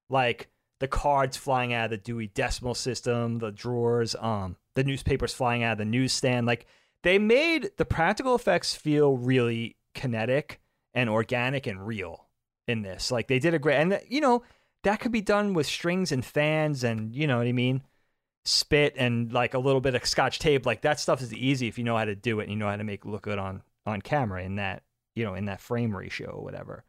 [0.10, 5.34] Like the cards flying out of the Dewey Decimal System, the drawers, um, the newspapers
[5.34, 6.48] flying out of the newsstand.
[6.48, 6.66] Like
[7.04, 10.62] they made the practical effects feel really kinetic
[10.94, 12.28] and organic and real
[12.68, 13.12] in this.
[13.12, 14.44] Like they did a great, and you know
[14.84, 17.84] that could be done with strings and fans, and you know what I mean,
[18.46, 20.66] spit and like a little bit of scotch tape.
[20.66, 22.70] Like that stuff is easy if you know how to do it and you know
[22.70, 24.84] how to make it look good on on camera in that
[25.20, 26.84] you know in that frame ratio or whatever.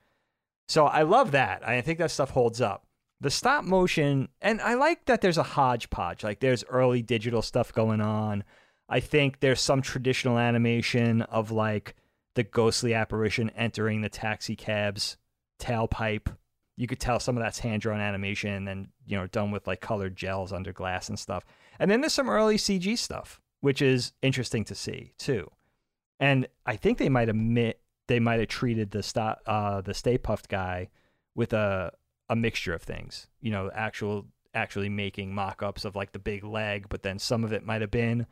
[0.68, 1.66] So I love that.
[1.66, 2.86] I think that stuff holds up.
[3.20, 6.24] the stop motion, and I like that there's a hodgepodge.
[6.24, 8.44] Like there's early digital stuff going on.
[8.88, 11.96] I think there's some traditional animation of like
[12.34, 15.16] the ghostly apparition entering the taxi cab's
[15.60, 16.34] tailpipe.
[16.76, 19.80] You could tell some of that's hand drawn animation and you know done with like
[19.80, 21.44] colored gels under glass and stuff.
[21.78, 25.50] And then there's some early CG stuff, which is interesting to see too.
[26.18, 27.80] And I think they might admit
[28.10, 30.88] they might have treated the stop uh, the Stay Puft guy
[31.36, 31.92] with a
[32.28, 33.28] a mixture of things.
[33.40, 37.52] You know, actual actually making mock-ups of like the big leg, but then some of
[37.52, 38.26] it might have been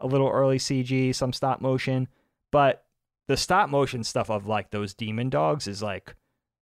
[0.00, 2.08] a little early CG, some stop motion.
[2.50, 2.84] But
[3.26, 6.14] the stop motion stuff of like those demon dogs is like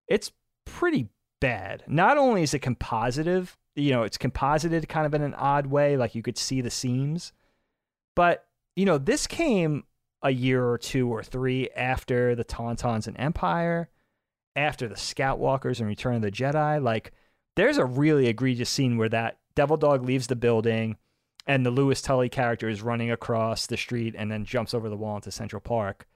[0.06, 0.30] it's
[0.64, 1.08] pretty
[1.40, 1.82] bad.
[1.88, 5.96] Not only is it compositive, you know, it's composited kind of in an odd way,
[5.96, 7.32] like you could see the seams,
[8.14, 9.82] but you know, this came
[10.22, 13.88] a year or two or three after the Tauntauns and Empire
[14.56, 16.82] after the Scout Walkers and Return of the Jedi.
[16.82, 17.12] Like,
[17.56, 20.96] there's a really egregious scene where that Devil Dog leaves the building
[21.46, 24.96] and the Louis Tully character is running across the street and then jumps over the
[24.96, 26.06] wall into Central Park.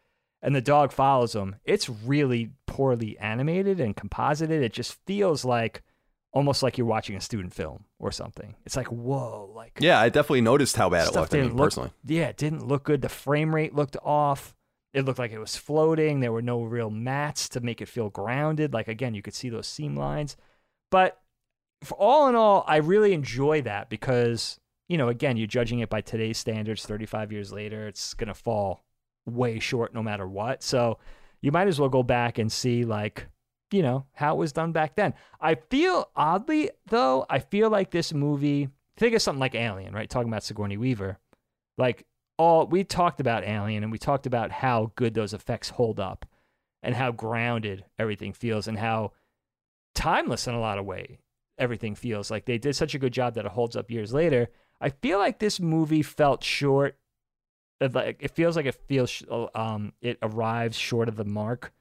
[0.43, 1.57] And the dog follows him.
[1.65, 4.63] It's really poorly animated and composited.
[4.63, 5.83] It just feels like
[6.35, 8.57] almost like you're watching a student film or something.
[8.67, 11.33] It's like, whoa, like Yeah, I definitely noticed how bad it looked.
[11.33, 11.93] I mean, look, personally.
[12.05, 13.01] Yeah, it didn't look good.
[13.01, 14.55] The frame rate looked off.
[14.93, 16.21] It looked like it was floating.
[16.21, 18.75] There were no real mats to make it feel grounded.
[18.75, 20.37] Like again, you could see those seam lines.
[20.91, 21.21] But
[21.83, 24.59] for all in all, I really enjoy that because,
[24.89, 28.35] you know, again, you're judging it by today's standards 35 years later, it's going to
[28.35, 28.85] fall
[29.27, 30.63] way short no matter what.
[30.63, 30.99] So,
[31.41, 33.29] you might as well go back and see like
[33.71, 35.15] you know how it was done back then.
[35.41, 38.69] I feel oddly though, I feel like this movie.
[38.97, 40.09] Think of something like Alien, right?
[40.09, 41.19] Talking about Sigourney Weaver,
[41.77, 42.07] like
[42.39, 46.27] all we talked about Alien, and we talked about how good those effects hold up,
[46.83, 49.13] and how grounded everything feels, and how
[49.95, 51.19] timeless in a lot of way
[51.59, 52.31] everything feels.
[52.31, 54.49] Like they did such a good job that it holds up years later.
[54.81, 56.99] I feel like this movie felt short.
[57.81, 59.23] Like it feels like it feels
[59.55, 61.73] um it arrives short of the mark,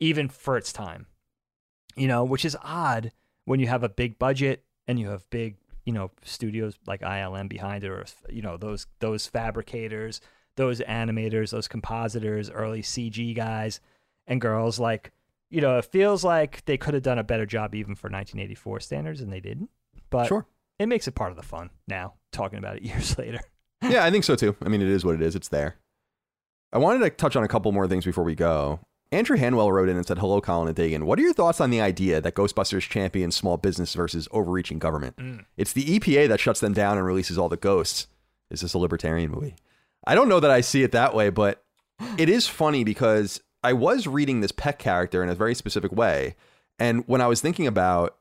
[0.00, 1.06] even for its time.
[1.96, 3.12] You know, which is odd
[3.44, 7.48] when you have a big budget and you have big you know studios like ILM
[7.48, 10.20] behind it, or you know those those fabricators,
[10.56, 13.80] those animators, those compositors, early CG guys
[14.26, 14.78] and girls.
[14.78, 15.12] Like
[15.50, 18.80] you know, it feels like they could have done a better job even for 1984
[18.80, 19.68] standards, and they didn't.
[20.10, 20.46] But Sure.
[20.78, 22.14] it makes it part of the fun now.
[22.30, 23.40] Talking about it years later.
[23.82, 24.54] yeah, I think so too.
[24.62, 25.34] I mean, it is what it is.
[25.34, 25.76] It's there.
[26.72, 28.78] I wanted to touch on a couple more things before we go.
[29.12, 31.02] Andrew Hanwell wrote in and said, Hello, Colin and Dagan.
[31.02, 35.16] What are your thoughts on the idea that Ghostbusters champions small business versus overreaching government?
[35.16, 35.44] Mm.
[35.56, 38.06] It's the EPA that shuts them down and releases all the ghosts.
[38.50, 39.56] Is this a libertarian movie?
[40.06, 41.64] I don't know that I see it that way, but
[42.18, 46.36] it is funny because I was reading this Peck character in a very specific way.
[46.78, 48.16] And when I was thinking about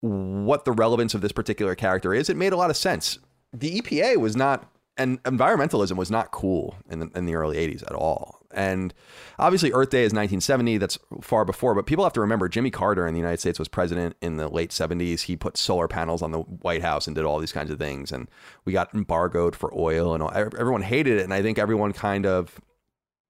[0.00, 3.18] what the relevance of this particular character is, it made a lot of sense.
[3.52, 7.82] The EPA was not, and environmentalism was not cool in the, in the early 80s
[7.82, 8.37] at all.
[8.50, 8.94] And
[9.38, 10.78] obviously, Earth Day is 1970.
[10.78, 13.68] That's far before, but people have to remember Jimmy Carter in the United States was
[13.68, 15.22] president in the late 70s.
[15.22, 18.10] He put solar panels on the White House and did all these kinds of things.
[18.10, 18.28] And
[18.64, 21.24] we got embargoed for oil, and all, everyone hated it.
[21.24, 22.60] And I think everyone kind of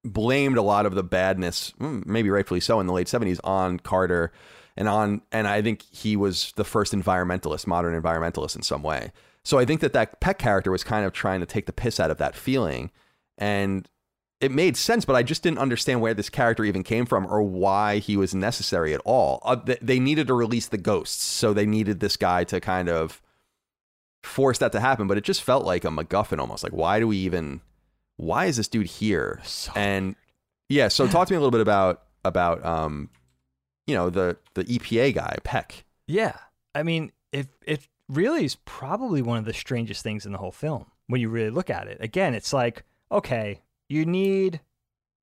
[0.04, 3.78] blamed a lot of the badness, mm, maybe rightfully so, in the late 70s on
[3.80, 4.32] Carter
[4.78, 9.10] and on and I think he was the first environmentalist, modern environmentalist in some way.
[9.42, 11.98] So I think that that Peck character was kind of trying to take the piss
[11.98, 12.92] out of that feeling
[13.36, 13.88] and
[14.40, 17.42] it made sense, but I just didn't understand where this character even came from or
[17.42, 19.40] why he was necessary at all.
[19.44, 22.88] Uh, th- they needed to release the ghosts, so they needed this guy to kind
[22.88, 23.20] of
[24.22, 26.62] force that to happen, but it just felt like a MacGuffin almost.
[26.62, 27.60] Like, why do we even?
[28.16, 29.40] Why is this dude here?
[29.44, 30.14] So and
[30.68, 33.10] yeah, so talk to me a little bit about about um,
[33.86, 35.84] you know, the the EPA guy Peck.
[36.06, 36.36] Yeah.
[36.74, 40.52] I mean, it it really is probably one of the strangest things in the whole
[40.52, 41.98] film when you really look at it.
[42.00, 44.60] Again, it's like, okay, you need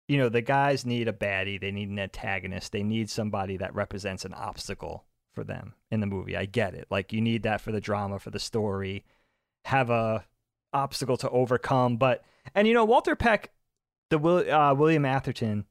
[0.07, 3.73] you know, the guys need a baddie, they need an antagonist, they need somebody that
[3.73, 6.37] represents an obstacle for them in the movie.
[6.37, 6.85] I get it.
[6.91, 9.03] Like you need that for the drama, for the story,
[9.65, 10.23] have a
[10.73, 12.23] obstacle to overcome, but
[12.53, 13.51] and you know, Walter Peck,
[14.11, 15.65] the uh, William Atherton,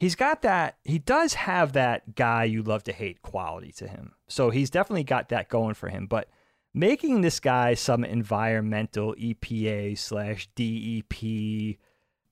[0.00, 4.14] he's got that he does have that guy you love to hate quality to him
[4.26, 6.28] so he's definitely got that going for him but
[6.72, 11.76] making this guy some environmental epa slash dep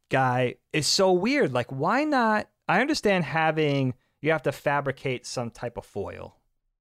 [0.09, 1.53] guy is so weird.
[1.53, 6.37] Like why not i understand having you have to fabricate some type of foil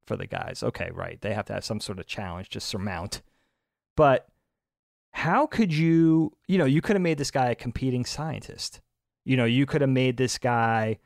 [0.05, 0.63] for the guys.
[0.63, 3.21] Okay right they have to have some sort of challenge to surmount.
[3.95, 4.27] But
[5.11, 8.81] how could you you know you could have made this guy a competing scientist.
[9.25, 10.99] You know, you could have made this guy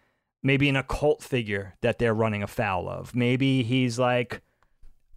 [0.44, 3.16] maybe an occult figure that they're running afoul of.
[3.16, 4.42] Maybe he's like,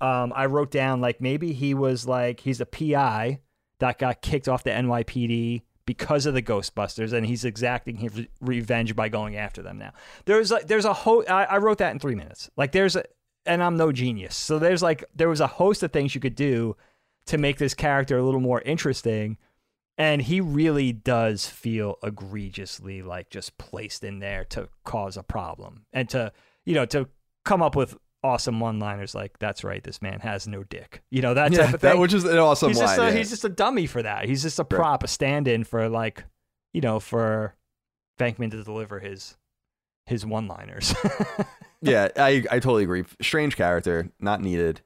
[0.00, 3.40] um, I wrote down like maybe he was like he's a PI
[3.78, 8.28] that got kicked off the NYPD because of the Ghostbusters, and he's exacting his re-
[8.40, 9.92] revenge by going after them now.
[10.24, 12.50] There's like there's a whole I, I wrote that in three minutes.
[12.56, 13.04] Like there's a
[13.46, 16.36] and I'm no genius, so there's like there was a host of things you could
[16.36, 16.76] do
[17.26, 19.38] to make this character a little more interesting.
[19.96, 25.86] And he really does feel egregiously like just placed in there to cause a problem
[25.92, 26.32] and to,
[26.64, 27.08] you know, to
[27.44, 31.34] come up with awesome one-liners like "That's right, this man has no dick." You know
[31.34, 31.90] that type Yeah, of thing.
[31.92, 32.86] that which is an awesome he's line.
[32.88, 33.10] just a, yeah.
[33.12, 34.24] he's just a dummy for that.
[34.24, 36.24] He's just a prop, a stand-in for like,
[36.72, 37.54] you know, for
[38.18, 39.36] Venkman to deliver his
[40.06, 40.94] his one-liners.
[41.80, 43.04] yeah, I, I totally agree.
[43.22, 44.80] Strange character, not needed.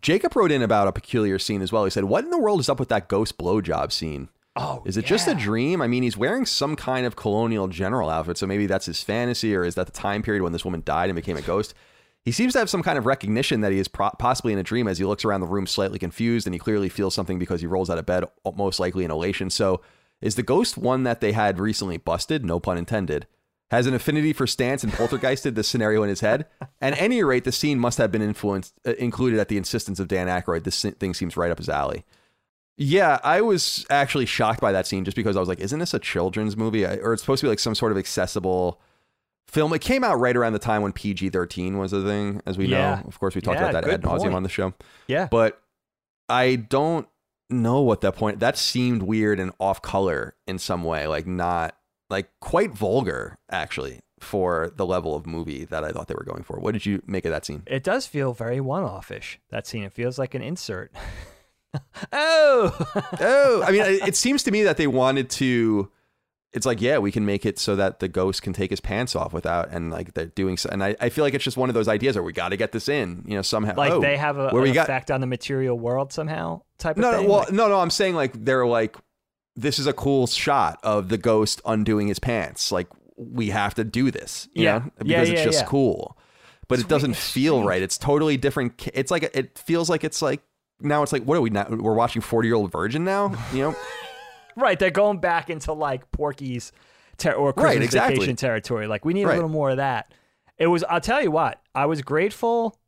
[0.00, 1.84] Jacob wrote in about a peculiar scene as well.
[1.84, 4.28] He said, What in the world is up with that ghost blowjob scene?
[4.56, 5.80] oh, Is it just a dream?
[5.80, 9.54] I mean, he's wearing some kind of colonial general outfit, so maybe that's his fantasy,
[9.54, 11.74] or is that the time period when this woman died and became a ghost?
[12.28, 14.62] He seems to have some kind of recognition that he is pro- possibly in a
[14.62, 17.62] dream as he looks around the room slightly confused, and he clearly feels something because
[17.62, 18.22] he rolls out of bed,
[18.54, 19.48] most likely in elation.
[19.48, 19.80] So,
[20.20, 22.44] is the ghost one that they had recently busted?
[22.44, 23.26] No pun intended.
[23.70, 26.44] Has an affinity for Stantz and poltergeisted the scenario in his head.
[26.82, 30.08] At any rate, the scene must have been influenced, uh, included at the insistence of
[30.08, 30.64] Dan Aykroyd.
[30.64, 32.04] This thing seems right up his alley.
[32.76, 35.94] Yeah, I was actually shocked by that scene just because I was like, isn't this
[35.94, 36.84] a children's movie?
[36.84, 38.82] Or it's supposed to be like some sort of accessible
[39.48, 39.72] film.
[39.72, 42.66] It came out right around the time when PG 13 was a thing, as we
[42.66, 42.96] Yeah.
[42.96, 43.08] know.
[43.08, 44.34] Of course, we talked Yeah, about that ad nauseum point.
[44.34, 44.74] on the show.
[45.08, 45.26] Yeah.
[45.30, 45.60] But
[46.28, 47.08] I don't
[47.50, 51.74] know what that point, that seemed weird and off color in some way, like not,
[52.10, 56.42] like quite vulgar, actually, for the level of movie that I thought they were going
[56.42, 56.58] for.
[56.58, 57.62] What did you make of that scene?
[57.66, 59.40] It does feel very one-off-ish.
[59.50, 59.82] That scene.
[59.84, 60.92] It feels like an insert.
[62.12, 62.86] oh.
[63.20, 65.90] oh, I mean, it it seems to me that they wanted to.
[66.54, 69.14] It's like, yeah, we can make it so that the ghost can take his pants
[69.14, 70.56] off without, and like they're doing.
[70.56, 72.48] So, and I, I feel like it's just one of those ideas where we got
[72.50, 73.74] to get this in, you know, somehow.
[73.76, 76.62] like Oh, they have a, where an we got effect on the material world somehow
[76.78, 77.78] type of no, no, well, Like- no, no.
[77.80, 78.96] I'm saying like they're like,
[79.56, 82.72] this is a cool shot of the ghost undoing his pants.
[82.72, 84.78] Like we have to do this, you Yeah.
[84.78, 85.66] know, Yeah, because it's just yeah.
[85.66, 86.16] cool.
[86.66, 87.82] But it doesn't feel right.
[87.82, 88.88] It's totally different.
[88.94, 90.40] It's like it feels like it's like
[90.80, 91.66] now it's like what are we now?
[91.68, 93.76] We're watching Forty Year Old Virgin now, you know.
[94.58, 96.72] right, they're going back into like Porky's
[97.16, 98.14] ter- or Right, Christmas exactly.
[98.16, 98.86] vacation territory.
[98.86, 99.32] Like we need Right.
[99.32, 100.12] a little more of that.
[100.58, 100.84] It was.
[100.84, 101.62] I'll tell you what.
[101.74, 102.78] I was grateful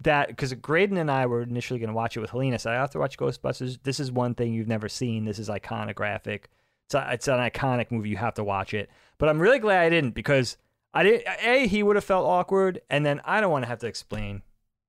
[0.00, 2.58] that because Graydon and I were initially going to watch it with Helena.
[2.58, 3.78] So I have to watch Ghostbusters.
[3.82, 5.24] This is one thing you've never seen.
[5.24, 6.44] This is iconographic.
[6.86, 8.10] It's a, it's an iconic movie.
[8.10, 8.90] You have to watch it.
[9.18, 10.56] But I'm really glad I didn't because
[10.92, 11.24] I didn't.
[11.42, 14.42] A he would have felt awkward, and then I don't want to have to explain.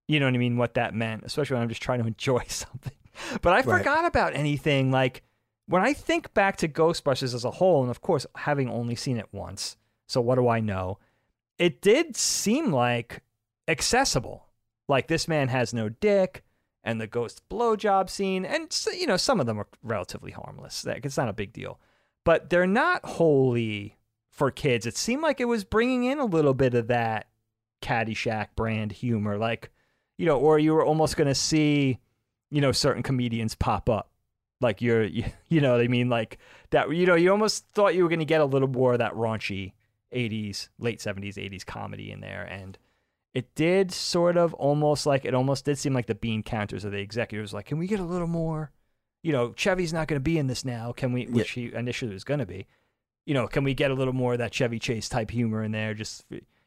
[0.08, 0.58] You know what I mean?
[0.58, 2.94] What that meant, especially when I'm just trying to enjoy something.
[3.42, 3.80] But I Right.
[3.80, 5.24] forgot about anything like
[5.68, 9.18] when I think back to Ghostbusters as a whole, and of course, having only seen
[9.18, 9.78] it once,
[10.08, 11.00] so what do I know?
[11.58, 13.24] It did seem like
[13.68, 14.46] accessible.
[14.88, 16.44] Like this man has no dick,
[16.84, 20.86] and the ghost blowjob scene, and you know some of them are relatively harmless.
[20.86, 21.80] Like, It's not a big deal,
[22.24, 23.98] but they're not wholly
[24.30, 24.86] for kids.
[24.86, 27.28] It seemed like it was bringing in a little bit of that
[27.82, 29.72] Caddyshack brand humor, like
[30.18, 32.00] you know, or you were almost going to see,
[32.52, 34.12] you know, certain comedians pop up
[34.62, 36.10] like you're you, you know what i mean?
[36.10, 36.38] Like
[36.72, 39.00] that you know you almost thought you were going to get a little more of
[39.00, 39.74] that raunchy
[40.14, 42.78] 80s late 70s 80s comedy in there and
[43.34, 46.94] it did sort of almost like it almost did seem like the bean counters of
[46.94, 48.72] the executives like can we get a little more?
[49.24, 52.14] You know chevy's not going to be in this now can we which he initially
[52.14, 52.68] was going to be.
[53.26, 55.72] You know can we get a little more of that chevy chase type humor in
[55.72, 56.24] there just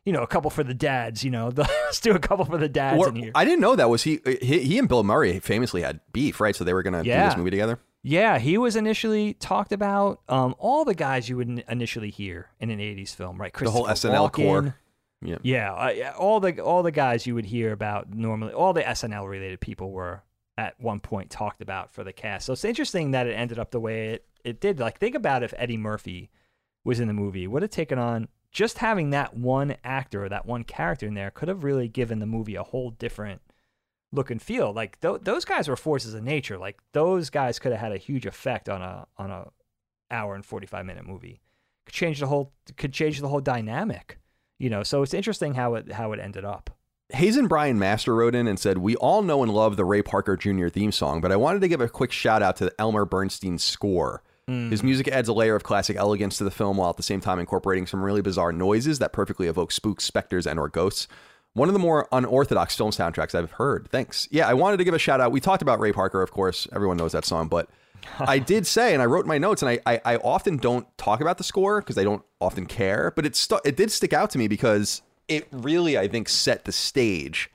[0.09, 2.69] you know a couple for the dads you know let's do a couple for the
[2.69, 4.61] dads Or- in here I didn't know that was he, he.
[4.61, 6.57] He and Bill Murray famously had beef, right?
[6.57, 7.79] So they were gonna do this movie together.
[8.03, 10.21] Yeah, he was initially talked about.
[10.29, 13.53] Um, all the guys you would initially hear in an '80s film, right?
[13.53, 14.33] The whole SNL Walken.
[14.33, 14.77] core.
[15.21, 15.37] Yeah.
[15.43, 18.83] Yeah, uh, yeah, all the all the guys you would hear about normally, all the
[18.83, 20.23] SNL related people were
[20.57, 22.47] at one point talked about for the cast.
[22.47, 24.79] So it's interesting that it ended up the way it it did.
[24.81, 26.31] Like, think about if Eddie Murphy
[26.85, 28.29] was in the movie, would have taken on
[28.59, 32.19] just having that one actor or that one character in there could have really given
[32.19, 33.41] the movie a whole different
[34.11, 34.73] look and feel.
[34.73, 36.59] Like th- those guys were forces of nature.
[36.59, 39.47] Like those guys could have had a huge effect on a on a
[40.11, 41.41] hour and forty five minute movie.
[41.87, 44.19] Could change the whole could change the whole dynamic.
[44.59, 46.69] You know, so it's interesting how it how it ended up.
[47.11, 50.37] Hazen Brian Master wrote in and said, We all know and love the Ray Parker
[50.37, 50.67] Jr.
[50.67, 54.25] theme song, but I wanted to give a quick shout out to Elmer Bernstein's score.
[54.49, 57.21] His music adds a layer of classic elegance to the film while at the same
[57.21, 61.07] time incorporating some really bizarre noises that perfectly evoke spooks, specters, and or ghosts.
[61.53, 63.89] One of the more unorthodox film soundtracks I've heard.
[63.91, 64.27] Thanks.
[64.31, 65.33] Yeah, I wanted to give a shout out.
[65.33, 66.67] We talked about Ray Parker, of course.
[66.73, 67.69] Everyone knows that song, but
[68.21, 71.21] I did say, and I wrote my notes, and I, I, I often don't talk
[71.21, 74.31] about the score because I don't often care, but it, stu- it did stick out
[74.31, 77.51] to me because it really, I think, set the stage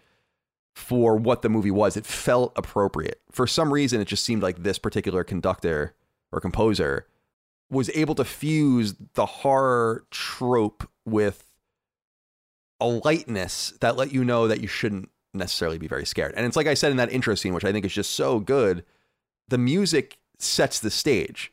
[0.75, 1.97] for what the movie was.
[1.97, 3.19] It felt appropriate.
[3.31, 5.95] For some reason, it just seemed like this particular conductor
[6.33, 7.07] or composer
[7.69, 11.45] was able to fuse the horror trope with
[12.79, 16.33] a lightness that let you know that you shouldn't necessarily be very scared.
[16.35, 18.39] And it's like I said in that intro scene, which I think is just so
[18.39, 18.83] good.
[19.47, 21.51] The music sets the stage.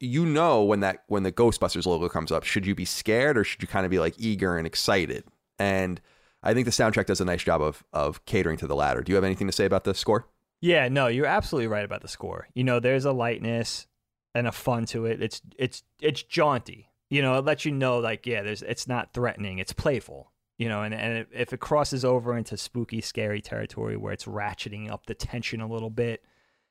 [0.00, 3.44] You know when that when the Ghostbusters logo comes up, should you be scared or
[3.44, 5.24] should you kind of be like eager and excited?
[5.58, 6.00] And
[6.42, 9.00] I think the soundtrack does a nice job of of catering to the latter.
[9.02, 10.26] Do you have anything to say about the score?
[10.60, 12.48] Yeah, no, you're absolutely right about the score.
[12.54, 13.86] You know, there's a lightness
[14.34, 15.22] and a fun to it.
[15.22, 16.90] It's it's it's jaunty.
[17.10, 19.58] You know, it lets you know like yeah, there's it's not threatening.
[19.58, 20.32] It's playful.
[20.58, 24.90] You know, and and if it crosses over into spooky, scary territory where it's ratcheting
[24.90, 26.24] up the tension a little bit,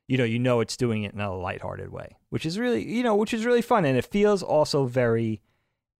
[0.07, 3.03] you know, you know it's doing it in a lighthearted way, which is really you
[3.03, 5.41] know, which is really fun, and it feels also very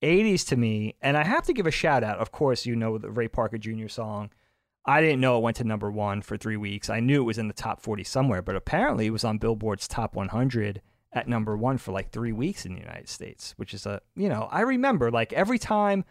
[0.02, 0.96] 80s to me.
[1.02, 2.20] And I have to give a shout out.
[2.20, 3.88] Of course, you know the Ray Parker Jr.
[3.88, 4.30] song.
[4.86, 6.90] I didn't know it went to number one for three weeks.
[6.90, 9.88] I knew it was in the top 40 somewhere, but apparently it was on Billboard's
[9.88, 10.82] top 100
[11.14, 14.30] at number one for like three weeks in the United States, which is a, you
[14.30, 16.06] know, I remember like every time,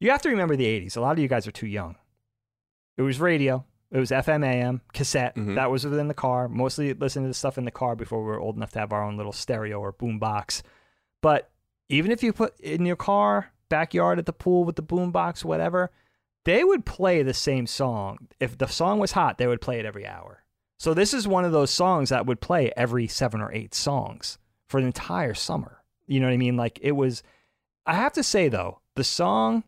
[0.00, 0.96] you have to remember the 80s.
[0.96, 1.96] A lot of you guys are too young.
[2.96, 5.36] It was radio, it was FM, AM, cassette.
[5.36, 5.54] Mhm.
[5.54, 6.48] That was within the car.
[6.48, 9.02] Mostly listening to stuff in the car before we were old enough to have our
[9.02, 10.62] own little stereo or boom box.
[11.22, 11.50] But
[11.88, 15.44] even if you put in your car, backyard at the pool with the boom box,
[15.44, 15.90] whatever,
[16.44, 18.28] they would play the same song.
[18.40, 20.44] If the song was hot, they would play it every hour.
[20.78, 24.38] So this is one of those songs that would play every seven or eight songs
[24.68, 25.82] for an entire summer.
[26.06, 26.56] You know what I mean?
[26.56, 27.22] Like it was.
[27.86, 29.64] I have to say though, the song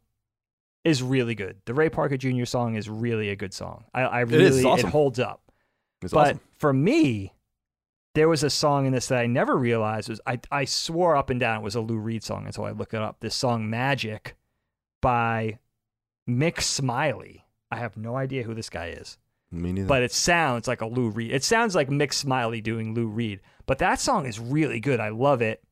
[0.84, 1.56] is really good.
[1.66, 2.44] The Ray Parker Jr.
[2.44, 3.84] song is really a good song.
[3.94, 4.88] I, I really it's awesome.
[4.88, 5.42] it holds up.
[6.02, 6.40] It's but awesome.
[6.58, 7.34] for me,
[8.14, 11.30] there was a song in this that I never realized was I, I swore up
[11.30, 13.20] and down it was a Lou Reed song until I looked it up.
[13.20, 14.36] This song Magic
[15.00, 15.58] by
[16.28, 17.44] Mick Smiley.
[17.70, 19.18] I have no idea who this guy is.
[19.50, 19.86] Me neither.
[19.86, 21.32] But it sounds like a Lou Reed.
[21.32, 23.40] It sounds like Mick Smiley doing Lou Reed.
[23.68, 24.98] But that song is really good.
[24.98, 25.62] I love it.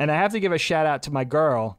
[0.00, 1.78] And I have to give a shout out to my girl,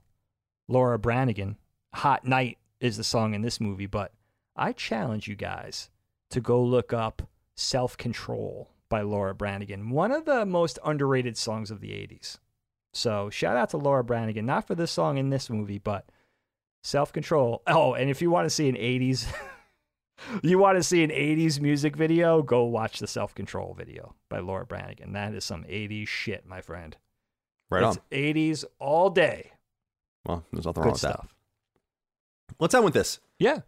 [0.69, 1.57] Laura Branigan.
[1.95, 4.13] Hot Night is the song in this movie, but
[4.55, 5.89] I challenge you guys
[6.29, 7.23] to go look up
[7.55, 12.37] Self Control by Laura Branigan, one of the most underrated songs of the 80s.
[12.93, 16.05] So shout out to Laura Branigan, not for this song in this movie, but
[16.83, 17.61] Self Control.
[17.67, 19.27] Oh, and if you want to see an 80s
[20.43, 24.39] you want to see an 80s music video, go watch the Self Control video by
[24.39, 25.13] Laura Branigan.
[25.13, 26.95] That is some 80s shit, my friend.
[27.69, 27.97] right on.
[28.11, 29.51] it's 80s all day.
[30.25, 31.13] Well, there's nothing wrong Good with that.
[31.13, 31.33] stuff.
[32.59, 33.19] Let's end with this.
[33.39, 33.59] Yeah.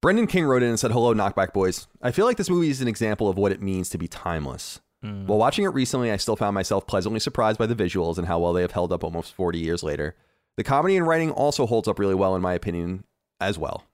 [0.00, 1.86] Brendan King wrote in and said, Hello, Knockback Boys.
[2.02, 4.80] I feel like this movie is an example of what it means to be timeless.
[5.04, 5.26] Mm.
[5.26, 8.38] While watching it recently, I still found myself pleasantly surprised by the visuals and how
[8.40, 10.16] well they have held up almost 40 years later.
[10.56, 13.04] The comedy and writing also holds up really well, in my opinion,
[13.40, 13.84] as well.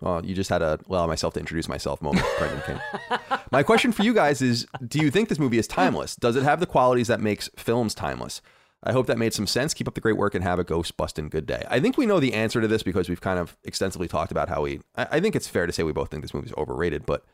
[0.00, 2.80] Well, you just had to allow myself to introduce myself moment, Brendan King.
[3.52, 6.16] My question for you guys is Do you think this movie is timeless?
[6.16, 8.40] Does it have the qualities that makes films timeless?
[8.84, 9.74] I hope that made some sense.
[9.74, 11.64] Keep up the great work and have a ghost busting good day.
[11.70, 14.48] I think we know the answer to this because we've kind of extensively talked about
[14.48, 14.80] how we.
[14.96, 17.24] I, I think it's fair to say we both think this movie's overrated, but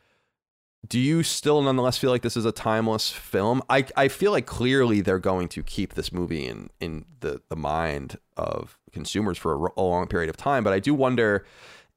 [0.86, 3.62] do you still nonetheless feel like this is a timeless film?
[3.68, 7.56] I, I feel like clearly they're going to keep this movie in in the, the
[7.56, 11.44] mind of consumers for a long period of time, but I do wonder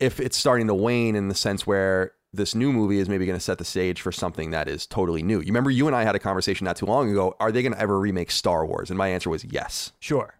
[0.01, 3.37] if it's starting to wane in the sense where this new movie is maybe going
[3.37, 5.39] to set the stage for something that is totally new.
[5.39, 7.35] You remember you and I had a conversation not too long ago.
[7.39, 8.89] Are they going to ever remake Star Wars?
[8.89, 9.91] And my answer was yes.
[9.99, 10.33] Sure.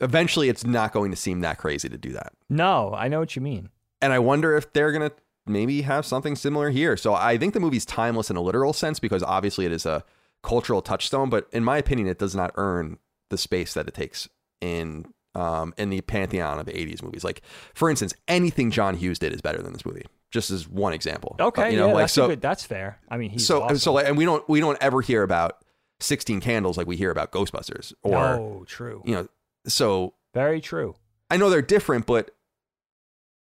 [0.00, 2.32] Eventually, it's not going to seem that crazy to do that.
[2.48, 3.70] No, I know what you mean.
[4.00, 5.14] And I wonder if they're going to
[5.46, 6.96] maybe have something similar here.
[6.96, 10.04] So I think the movie's timeless in a literal sense because obviously it is a
[10.42, 12.98] cultural touchstone, but in my opinion, it does not earn
[13.30, 14.28] the space that it takes
[14.60, 15.06] in
[15.36, 17.22] um, in the pantheon of 80s movies.
[17.22, 17.42] Like,
[17.74, 20.04] for instance, anything John Hughes did is better than this movie.
[20.32, 21.36] Just as one example.
[21.38, 22.26] Okay, Uh, you know, yeah, like that's so.
[22.28, 22.40] good.
[22.40, 22.98] That's fair.
[23.08, 23.78] I mean, he's so awesome.
[23.78, 25.58] so like, and we don't we don't ever hear about
[26.00, 29.02] 16 Candles like we hear about Ghostbusters or no, true.
[29.06, 29.28] you know.
[29.68, 30.94] So Very true.
[31.30, 32.30] I know they're different, but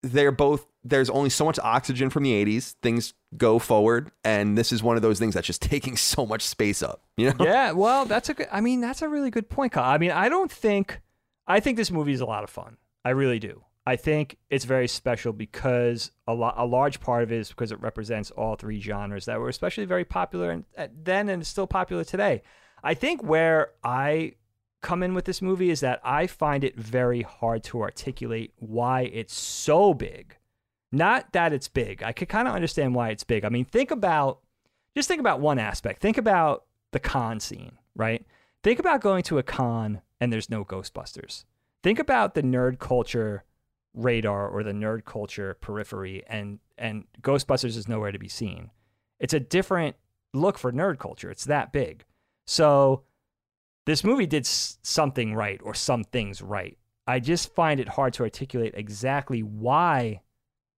[0.03, 0.65] they're both.
[0.83, 2.75] There's only so much oxygen from the '80s.
[2.81, 6.41] Things go forward, and this is one of those things that's just taking so much
[6.43, 7.01] space up.
[7.17, 7.45] You know?
[7.45, 8.47] yeah, well, that's a good.
[8.51, 9.71] I mean, that's a really good point.
[9.73, 9.83] Kyle.
[9.89, 10.99] I mean, I don't think.
[11.47, 12.77] I think this movie is a lot of fun.
[13.05, 13.63] I really do.
[13.85, 17.71] I think it's very special because a lot, a large part of it is because
[17.71, 21.67] it represents all three genres that were especially very popular and, uh, then and still
[21.67, 22.41] popular today.
[22.83, 24.33] I think where I
[24.81, 29.03] come in with this movie is that I find it very hard to articulate why
[29.03, 30.35] it's so big.
[30.91, 32.03] Not that it's big.
[32.03, 33.45] I could kind of understand why it's big.
[33.45, 34.39] I mean, think about
[34.95, 36.01] just think about one aspect.
[36.01, 38.25] Think about the con scene, right?
[38.63, 41.45] Think about going to a con and there's no Ghostbusters.
[41.84, 43.44] Think about the nerd culture
[43.94, 48.69] radar or the nerd culture periphery and and Ghostbusters is nowhere to be seen.
[49.19, 49.95] It's a different
[50.34, 51.31] look for nerd culture.
[51.31, 52.06] It's that big.
[52.45, 53.03] So
[53.85, 56.77] this movie did something right or some things right.
[57.07, 60.22] I just find it hard to articulate exactly why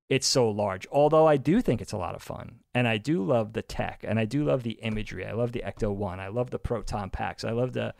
[0.09, 0.87] it's so large.
[0.91, 4.03] Although I do think it's a lot of fun, and I do love the tech,
[4.07, 5.25] and I do love the imagery.
[5.25, 6.19] I love the Ecto One.
[6.19, 7.43] I love the proton packs.
[7.43, 7.93] I love the,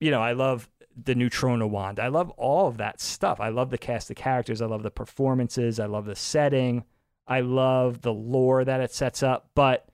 [0.00, 0.68] you know, I love
[1.04, 2.00] the Neutrona wand.
[2.00, 3.40] I love all of that stuff.
[3.40, 4.60] I love the cast of characters.
[4.60, 5.78] I love the performances.
[5.78, 6.84] I love the setting.
[7.26, 9.50] I love the lore that it sets up.
[9.54, 9.88] But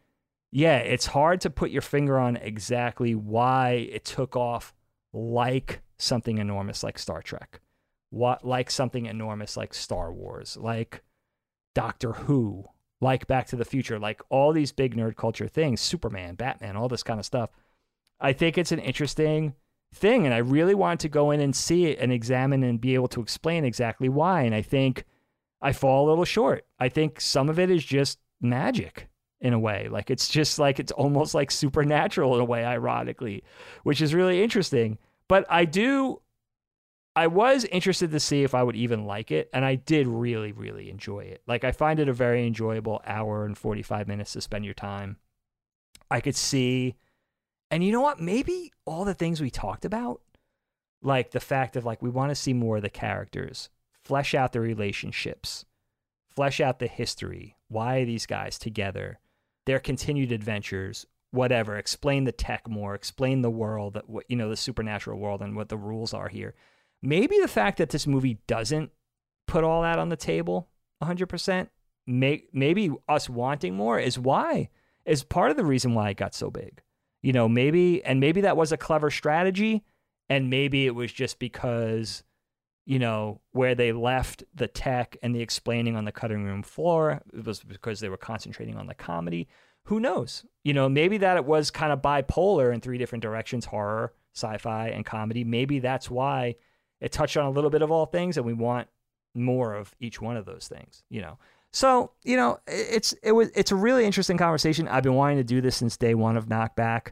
[0.51, 4.73] yeah, it's hard to put your finger on exactly why it took off
[5.13, 7.61] like something enormous like Star Trek,
[8.11, 11.03] what like something enormous like Star Wars, like
[11.75, 12.67] Doctor Who,
[13.01, 16.89] like Back to the Future, like all these big nerd culture things, Superman, Batman, all
[16.89, 17.51] this kind of stuff.
[18.21, 19.55] I think it's an interesting
[19.95, 22.95] thing, and I really want to go in and see it and examine and be
[22.95, 24.43] able to explain exactly why.
[24.43, 25.05] And I think
[25.63, 26.67] I fall a little short.
[26.79, 29.09] I think some of it is just magic
[29.41, 29.89] in a way.
[29.89, 33.45] Like it's just like it's almost like supernatural in a way, ironically,
[33.83, 34.99] which is really interesting.
[35.29, 36.21] But I do,
[37.17, 39.49] I was interested to see if I would even like it.
[39.53, 41.43] And I did really, really enjoy it.
[41.47, 45.19] Like I find it a very enjoyable hour and 45 minutes to spend your time.
[46.11, 46.97] I could see,
[47.71, 48.21] and you know what?
[48.21, 50.21] Maybe all the things we talked about,
[51.03, 53.69] like the fact of like we want to see more of the characters,
[54.03, 55.65] flesh out the relationships,
[56.29, 57.57] flesh out the history.
[57.69, 59.19] Why these guys together?
[59.67, 61.77] Their continued adventures, whatever.
[61.77, 62.95] Explain the tech more.
[62.95, 66.29] Explain the world, that what you know, the supernatural world, and what the rules are
[66.29, 66.55] here.
[67.03, 68.91] Maybe the fact that this movie doesn't
[69.47, 70.69] put all that on the table,
[71.03, 71.69] 100%.
[72.07, 74.69] Make maybe us wanting more is why
[75.05, 76.83] is part of the reason why it got so big.
[77.25, 79.83] You know, maybe and maybe that was a clever strategy,
[80.29, 82.23] and maybe it was just because
[82.87, 87.23] you know, where they left the tech and the explaining on the cutting room floor.
[87.33, 89.49] It was because they were concentrating on the comedy.
[89.85, 90.45] Who knows?
[90.65, 94.59] You know, maybe that it was kind of bipolar in three different directions horror, sci
[94.59, 95.45] fi, and comedy.
[95.45, 96.57] Maybe that's why
[97.01, 98.89] it touched on a little bit of all things and we want
[99.35, 101.39] more of each one of those things, you know.
[101.75, 104.89] So, you know, it's it was it's a really interesting conversation.
[104.89, 107.11] I've been wanting to do this since day one of Knockback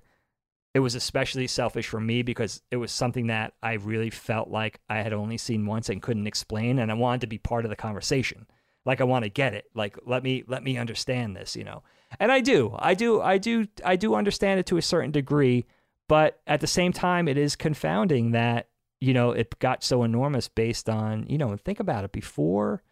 [0.74, 4.80] it was especially selfish for me because it was something that I really felt like
[4.88, 7.70] I had only seen once and couldn't explain and I wanted to be part of
[7.70, 8.46] the conversation.
[8.86, 9.66] Like I want to get it.
[9.74, 11.82] Like let me let me understand this, you know.
[12.18, 12.74] And I do.
[12.78, 15.66] I do I do I do understand it to a certain degree,
[16.08, 18.68] but at the same time it is confounding that,
[18.98, 22.82] you know, it got so enormous based on, you know, think about it before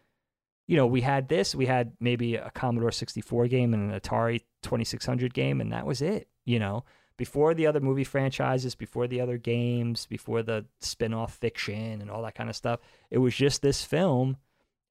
[0.71, 4.41] you know, we had this, we had maybe a Commodore 64 game and an Atari
[4.63, 6.85] 2600 game and that was it, you know
[7.21, 12.23] before the other movie franchises, before the other games, before the spin-off fiction and all
[12.23, 12.81] that kind of stuff.
[13.11, 14.39] It was just this film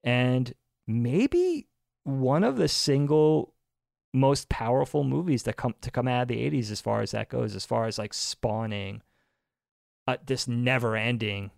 [0.04, 0.54] and
[0.86, 1.66] maybe
[2.04, 3.52] one of the single
[4.14, 7.30] most powerful movies that come to come out of the 80s as far as that
[7.30, 9.02] goes, as far as like spawning
[10.06, 11.50] uh, this never-ending,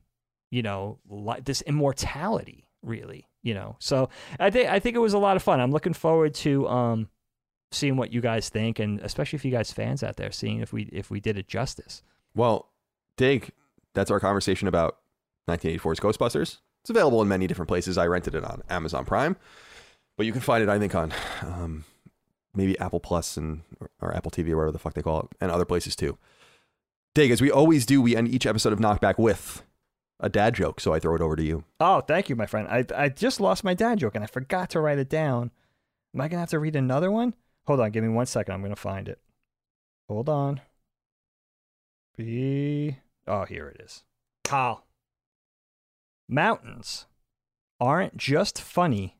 [0.50, 3.76] you know, li- this immortality really, you know.
[3.78, 4.08] So
[4.40, 5.60] I think I think it was a lot of fun.
[5.60, 7.08] I'm looking forward to um
[7.70, 10.72] seeing what you guys think, and especially if you guys fans out there, seeing if
[10.72, 12.02] we if we did it justice.
[12.34, 12.70] Well,
[13.16, 13.52] Dig,
[13.94, 14.98] that's our conversation about
[15.48, 16.58] 1984's Ghostbusters.
[16.82, 17.98] It's available in many different places.
[17.98, 19.36] I rented it on Amazon Prime,
[20.16, 21.12] but you can find it, I think, on
[21.42, 21.84] um,
[22.54, 23.62] maybe Apple Plus and
[24.00, 26.18] or, Apple TV or whatever the fuck they call it, and other places too.
[27.14, 29.62] Dig, as we always do, we end each episode of Knockback with
[30.22, 30.80] a dad joke.
[30.80, 31.64] So I throw it over to you.
[31.80, 32.68] Oh, thank you, my friend.
[32.68, 35.50] I I just lost my dad joke and I forgot to write it down.
[36.14, 37.34] Am I gonna have to read another one?
[37.66, 38.54] Hold on, give me one second.
[38.54, 39.18] I'm gonna find it.
[40.08, 40.60] Hold on.
[42.16, 44.04] Be oh, here it is.
[44.44, 44.84] Kyle.
[46.28, 47.06] Mountains
[47.80, 49.16] aren't just funny;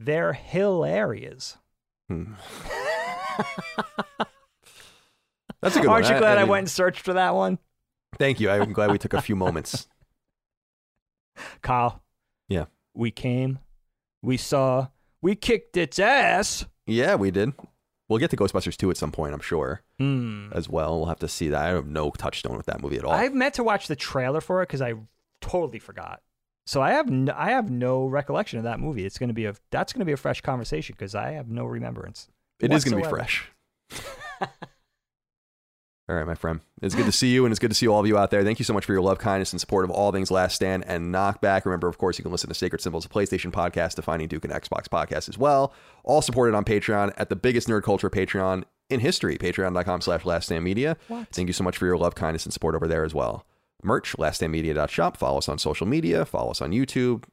[0.00, 1.58] they're hilarious.
[2.08, 2.34] Hmm.
[5.60, 6.14] That's a good Aren't one.
[6.14, 7.58] you glad I, mean, went and searched for that one,
[8.18, 8.50] Thank you.
[8.50, 9.88] I'm glad we took a few moments.
[11.62, 12.02] Kyle?
[12.48, 12.66] Yeah.
[12.94, 13.58] We came,
[14.22, 14.88] we saw,
[15.22, 16.66] we kicked its ass.
[16.86, 17.52] Yeah, we did.
[18.08, 20.48] We'll get to Ghostbusters 2 at some point, I'm sure, Hmm.
[20.52, 20.98] as well.
[20.98, 21.62] We'll have to see that.
[21.64, 23.12] I have no touchstone with that movie at all.
[23.12, 24.94] I meant to watch the trailer for it because I
[25.40, 26.20] totally forgot.
[26.66, 29.04] So I have no, I have no recollection of that movie.
[29.06, 32.28] It's gonna be a that's gonna be a fresh conversation because I have no remembrance.
[32.60, 33.50] It is going to be fresh.
[36.08, 36.60] all right, my friend.
[36.82, 38.42] It's good to see you, and it's good to see all of you out there.
[38.42, 40.84] Thank you so much for your love, kindness, and support of all things Last Stand
[40.86, 41.64] and Knockback.
[41.64, 44.52] Remember, of course, you can listen to Sacred Symbols, a PlayStation podcast, Defining Duke, and
[44.52, 45.72] Xbox podcast as well.
[46.02, 50.46] All supported on Patreon at the biggest nerd culture Patreon in history, patreon.com slash Last
[50.46, 50.96] Stand Media.
[51.08, 51.28] What?
[51.28, 53.46] Thank you so much for your love, kindness, and support over there as well.
[53.84, 55.16] Merch, laststandmedia.shop.
[55.16, 56.24] Follow us on social media.
[56.24, 57.24] Follow us on YouTube.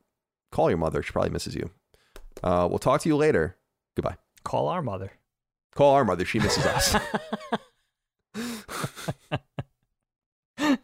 [0.51, 1.01] Call your mother.
[1.03, 1.69] She probably misses you.
[2.43, 3.57] Uh, we'll talk to you later.
[3.95, 4.17] Goodbye.
[4.43, 5.11] Call our mother.
[5.75, 6.25] Call our mother.
[6.25, 6.95] She misses us.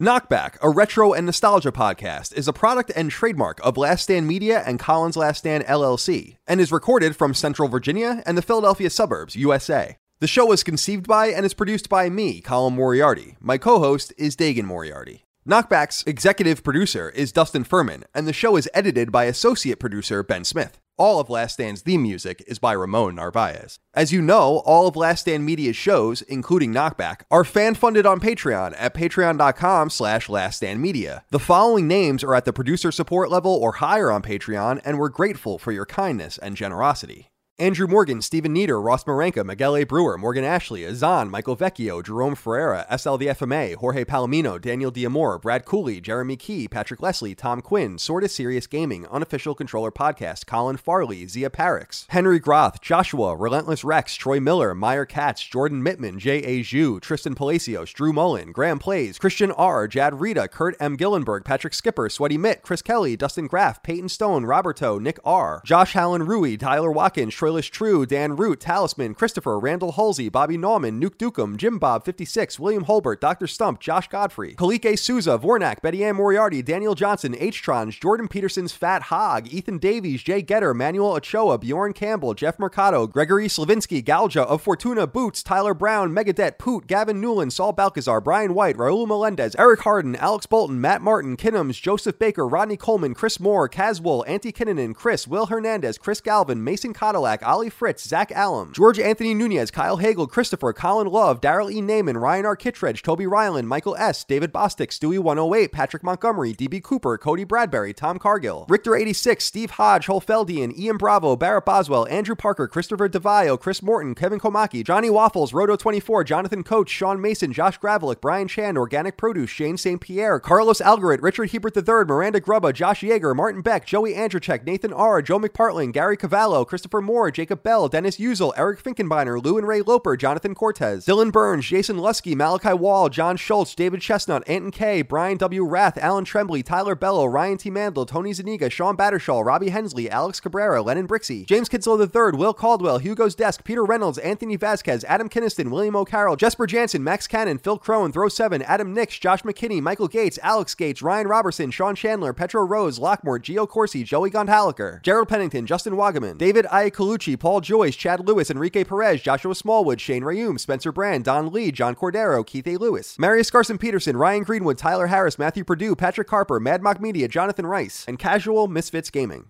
[0.00, 4.62] Knockback, a retro and nostalgia podcast, is a product and trademark of Last Stand Media
[4.64, 9.34] and Colin's Last Stand LLC, and is recorded from Central Virginia and the Philadelphia suburbs,
[9.34, 9.96] USA.
[10.20, 13.36] The show was conceived by and is produced by me, Colin Moriarty.
[13.40, 15.24] My co host is Dagan Moriarty.
[15.48, 20.44] Knockback's executive producer is Dustin Furman, and the show is edited by associate producer Ben
[20.44, 20.78] Smith.
[20.98, 23.78] All of Last Stand's theme music is by Ramon Narvaez.
[23.94, 28.74] As you know, all of Last Stand Media's shows, including Knockback, are fan-funded on Patreon
[28.76, 31.22] at patreon.com slash laststandmedia.
[31.30, 35.08] The following names are at the producer support level or higher on Patreon, and we're
[35.08, 37.30] grateful for your kindness and generosity.
[37.60, 39.82] Andrew Morgan, Stephen Nieder, Ross Marenka, Miguel A.
[39.82, 45.42] Brewer, Morgan Ashley, Azan, Michael Vecchio, Jerome Ferreira, SL the FMA, Jorge Palomino, Daniel Diamore,
[45.42, 50.76] Brad Cooley, Jeremy Key, Patrick Leslie, Tom Quinn, Sorta Serious Gaming, Unofficial Controller Podcast, Colin
[50.76, 56.36] Farley, Zia Parix, Henry Groth, Joshua, Relentless Rex, Troy Miller, Meyer Katz, Jordan Mittman, J.
[56.36, 56.60] A.
[56.62, 60.96] Zhu, Tristan Palacios, Drew Mullen, Graham Plays, Christian R., Jad Rita, Kurt M.
[60.96, 65.94] Gillenberg, Patrick Skipper, Sweaty Mitt, Chris Kelly, Dustin Graff, Peyton Stone, Roberto, Nick R., Josh
[65.94, 71.16] Hallen Rui, Tyler Watkins, Troilish True, Dan Root, Talisman, Christopher, Randall Halsey, Bobby Nauman, Nuke
[71.16, 73.46] Dukem, Jim Bob 56, William Holbert, Dr.
[73.46, 77.62] Stump, Josh Godfrey, Kalike Souza, Vornak, Betty Ann Moriarty, Daniel Johnson, H.
[77.62, 83.06] Trons, Jordan Peterson's Fat Hog, Ethan Davies, Jay Getter, Manuel Ochoa, Bjorn Campbell, Jeff Mercado,
[83.06, 88.52] Gregory Slavinsky, Galja of Fortuna, Boots, Tyler Brown, Megadet, Poot, Gavin Newland, Saul Balcazar, Brian
[88.52, 93.40] White, Raul Melendez, Eric Harden, Alex Bolton, Matt Martin, Kinnums, Joseph Baker, Rodney Coleman, Chris
[93.40, 98.72] Moore, Caswell, Auntie Kinnanen, Chris, Will Hernandez, Chris Galvin, Mason Cadillac, Ali Fritz, Zach Allum,
[98.72, 101.80] George Anthony Nunez, Kyle Hagel, Christopher, Colin Love, Daryl E.
[101.80, 102.56] Naiman, Ryan R.
[102.56, 107.92] Kittredge, Toby Ryland, Michael S., David Bostick, Stewie 108, Patrick Montgomery, DB Cooper, Cody Bradbury,
[107.92, 113.58] Tom Cargill, Richter 86, Steve Hodge, Holfeldian, Ian Bravo, Barrett Boswell, Andrew Parker, Christopher DeVio,
[113.58, 118.48] Chris Morton, Kevin Komaki, Johnny Waffles, Roto 24, Jonathan Coach, Sean Mason, Josh Gravelick, Brian
[118.48, 120.00] Chan, Organic Produce, Shane St.
[120.00, 124.92] Pierre, Carlos Algarit, Richard Hebert III, Miranda Grubba, Josh Yeager, Martin Beck, Joey Andrzejczyk, Nathan
[124.92, 129.66] R., Joe McPartling, Gary Cavallo, Christopher Moore, Jacob Bell, Dennis Uzel, Eric Finkenbeiner, Lou and
[129.66, 134.70] Ray Loper, Jonathan Cortez, Dylan Burns, Jason Lusky, Malachi Wall, John Schultz, David Chestnut, Anton
[134.70, 135.64] K, Brian W.
[135.64, 137.70] Rath, Alan Trembley, Tyler Bello, Ryan T.
[137.70, 142.54] Mandel, Tony Zaniga, Sean Battershaw, Robbie Hensley, Alex Cabrera, Lennon Brixey, James Kinslow III, Will
[142.54, 147.58] Caldwell, Hugo's Desk, Peter Reynolds, Anthony Vasquez, Adam Kinniston, William O'Carroll, Jesper Jansen, Max Cannon,
[147.58, 151.94] Phil Crone, Throw 7, Adam Nix, Josh McKinney, Michael Gates, Alex Gates, Ryan Robertson, Sean
[151.94, 157.60] Chandler, Petro Rose, Lockmore, Gio Corsi, Joey Gondhaliker, Gerald Pennington, Justin Wagaman, David Iacolucci, Paul
[157.60, 162.46] Joyce, Chad Lewis, Enrique Perez, Joshua Smallwood, Shane Rayum, Spencer Brand, Don Lee, John Cordero,
[162.46, 162.76] Keith A.
[162.76, 167.28] Lewis, Marius Carson Peterson, Ryan Greenwood, Tyler Harris, Matthew Purdue, Patrick Harper, Mad Mock Media,
[167.28, 169.46] Jonathan Rice, and Casual Misfits Gaming.